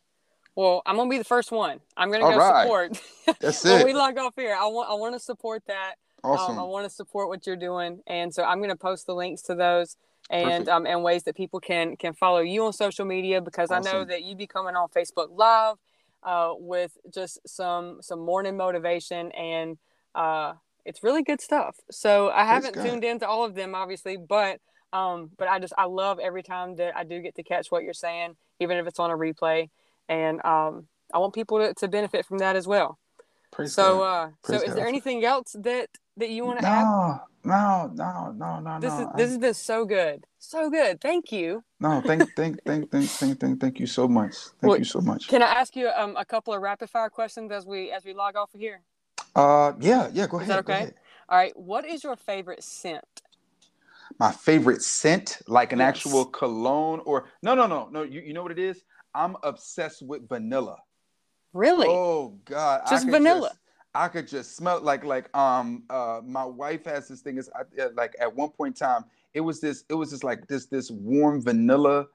Well, 0.54 0.82
I'm 0.84 0.96
gonna 0.96 1.08
be 1.08 1.18
the 1.18 1.24
first 1.24 1.50
one. 1.50 1.80
I'm 1.96 2.10
gonna 2.10 2.24
go 2.24 2.36
right. 2.36 2.62
support. 2.62 3.00
That's 3.40 3.64
it. 3.64 3.84
we 3.84 3.94
log 3.94 4.18
off 4.18 4.34
here, 4.36 4.54
I 4.54 4.66
want 4.66 4.90
I 4.90 4.94
want 4.94 5.14
to 5.14 5.20
support 5.20 5.62
that. 5.66 5.94
Awesome. 6.22 6.58
Um, 6.58 6.58
I 6.58 6.62
want 6.62 6.84
to 6.84 6.90
support 6.90 7.28
what 7.28 7.46
you're 7.46 7.56
doing, 7.56 8.00
and 8.06 8.32
so 8.34 8.44
I'm 8.44 8.60
gonna 8.60 8.76
post 8.76 9.06
the 9.06 9.14
links 9.14 9.40
to 9.42 9.54
those 9.54 9.96
and 10.30 10.68
um, 10.68 10.86
and 10.86 11.02
ways 11.02 11.22
that 11.24 11.36
people 11.36 11.60
can 11.60 11.96
can 11.96 12.12
follow 12.12 12.40
you 12.40 12.64
on 12.66 12.72
social 12.72 13.04
media 13.04 13.40
because 13.40 13.70
awesome. 13.70 13.88
I 13.88 13.92
know 13.92 14.04
that 14.04 14.22
you 14.22 14.36
be 14.36 14.46
coming 14.46 14.76
on 14.76 14.88
Facebook 14.88 15.28
Live 15.30 15.76
uh, 16.22 16.54
with 16.58 16.96
just 17.12 17.38
some 17.46 17.98
some 18.00 18.20
morning 18.20 18.56
motivation 18.56 19.32
and 19.32 19.78
uh, 20.14 20.54
it's 20.84 21.02
really 21.02 21.22
good 21.22 21.40
stuff. 21.40 21.76
So 21.90 22.30
I 22.30 22.44
haven't 22.44 22.74
tuned 22.74 23.04
into 23.04 23.26
all 23.26 23.44
of 23.44 23.54
them, 23.54 23.74
obviously, 23.74 24.16
but 24.16 24.60
um, 24.92 25.30
but 25.38 25.48
I 25.48 25.58
just 25.58 25.72
I 25.78 25.86
love 25.86 26.18
every 26.18 26.42
time 26.42 26.76
that 26.76 26.96
I 26.96 27.04
do 27.04 27.20
get 27.20 27.34
to 27.36 27.42
catch 27.42 27.70
what 27.70 27.82
you're 27.82 27.94
saying, 27.94 28.36
even 28.60 28.76
if 28.76 28.86
it's 28.86 28.98
on 28.98 29.10
a 29.10 29.16
replay, 29.16 29.70
and 30.08 30.44
um, 30.44 30.86
I 31.12 31.18
want 31.18 31.34
people 31.34 31.58
to, 31.58 31.74
to 31.74 31.88
benefit 31.88 32.26
from 32.26 32.38
that 32.38 32.56
as 32.56 32.66
well. 32.66 32.98
Praise 33.50 33.74
so, 33.74 34.02
uh, 34.02 34.30
so 34.44 34.54
is 34.54 34.74
there 34.74 34.86
anything 34.86 35.24
else 35.24 35.54
that 35.58 35.88
that 36.16 36.30
you 36.30 36.44
want 36.44 36.60
to 36.60 36.64
no, 36.64 36.70
add? 36.70 37.20
No, 37.44 37.90
no, 37.94 38.32
no, 38.32 38.60
no, 38.60 38.80
This 38.80 38.92
no. 38.92 39.00
is 39.00 39.06
this 39.16 39.28
has 39.30 39.38
been 39.38 39.54
so 39.54 39.84
good, 39.84 40.26
so 40.38 40.70
good. 40.70 41.00
Thank 41.00 41.32
you. 41.32 41.62
No, 41.80 42.00
thank, 42.00 42.22
thank, 42.36 42.62
thank, 42.64 42.90
thank, 42.90 43.10
thank, 43.10 43.40
thank, 43.40 43.60
thank 43.60 43.80
you 43.80 43.86
so 43.86 44.06
much. 44.06 44.34
Thank 44.60 44.70
well, 44.70 44.78
you 44.78 44.84
so 44.84 45.00
much. 45.00 45.28
Can 45.28 45.42
I 45.42 45.46
ask 45.46 45.74
you 45.74 45.88
um, 45.88 46.16
a 46.16 46.24
couple 46.24 46.54
of 46.54 46.62
rapid 46.62 46.88
fire 46.88 47.10
questions 47.10 47.50
as 47.50 47.66
we 47.66 47.90
as 47.90 48.04
we 48.04 48.14
log 48.14 48.36
off 48.36 48.54
of 48.54 48.60
here? 48.60 48.82
Uh, 49.34 49.72
yeah, 49.80 50.08
yeah. 50.12 50.26
Go 50.26 50.38
is 50.38 50.48
ahead. 50.48 50.60
okay? 50.60 50.90
All 51.28 51.38
right. 51.38 51.56
What 51.56 51.86
is 51.86 52.04
your 52.04 52.16
favorite 52.16 52.62
scent? 52.62 53.04
My 54.18 54.30
favorite 54.30 54.82
scent, 54.82 55.38
like 55.46 55.72
an 55.72 55.78
yes. 55.78 55.88
actual 55.88 56.26
cologne, 56.26 57.00
or 57.06 57.30
no, 57.42 57.54
no, 57.54 57.66
no, 57.66 57.88
no. 57.90 58.02
You, 58.02 58.20
you 58.20 58.34
know 58.34 58.42
what 58.42 58.52
it 58.52 58.58
is? 58.58 58.84
I'm 59.14 59.36
obsessed 59.42 60.02
with 60.02 60.28
vanilla. 60.28 60.78
Really? 61.52 61.86
Oh 61.88 62.38
God! 62.44 62.82
Just 62.88 63.08
vanilla. 63.08 63.48
Just, 63.48 63.58
I 63.94 64.08
could 64.08 64.26
just 64.26 64.56
smell 64.56 64.80
like 64.80 65.04
like 65.04 65.34
um 65.36 65.84
uh 65.90 66.20
my 66.24 66.44
wife 66.44 66.84
has 66.86 67.08
this 67.08 67.20
thing 67.20 67.36
is 67.36 67.50
like 67.94 68.14
at 68.18 68.34
one 68.34 68.48
point 68.48 68.80
in 68.80 68.86
time 68.86 69.04
it 69.34 69.40
was 69.40 69.60
this 69.60 69.84
it 69.90 69.94
was 69.94 70.10
just 70.10 70.24
like 70.24 70.46
this 70.48 70.66
this 70.66 70.90
warm 70.90 71.42
vanilla 71.42 72.06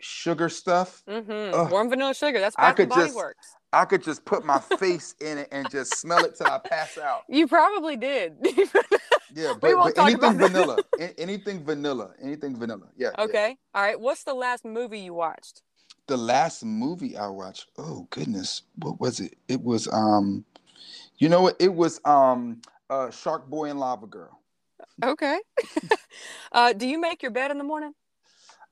sugar 0.00 0.48
stuff. 0.48 1.02
Mm-hmm. 1.06 1.70
Warm 1.70 1.90
vanilla 1.90 2.14
sugar. 2.14 2.40
That's 2.40 2.56
Bath 2.56 2.72
I 2.72 2.72
could 2.72 2.88
Body 2.88 3.02
just, 3.02 3.16
Works. 3.16 3.54
I 3.72 3.84
could 3.84 4.02
just 4.02 4.24
put 4.24 4.44
my 4.44 4.58
face 4.58 5.14
in 5.20 5.38
it 5.38 5.48
and 5.52 5.70
just 5.70 5.96
smell 5.96 6.24
it 6.24 6.36
till 6.36 6.48
I 6.48 6.58
pass 6.58 6.98
out. 6.98 7.22
You 7.28 7.46
probably 7.46 7.96
did. 7.96 8.36
yeah, 9.34 9.54
but, 9.60 9.74
but 9.74 9.98
anything 9.98 10.38
vanilla, 10.38 10.78
anything 11.18 11.64
vanilla, 11.64 12.10
anything 12.20 12.56
vanilla. 12.56 12.88
Yeah. 12.96 13.10
Okay. 13.18 13.50
Yeah. 13.50 13.80
All 13.80 13.82
right. 13.82 14.00
What's 14.00 14.24
the 14.24 14.34
last 14.34 14.64
movie 14.64 15.00
you 15.00 15.14
watched? 15.14 15.62
The 16.08 16.16
last 16.16 16.64
movie 16.64 17.16
I 17.16 17.28
watched. 17.28 17.66
Oh 17.78 18.08
goodness, 18.10 18.62
what 18.76 19.00
was 19.00 19.20
it? 19.20 19.36
It 19.46 19.62
was 19.62 19.86
um, 19.92 20.44
you 21.18 21.28
know 21.28 21.42
what? 21.42 21.56
It 21.60 21.72
was 21.72 22.00
um, 22.04 22.60
uh, 22.88 23.10
Shark 23.10 23.48
Boy 23.48 23.70
and 23.70 23.78
Lava 23.78 24.06
Girl. 24.06 24.40
Okay. 25.04 25.38
uh, 26.52 26.72
do 26.72 26.88
you 26.88 27.00
make 27.00 27.22
your 27.22 27.30
bed 27.30 27.52
in 27.52 27.58
the 27.58 27.64
morning? 27.64 27.92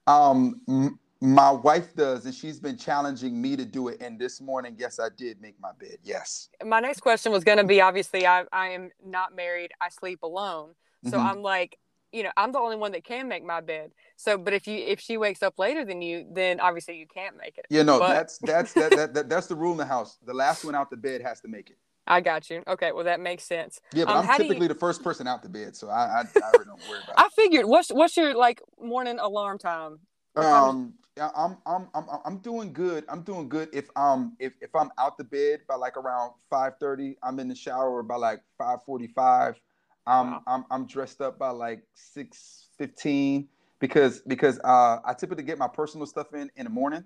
Um, 0.09 0.99
my 1.21 1.51
wife 1.51 1.95
does, 1.95 2.27
and 2.27 2.35
she's 2.35 2.61
been 2.61 2.77
challenging 2.77 3.41
me 3.41 3.57
to 3.57 3.64
do 3.64 3.89
it. 3.89 4.01
And 4.01 4.19
this 4.19 4.41
morning, 4.41 4.77
yes, 4.79 5.01
I 5.01 5.09
did 5.16 5.41
make 5.41 5.59
my 5.61 5.73
bed. 5.79 5.99
Yes. 6.03 6.49
My 6.64 6.81
next 6.81 7.01
question 7.01 7.33
was 7.33 7.45
going 7.45 7.59
to 7.59 7.64
be 7.64 7.81
obviously, 7.81 8.27
I, 8.27 8.45
I 8.53 8.69
am 8.69 8.91
not 9.05 9.35
married, 9.35 9.73
I 9.81 9.89
sleep 9.89 10.23
alone. 10.23 10.75
So 11.05 11.12
mm-hmm. 11.12 11.27
I'm 11.27 11.43
like, 11.43 11.79
you 12.12 12.23
know, 12.23 12.31
I'm 12.37 12.53
the 12.53 12.59
only 12.59 12.77
one 12.77 12.93
that 12.93 13.05
can 13.05 13.29
make 13.29 13.45
my 13.45 13.61
bed. 13.61 13.93
So, 14.16 14.39
but 14.39 14.55
if 14.55 14.66
you 14.66 14.79
if 14.79 14.99
she 15.01 15.16
wakes 15.16 15.43
up 15.43 15.59
later 15.59 15.85
than 15.85 16.01
you, 16.01 16.27
then 16.33 16.59
obviously 16.59 16.97
you 16.97 17.07
can't 17.07 17.37
make 17.37 17.59
it. 17.59 17.66
Yeah, 17.69 17.83
no, 17.83 17.99
but... 17.99 18.09
that's 18.09 18.39
that's 18.39 18.73
that, 18.73 18.91
that, 18.93 19.14
that, 19.14 19.29
that's 19.29 19.47
the 19.47 19.55
rule 19.55 19.73
in 19.73 19.79
the 19.79 19.85
house. 19.85 20.19
The 20.25 20.35
last 20.35 20.64
one 20.64 20.75
out 20.75 20.91
the 20.91 20.97
bed 20.97 21.21
has 21.21 21.41
to 21.43 21.49
make 21.49 21.71
it. 21.71 21.77
I 22.07 22.23
got 22.23 22.49
you. 22.49 22.62
Okay, 22.66 22.93
well 22.93 23.05
that 23.05 23.21
makes 23.21 23.45
sense. 23.45 23.81
Yeah, 23.93 24.07
but 24.07 24.16
um, 24.16 24.29
I'm 24.29 24.37
typically 24.39 24.64
you... 24.64 24.69
the 24.69 24.75
first 24.75 25.05
person 25.05 25.27
out 25.27 25.43
the 25.43 25.51
bed, 25.51 25.77
so 25.77 25.91
I 25.91 26.05
I, 26.05 26.21
I 26.21 26.51
really 26.53 26.64
don't 26.64 26.89
worry 26.89 27.01
about. 27.05 27.11
it. 27.11 27.14
I 27.19 27.29
figured. 27.37 27.66
What's 27.66 27.91
what's 27.91 28.16
your 28.16 28.35
like 28.35 28.62
morning 28.81 29.19
alarm 29.19 29.59
time? 29.59 29.99
Um, 30.35 30.95
I'm, 31.21 31.59
I'm, 31.66 31.89
I'm, 31.95 32.05
I'm 32.25 32.39
doing 32.39 32.73
good. 32.73 33.05
I'm 33.09 33.23
doing 33.23 33.49
good. 33.49 33.69
If 33.73 33.89
um, 33.97 34.37
if, 34.39 34.53
if 34.61 34.75
I'm 34.75 34.91
out 34.99 35.19
the 35.19 35.25
bed 35.25 35.61
by 35.69 35.75
like 35.75 35.97
around 35.97 36.33
five 36.51 36.75
thirty, 36.79 37.16
I'm 37.23 37.39
in 37.41 37.49
the 37.49 37.55
shower 37.55 38.03
by 38.03 38.16
like 38.16 38.41
five 38.57 38.83
forty 38.85 39.09
five. 39.09 39.61
Um, 40.07 40.31
wow. 40.31 40.43
I'm, 40.47 40.64
I'm 40.71 40.87
dressed 40.87 41.21
up 41.21 41.39
by 41.39 41.51
like 41.51 41.83
six 41.95 42.69
fifteen 42.79 43.49
because 43.81 44.21
because 44.21 44.59
uh, 44.64 44.99
I 45.05 45.14
typically 45.19 45.45
get 45.45 45.59
my 45.59 45.69
personal 45.69 46.07
stuff 46.07 46.33
in 46.35 46.51
in 46.57 46.64
the 46.64 46.71
morning. 46.71 47.05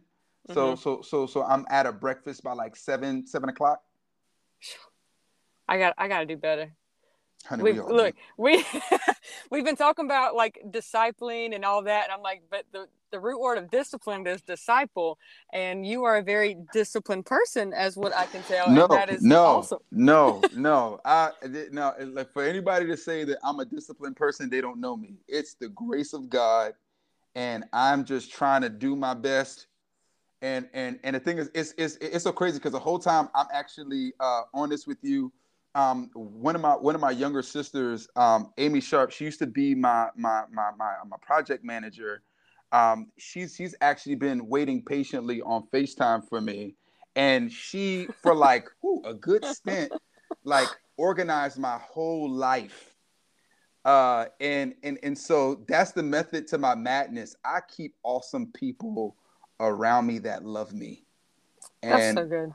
So 0.52 0.72
mm-hmm. 0.72 0.80
so 0.80 1.02
so 1.02 1.26
so 1.26 1.44
I'm 1.44 1.66
at 1.70 1.86
a 1.86 1.92
breakfast 1.92 2.42
by 2.42 2.52
like 2.52 2.76
seven 2.76 3.26
seven 3.26 3.48
o'clock. 3.48 3.80
I 5.68 5.78
got 5.78 5.94
I 5.96 6.08
got 6.08 6.20
to 6.20 6.26
do 6.26 6.36
better. 6.36 6.72
Honey, 7.46 7.62
we, 7.62 7.72
we 7.72 7.80
look, 7.80 8.14
we 8.36 8.64
we've 9.50 9.64
been 9.64 9.76
talking 9.76 10.04
about 10.04 10.34
like 10.34 10.58
discipling 10.70 11.54
and 11.54 11.64
all 11.64 11.82
that, 11.82 12.04
and 12.04 12.12
I'm 12.12 12.22
like, 12.22 12.42
but 12.50 12.64
the 12.72 12.86
the 13.10 13.20
root 13.20 13.40
word 13.40 13.58
of 13.58 13.70
discipline 13.70 14.26
is 14.26 14.42
disciple, 14.42 15.18
and 15.52 15.86
you 15.86 16.04
are 16.04 16.16
a 16.16 16.22
very 16.22 16.56
disciplined 16.72 17.26
person, 17.26 17.72
as 17.72 17.96
what 17.96 18.14
I 18.16 18.26
can 18.26 18.42
tell. 18.42 18.70
No, 18.70 18.84
and 18.84 18.92
that 18.92 19.10
is 19.10 19.22
no, 19.22 19.44
awesome. 19.44 19.78
no, 19.90 20.42
no. 20.54 21.00
I 21.04 21.30
no. 21.70 21.94
Like 22.00 22.32
for 22.32 22.42
anybody 22.42 22.86
to 22.86 22.96
say 22.96 23.24
that 23.24 23.38
I'm 23.44 23.60
a 23.60 23.64
disciplined 23.64 24.16
person, 24.16 24.48
they 24.48 24.60
don't 24.60 24.80
know 24.80 24.96
me. 24.96 25.16
It's 25.28 25.54
the 25.54 25.68
grace 25.68 26.12
of 26.12 26.28
God, 26.28 26.72
and 27.34 27.64
I'm 27.72 28.04
just 28.04 28.32
trying 28.32 28.62
to 28.62 28.68
do 28.68 28.96
my 28.96 29.14
best. 29.14 29.66
And 30.40 30.68
and 30.72 30.98
and 31.04 31.14
the 31.14 31.20
thing 31.20 31.38
is, 31.38 31.50
it's 31.54 31.74
it's 31.76 31.96
it's 32.00 32.24
so 32.24 32.32
crazy 32.32 32.58
because 32.58 32.72
the 32.72 32.80
whole 32.80 32.98
time 32.98 33.28
I'm 33.34 33.46
actually 33.52 34.12
uh, 34.18 34.42
on 34.54 34.70
this 34.70 34.86
with 34.86 34.98
you 35.02 35.32
um, 35.74 36.10
one 36.14 36.54
of 36.54 36.60
my 36.60 36.72
one 36.72 36.94
of 36.94 37.00
my 37.00 37.10
younger 37.10 37.42
sisters, 37.42 38.08
um, 38.16 38.52
Amy 38.58 38.80
Sharp, 38.80 39.10
she 39.10 39.24
used 39.24 39.38
to 39.38 39.46
be 39.46 39.74
my 39.74 40.08
my 40.16 40.44
my 40.52 40.70
my, 40.76 40.94
my 41.06 41.16
project 41.22 41.64
manager. 41.64 42.22
Um, 42.72 43.08
she's 43.18 43.54
she's 43.54 43.74
actually 43.80 44.16
been 44.16 44.48
waiting 44.48 44.82
patiently 44.82 45.40
on 45.42 45.66
FaceTime 45.72 46.28
for 46.28 46.40
me, 46.40 46.74
and 47.16 47.50
she 47.50 48.08
for 48.22 48.34
like 48.34 48.68
whew, 48.80 49.02
a 49.04 49.14
good 49.14 49.44
stint, 49.44 49.92
like 50.44 50.68
organized 50.96 51.58
my 51.58 51.78
whole 51.78 52.30
life. 52.30 52.94
Uh, 53.84 54.26
and 54.40 54.74
and 54.82 54.98
and 55.02 55.16
so 55.16 55.64
that's 55.68 55.92
the 55.92 56.02
method 56.02 56.46
to 56.48 56.58
my 56.58 56.74
madness. 56.74 57.34
I 57.44 57.60
keep 57.68 57.94
awesome 58.02 58.52
people 58.52 59.16
around 59.58 60.06
me 60.06 60.18
that 60.20 60.44
love 60.44 60.72
me. 60.72 61.04
And 61.82 61.92
that's 61.92 62.14
so 62.14 62.26
good. 62.26 62.52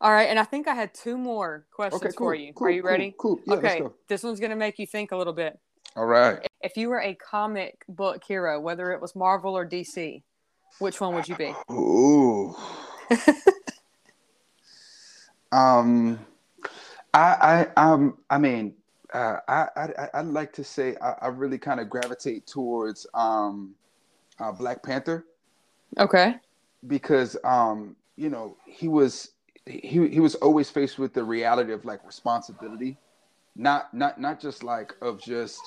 All 0.00 0.12
right, 0.12 0.28
and 0.28 0.38
I 0.38 0.44
think 0.44 0.68
I 0.68 0.74
had 0.74 0.94
two 0.94 1.18
more 1.18 1.66
questions 1.72 2.02
okay, 2.02 2.12
cool, 2.16 2.28
for 2.28 2.34
you. 2.34 2.52
Cool, 2.52 2.68
Are 2.68 2.70
you 2.70 2.82
ready? 2.82 3.14
Cool. 3.18 3.36
cool. 3.36 3.44
Yeah, 3.46 3.54
okay, 3.54 3.82
this 4.06 4.22
one's 4.22 4.38
gonna 4.38 4.56
make 4.56 4.78
you 4.78 4.86
think 4.86 5.10
a 5.10 5.16
little 5.16 5.32
bit. 5.32 5.58
All 5.96 6.06
right. 6.06 6.46
If 6.60 6.76
you 6.76 6.88
were 6.88 7.00
a 7.00 7.14
comic 7.14 7.84
book 7.88 8.22
hero, 8.22 8.60
whether 8.60 8.92
it 8.92 9.00
was 9.00 9.16
Marvel 9.16 9.56
or 9.56 9.66
DC, 9.66 10.22
which 10.78 11.00
one 11.00 11.14
would 11.14 11.26
you 11.26 11.34
be? 11.34 11.52
Ooh. 11.72 12.54
um, 15.52 16.20
I, 17.12 17.66
I, 17.76 17.82
um, 17.82 18.18
I 18.30 18.38
mean, 18.38 18.74
uh, 19.12 19.38
I, 19.48 19.66
I, 19.76 20.08
I'd 20.14 20.26
like 20.26 20.52
to 20.52 20.62
say 20.62 20.94
I, 21.02 21.14
I 21.22 21.26
really 21.28 21.58
kind 21.58 21.80
of 21.80 21.90
gravitate 21.90 22.46
towards 22.46 23.06
um, 23.14 23.74
uh, 24.38 24.52
Black 24.52 24.82
Panther. 24.82 25.24
Okay. 25.98 26.36
Because 26.86 27.36
um, 27.42 27.96
you 28.16 28.28
know, 28.28 28.56
he 28.66 28.86
was 28.86 29.32
he 29.68 30.08
he 30.08 30.20
was 30.20 30.34
always 30.36 30.70
faced 30.70 30.98
with 30.98 31.14
the 31.14 31.24
reality 31.24 31.72
of 31.72 31.84
like 31.84 32.04
responsibility, 32.06 32.98
not 33.56 33.92
not 33.94 34.20
not 34.20 34.40
just 34.40 34.64
like 34.64 34.94
of 35.02 35.20
just 35.20 35.60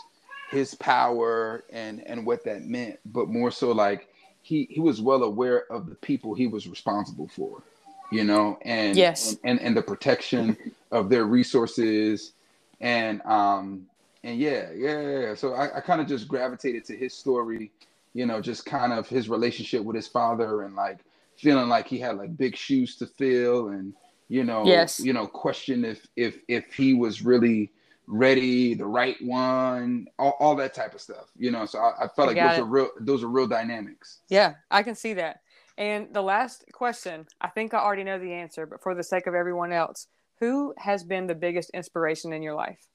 his 0.51 0.75
power 0.75 1.63
and 1.71 2.03
and 2.07 2.25
what 2.25 2.43
that 2.45 2.63
meant, 2.63 2.99
but 3.05 3.29
more 3.29 3.51
so 3.51 3.71
like 3.71 4.09
he 4.41 4.67
he 4.71 4.79
was 4.79 5.01
well 5.01 5.23
aware 5.23 5.71
of 5.71 5.89
the 5.89 5.95
people 5.95 6.33
he 6.35 6.47
was 6.47 6.67
responsible 6.67 7.29
for, 7.29 7.63
you 8.11 8.23
know, 8.23 8.59
and 8.63 8.97
yes, 8.97 9.27
and 9.27 9.39
and, 9.43 9.61
and 9.61 9.77
the 9.77 9.83
protection 9.83 10.57
of 10.91 11.09
their 11.09 11.25
resources, 11.25 12.33
and 12.81 13.21
um 13.23 13.87
and 14.23 14.39
yeah 14.39 14.71
yeah 14.75 15.01
yeah. 15.01 15.35
So 15.35 15.53
I, 15.53 15.77
I 15.77 15.81
kind 15.81 16.01
of 16.01 16.07
just 16.07 16.27
gravitated 16.27 16.85
to 16.85 16.97
his 16.97 17.13
story, 17.13 17.71
you 18.13 18.25
know, 18.25 18.41
just 18.41 18.65
kind 18.65 18.93
of 18.93 19.07
his 19.09 19.29
relationship 19.29 19.83
with 19.83 19.95
his 19.95 20.07
father 20.07 20.63
and 20.63 20.75
like 20.75 20.99
feeling 21.41 21.69
like 21.69 21.87
he 21.87 21.99
had 21.99 22.17
like 22.17 22.37
big 22.37 22.55
shoes 22.55 22.95
to 22.97 23.07
fill 23.07 23.69
and 23.69 23.93
you 24.29 24.43
know 24.43 24.63
yes. 24.65 24.99
you 24.99 25.11
know 25.11 25.27
question 25.27 25.83
if 25.83 26.07
if 26.15 26.39
if 26.47 26.73
he 26.73 26.93
was 26.93 27.21
really 27.21 27.71
ready 28.07 28.73
the 28.73 28.85
right 28.85 29.17
one 29.21 30.07
all, 30.19 30.35
all 30.39 30.55
that 30.55 30.73
type 30.73 30.93
of 30.93 31.01
stuff 31.01 31.31
you 31.37 31.51
know 31.51 31.65
so 31.65 31.79
i, 31.79 32.05
I 32.05 32.07
felt 32.07 32.29
I 32.29 32.33
like 32.33 32.35
those 32.37 32.57
it. 32.57 32.61
are 32.61 32.65
real 32.65 32.89
those 32.99 33.23
are 33.23 33.27
real 33.27 33.47
dynamics 33.47 34.19
yeah 34.29 34.55
i 34.69 34.83
can 34.83 34.95
see 34.95 35.13
that 35.13 35.41
and 35.77 36.13
the 36.13 36.21
last 36.21 36.65
question 36.71 37.25
i 37.39 37.47
think 37.47 37.73
i 37.73 37.79
already 37.79 38.03
know 38.03 38.19
the 38.19 38.33
answer 38.33 38.65
but 38.65 38.81
for 38.81 38.95
the 38.95 39.03
sake 39.03 39.27
of 39.27 39.35
everyone 39.35 39.71
else 39.73 40.07
who 40.39 40.73
has 40.77 41.03
been 41.03 41.27
the 41.27 41.35
biggest 41.35 41.69
inspiration 41.71 42.33
in 42.33 42.41
your 42.41 42.55
life 42.55 42.87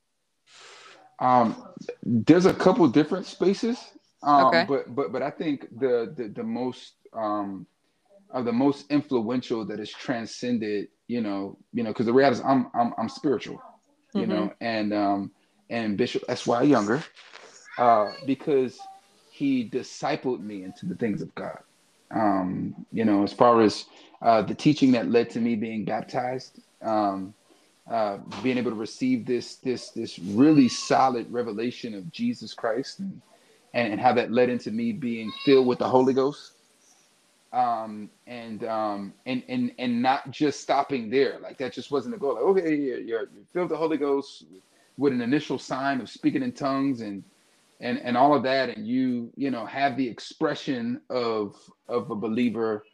um 1.20 1.66
there's 2.02 2.46
a 2.46 2.54
couple 2.54 2.86
different 2.88 3.26
spaces 3.26 3.78
um 4.22 4.46
okay. 4.46 4.64
but 4.68 4.94
but 4.94 5.12
but 5.12 5.22
i 5.22 5.30
think 5.30 5.66
the 5.78 6.12
the, 6.16 6.28
the 6.28 6.42
most 6.42 6.94
um 7.12 7.66
of 8.30 8.44
the 8.44 8.52
most 8.52 8.90
influential 8.90 9.64
that 9.64 9.78
has 9.78 9.90
transcended, 9.90 10.88
you 11.06 11.20
know, 11.20 11.56
you 11.72 11.82
know, 11.82 11.90
because 11.90 12.06
the 12.06 12.12
reality 12.12 12.38
is 12.38 12.44
I'm 12.44 12.70
I'm 12.74 12.92
I'm 12.98 13.08
spiritual, 13.08 13.62
you 14.14 14.22
mm-hmm. 14.22 14.30
know, 14.30 14.52
and 14.60 14.92
um 14.92 15.30
and 15.70 15.96
Bishop 15.96 16.24
S. 16.28 16.46
Y. 16.46 16.62
Younger, 16.62 17.02
uh, 17.78 18.12
because 18.26 18.78
he 19.30 19.68
discipled 19.68 20.40
me 20.40 20.64
into 20.64 20.86
the 20.86 20.94
things 20.94 21.22
of 21.22 21.34
God. 21.34 21.58
Um, 22.10 22.86
you 22.92 23.04
know, 23.04 23.22
as 23.22 23.32
far 23.32 23.60
as 23.60 23.86
uh, 24.22 24.42
the 24.42 24.54
teaching 24.54 24.92
that 24.92 25.10
led 25.10 25.28
to 25.30 25.40
me 25.40 25.56
being 25.56 25.84
baptized, 25.84 26.60
um, 26.82 27.34
uh, 27.90 28.18
being 28.42 28.58
able 28.58 28.70
to 28.70 28.76
receive 28.76 29.26
this 29.26 29.56
this 29.56 29.90
this 29.90 30.18
really 30.18 30.68
solid 30.68 31.30
revelation 31.32 31.94
of 31.94 32.10
Jesus 32.10 32.54
Christ, 32.54 33.00
and, 33.00 33.20
and 33.74 34.00
how 34.00 34.12
that 34.12 34.32
led 34.32 34.48
into 34.48 34.70
me 34.70 34.92
being 34.92 35.32
filled 35.44 35.66
with 35.66 35.78
the 35.78 35.88
Holy 35.88 36.14
Ghost 36.14 36.52
um, 37.52 38.10
and 38.26 38.64
um, 38.64 39.14
and 39.26 39.42
and 39.48 39.72
and 39.78 40.02
not 40.02 40.30
just 40.30 40.60
stopping 40.60 41.10
there. 41.10 41.38
Like 41.40 41.58
that 41.58 41.72
just 41.72 41.90
wasn't 41.90 42.14
the 42.14 42.18
goal. 42.18 42.34
Like, 42.34 42.44
okay, 42.44 42.74
you're, 42.76 43.00
you're 43.00 43.28
filled 43.52 43.70
the 43.70 43.76
Holy 43.76 43.96
Ghost 43.96 44.44
with 44.98 45.12
an 45.12 45.20
initial 45.20 45.58
sign 45.58 46.00
of 46.00 46.08
speaking 46.08 46.42
in 46.42 46.52
tongues 46.52 47.00
and 47.00 47.22
and 47.80 47.98
and 47.98 48.16
all 48.16 48.34
of 48.34 48.42
that, 48.44 48.76
and 48.76 48.86
you 48.86 49.30
you 49.36 49.50
know 49.50 49.66
have 49.66 49.96
the 49.96 50.08
expression 50.08 51.00
of 51.10 51.56
of 51.88 52.10
a 52.10 52.16
believer, 52.16 52.84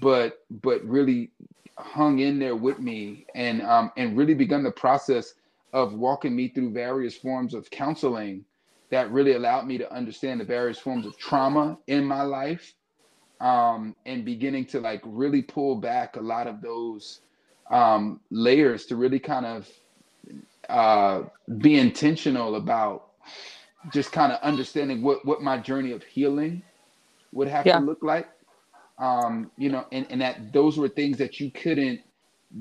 but 0.00 0.44
but 0.62 0.84
really 0.84 1.30
hung 1.76 2.20
in 2.20 2.38
there 2.38 2.56
with 2.56 2.78
me 2.78 3.26
and 3.34 3.62
um, 3.62 3.90
and 3.96 4.16
really 4.16 4.34
begun 4.34 4.62
the 4.62 4.70
process 4.70 5.34
of 5.72 5.92
walking 5.94 6.36
me 6.36 6.48
through 6.48 6.70
various 6.72 7.16
forms 7.16 7.52
of 7.52 7.68
counseling 7.70 8.44
that 8.90 9.10
really 9.10 9.32
allowed 9.32 9.66
me 9.66 9.76
to 9.76 9.92
understand 9.92 10.40
the 10.40 10.44
various 10.44 10.78
forms 10.78 11.04
of 11.04 11.18
trauma 11.18 11.76
in 11.88 12.04
my 12.04 12.22
life 12.22 12.74
um, 13.44 13.94
and 14.06 14.24
beginning 14.24 14.64
to 14.64 14.80
like 14.80 15.02
really 15.04 15.42
pull 15.42 15.76
back 15.76 16.16
a 16.16 16.20
lot 16.20 16.46
of 16.46 16.62
those 16.62 17.20
um, 17.70 18.18
layers 18.30 18.86
to 18.86 18.96
really 18.96 19.18
kind 19.20 19.44
of 19.44 19.68
uh, 20.70 21.22
be 21.58 21.78
intentional 21.78 22.56
about 22.56 23.08
just 23.92 24.12
kind 24.12 24.32
of 24.32 24.40
understanding 24.42 25.02
what 25.02 25.24
what 25.26 25.42
my 25.42 25.58
journey 25.58 25.92
of 25.92 26.02
healing 26.02 26.62
would 27.32 27.46
have 27.46 27.66
yeah. 27.66 27.78
to 27.78 27.84
look 27.84 28.02
like. 28.02 28.28
Um, 28.98 29.50
you 29.58 29.68
know, 29.68 29.84
and, 29.92 30.06
and 30.08 30.20
that 30.22 30.52
those 30.54 30.78
were 30.78 30.88
things 30.88 31.18
that 31.18 31.38
you 31.38 31.50
couldn't 31.50 32.00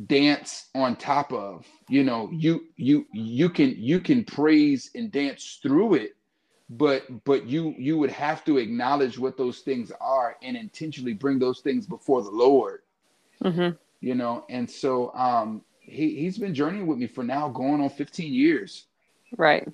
dance 0.07 0.69
on 0.75 0.97
top 0.97 1.31
of. 1.31 1.65
You 1.87 2.03
know, 2.03 2.29
you 2.33 2.65
you 2.75 3.05
you 3.13 3.49
can 3.49 3.73
you 3.77 4.01
can 4.01 4.25
praise 4.25 4.91
and 4.95 5.09
dance 5.11 5.59
through 5.63 5.93
it, 5.93 6.17
but 6.69 7.03
but 7.25 7.45
you 7.45 7.75
you 7.77 7.97
would 7.97 8.11
have 8.11 8.43
to 8.45 8.57
acknowledge 8.57 9.17
what 9.19 9.37
those 9.37 9.59
things 9.59 9.91
are 9.99 10.37
and 10.41 10.55
intentionally 10.55 11.13
bring 11.13 11.39
those 11.39 11.59
things 11.59 11.85
before 11.85 12.23
the 12.23 12.29
lord. 12.29 12.81
Mm-hmm. 13.41 13.75
you 13.99 14.15
know 14.15 14.45
and 14.49 14.69
so 14.69 15.13
um 15.15 15.63
he 15.79 16.15
he's 16.15 16.37
been 16.37 16.53
journeying 16.53 16.87
with 16.87 16.97
me 16.97 17.07
for 17.07 17.23
now 17.23 17.49
going 17.49 17.81
on 17.81 17.89
15 17.89 18.33
years. 18.33 18.87
Right. 19.37 19.67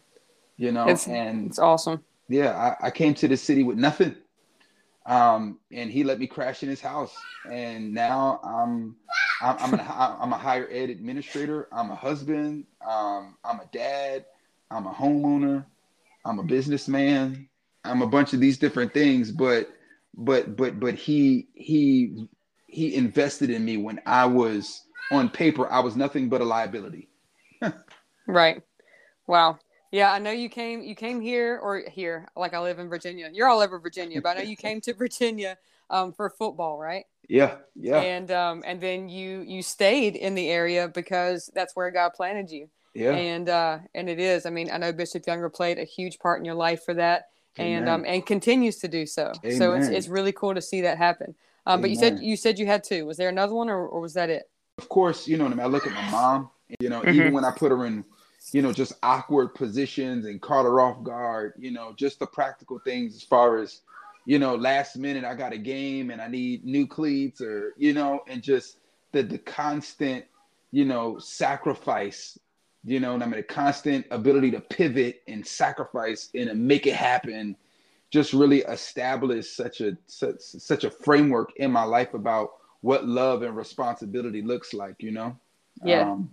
You 0.57 0.71
know 0.71 0.87
it's, 0.87 1.07
and 1.07 1.47
it's 1.47 1.59
awesome. 1.59 2.03
Yeah 2.27 2.75
I, 2.81 2.87
I 2.87 2.91
came 2.91 3.13
to 3.15 3.27
the 3.27 3.37
city 3.37 3.63
with 3.63 3.77
nothing. 3.77 4.15
Um 5.05 5.59
and 5.71 5.91
he 5.91 6.03
let 6.03 6.19
me 6.19 6.25
crash 6.25 6.63
in 6.63 6.69
his 6.69 6.81
house. 6.81 7.15
And 7.49 7.93
now 7.93 8.39
i'm 8.43 8.95
i'm 9.41 9.55
i'm, 9.59 9.73
an, 9.75 9.79
I'm 9.89 10.33
a 10.33 10.37
higher 10.37 10.67
ed 10.71 10.89
administrator. 10.89 11.67
I'm 11.71 11.91
a 11.91 11.95
husband. 11.95 12.65
Um 12.81 13.37
i'm 13.43 13.59
a 13.59 13.69
dad. 13.71 14.25
I'm 14.71 14.87
a 14.87 14.91
homeowner 14.91 15.65
I'm 16.29 16.37
a 16.37 16.43
businessman. 16.43 17.49
I'm 17.83 18.03
a 18.03 18.07
bunch 18.07 18.33
of 18.33 18.39
these 18.39 18.59
different 18.59 18.93
things, 18.93 19.31
but 19.31 19.69
but 20.15 20.55
but 20.55 20.79
but 20.79 20.93
he 20.93 21.47
he 21.55 22.27
he 22.67 22.93
invested 22.93 23.49
in 23.49 23.65
me 23.65 23.77
when 23.77 23.99
I 24.05 24.25
was 24.25 24.83
on 25.11 25.29
paper 25.29 25.67
I 25.71 25.79
was 25.79 25.95
nothing 25.95 26.29
but 26.29 26.41
a 26.41 26.45
liability. 26.45 27.09
right. 28.27 28.61
Wow. 29.25 29.57
Yeah, 29.91 30.11
I 30.11 30.19
know 30.19 30.29
you 30.29 30.49
came 30.49 30.83
you 30.83 30.93
came 30.93 31.19
here 31.19 31.57
or 31.57 31.81
here 31.89 32.27
like 32.35 32.53
I 32.53 32.59
live 32.59 32.77
in 32.77 32.89
Virginia. 32.89 33.31
You're 33.33 33.47
all 33.47 33.59
over 33.59 33.79
Virginia, 33.79 34.21
but 34.21 34.37
I 34.37 34.41
know 34.43 34.49
you 34.49 34.55
came 34.67 34.81
to 34.81 34.93
Virginia 34.93 35.57
um, 35.89 36.13
for 36.13 36.29
football, 36.29 36.77
right? 36.77 37.05
Yeah, 37.27 37.55
yeah. 37.75 38.01
And 38.01 38.29
um, 38.29 38.63
and 38.67 38.79
then 38.79 39.09
you 39.09 39.41
you 39.41 39.63
stayed 39.63 40.15
in 40.15 40.35
the 40.35 40.47
area 40.49 40.89
because 40.89 41.49
that's 41.55 41.75
where 41.75 41.89
God 41.89 42.11
planted 42.13 42.51
you. 42.51 42.69
Yeah. 42.93 43.11
And 43.11 43.49
uh, 43.49 43.79
and 43.93 44.09
it 44.09 44.19
is. 44.19 44.45
I 44.45 44.49
mean, 44.49 44.69
I 44.71 44.77
know 44.77 44.91
Bishop 44.91 45.25
Younger 45.27 45.49
played 45.49 45.77
a 45.77 45.83
huge 45.83 46.19
part 46.19 46.39
in 46.39 46.45
your 46.45 46.55
life 46.55 46.83
for 46.83 46.93
that, 46.95 47.29
Amen. 47.59 47.79
and 47.79 47.89
um, 47.89 48.05
and 48.05 48.25
continues 48.25 48.77
to 48.77 48.87
do 48.87 49.05
so. 49.05 49.31
Amen. 49.43 49.57
So 49.57 49.73
it's 49.73 49.87
it's 49.87 50.07
really 50.07 50.31
cool 50.31 50.55
to 50.55 50.61
see 50.61 50.81
that 50.81 50.97
happen. 50.97 51.35
Um, 51.65 51.81
but 51.81 51.91
you 51.91 51.95
said 51.95 52.19
you 52.19 52.35
said 52.35 52.57
you 52.57 52.65
had 52.65 52.83
two. 52.83 53.05
Was 53.05 53.17
there 53.17 53.29
another 53.29 53.53
one, 53.53 53.69
or, 53.69 53.87
or 53.87 54.01
was 54.01 54.13
that 54.15 54.29
it? 54.29 54.49
Of 54.77 54.89
course, 54.89 55.27
you 55.27 55.37
know. 55.37 55.45
I, 55.45 55.49
mean, 55.49 55.59
I 55.59 55.65
look 55.65 55.85
at 55.85 55.93
my 55.93 56.09
mom. 56.09 56.49
You 56.79 56.89
know, 56.89 57.01
mm-hmm. 57.01 57.09
even 57.15 57.33
when 57.33 57.45
I 57.45 57.51
put 57.51 57.71
her 57.71 57.85
in, 57.85 58.05
you 58.51 58.61
know, 58.61 58.71
just 58.71 58.93
awkward 59.01 59.55
positions 59.55 60.25
and 60.25 60.41
caught 60.41 60.63
her 60.63 60.79
off 60.79 61.03
guard. 61.03 61.53
You 61.57 61.71
know, 61.71 61.93
just 61.95 62.19
the 62.19 62.27
practical 62.27 62.79
things 62.79 63.15
as 63.15 63.23
far 63.23 63.59
as, 63.59 63.81
you 64.25 64.39
know, 64.39 64.55
last 64.55 64.97
minute 64.97 65.25
I 65.25 65.35
got 65.35 65.53
a 65.53 65.57
game 65.57 66.09
and 66.09 66.21
I 66.21 66.27
need 66.27 66.65
new 66.65 66.87
cleats, 66.87 67.39
or 67.41 67.73
you 67.77 67.93
know, 67.93 68.23
and 68.27 68.41
just 68.41 68.77
the 69.11 69.21
the 69.21 69.37
constant, 69.37 70.25
you 70.71 70.85
know, 70.85 71.19
sacrifice 71.19 72.37
you 72.83 72.99
know, 72.99 73.13
and 73.13 73.23
I 73.23 73.25
mean 73.25 73.39
a 73.39 73.43
constant 73.43 74.05
ability 74.11 74.51
to 74.51 74.61
pivot 74.61 75.21
and 75.27 75.45
sacrifice 75.45 76.29
and 76.33 76.67
make 76.67 76.87
it 76.87 76.95
happen, 76.95 77.55
just 78.11 78.33
really 78.33 78.59
establish 78.59 79.49
such 79.51 79.81
a 79.81 79.97
such, 80.05 80.39
such 80.39 80.83
a 80.83 80.91
framework 80.91 81.51
in 81.57 81.71
my 81.71 81.83
life 81.83 82.13
about 82.13 82.51
what 82.81 83.07
love 83.07 83.43
and 83.43 83.55
responsibility 83.55 84.41
looks 84.41 84.73
like, 84.73 84.95
you 84.99 85.11
know. 85.11 85.37
Yeah. 85.83 86.11
Um, 86.11 86.31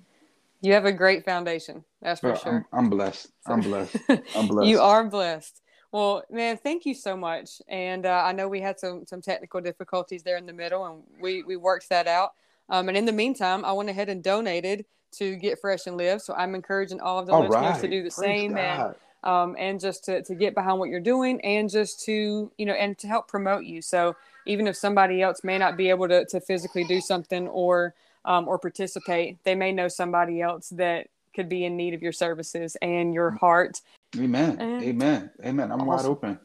you 0.63 0.73
have 0.73 0.85
a 0.85 0.93
great 0.93 1.25
foundation. 1.25 1.85
That's 2.01 2.21
for 2.21 2.35
sure. 2.37 2.67
I'm, 2.73 2.79
I'm 2.85 2.91
blessed. 2.91 3.29
I'm 3.47 3.61
blessed. 3.61 3.97
I'm 4.09 4.47
blessed. 4.47 4.69
you 4.69 4.81
are 4.81 5.05
blessed. 5.05 5.61
Well, 5.93 6.25
man, 6.31 6.57
thank 6.57 6.85
you 6.85 6.95
so 6.95 7.17
much. 7.17 7.63
And 7.69 8.07
uh, 8.07 8.23
I 8.25 8.33
know 8.33 8.49
we 8.49 8.61
had 8.61 8.79
some 8.79 9.05
some 9.07 9.21
technical 9.21 9.61
difficulties 9.61 10.23
there 10.23 10.37
in 10.37 10.47
the 10.47 10.53
middle, 10.53 10.85
and 10.87 11.03
we 11.21 11.43
we 11.43 11.57
worked 11.57 11.89
that 11.91 12.07
out. 12.07 12.33
Um, 12.69 12.89
and 12.89 12.97
in 12.97 13.05
the 13.05 13.13
meantime, 13.13 13.65
I 13.65 13.73
went 13.73 13.91
ahead 13.91 14.09
and 14.09 14.23
donated 14.23 14.87
to 15.13 15.37
get 15.37 15.61
fresh 15.61 15.87
and 15.87 15.97
live. 15.97 16.23
So 16.23 16.35
I'm 16.35 16.55
encouraging 16.55 17.01
all 17.01 17.19
of 17.19 17.27
the 17.27 17.33
all 17.33 17.41
listeners 17.41 17.63
right. 17.63 17.81
to 17.81 17.89
do 17.89 18.03
the 18.03 18.11
Praise 18.11 18.15
same 18.15 18.53
God. 18.55 18.61
and 18.61 18.95
um, 19.27 19.57
and 19.59 19.81
just 19.81 20.05
to, 20.05 20.23
to 20.23 20.35
get 20.35 20.55
behind 20.55 20.79
what 20.79 20.89
you're 20.89 21.01
doing 21.01 21.41
and 21.41 21.69
just 21.69 22.05
to 22.05 22.51
you 22.57 22.67
know 22.67 22.75
and 22.75 22.97
to 22.99 23.09
help 23.09 23.29
promote 23.29 23.65
you. 23.65 23.83
So 23.83 24.17
even 24.47 24.67
if 24.67 24.77
somebody 24.77 25.23
else 25.23 25.43
may 25.43 25.59
not 25.59 25.77
be 25.77 25.91
able 25.91 26.09
to, 26.09 26.25
to 26.27 26.41
physically 26.41 26.85
do 26.85 27.01
something 27.01 27.49
or 27.49 27.95
um, 28.25 28.49
or 28.49 28.59
participate, 28.59 29.43
they 29.45 29.55
may 29.55 29.73
know 29.73 29.89
somebody 29.89 30.41
else 30.41 30.69
that 30.71 31.09
could 31.35 31.49
be 31.49 31.65
in 31.65 31.77
need 31.77 31.95
of 31.95 32.03
your 32.03 32.13
services 32.13 32.77
and 32.81 33.13
your 33.13 33.33
mm. 33.33 33.39
heart. 33.39 33.81
Amen. 34.17 34.59
And 34.61 34.83
Amen. 34.83 35.31
Amen. 35.45 35.71
I'm 35.71 35.81
awesome. 35.81 35.87
wide 35.87 36.05
open. 36.07 36.41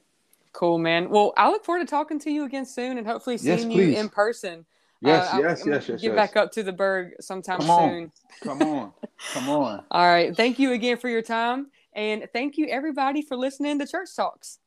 Cool, 0.54 0.80
man. 0.80 1.10
Well, 1.10 1.34
I 1.38 1.50
look 1.50 1.64
forward 1.64 1.80
to 1.80 1.90
talking 1.90 2.20
to 2.20 2.32
you 2.32 2.44
again 2.44 2.66
soon 2.66 2.98
and 2.98 3.08
hopefully 3.08 3.38
seeing 3.38 3.72
yes, 3.72 3.78
you 3.78 3.96
in 3.96 4.10
person. 4.10 4.66
Yes, 5.02 5.34
uh, 5.34 5.40
yes, 5.40 5.64
yes, 5.66 5.90
yes. 5.90 6.02
Get 6.02 6.14
yes. 6.14 6.16
back 6.16 6.36
up 6.36 6.52
to 6.54 6.64
the 6.64 6.72
Burg 6.72 7.14
sometime 7.20 7.60
Come 7.60 7.90
soon. 7.90 8.12
Come 8.44 8.62
on. 8.62 8.94
Come 9.34 9.50
on. 9.50 9.84
All 9.92 10.08
right. 10.08 10.36
Thank 10.36 10.60
you 10.60 10.74
again 10.74 10.98
for 10.98 11.10
your 11.10 11.24
time. 11.24 11.68
And 11.94 12.28
thank 12.34 12.58
you, 12.58 12.68
everybody, 12.68 13.22
for 13.22 13.36
listening 13.36 13.80
to 13.80 13.88
Church 13.88 14.16
Talks. 14.16 14.60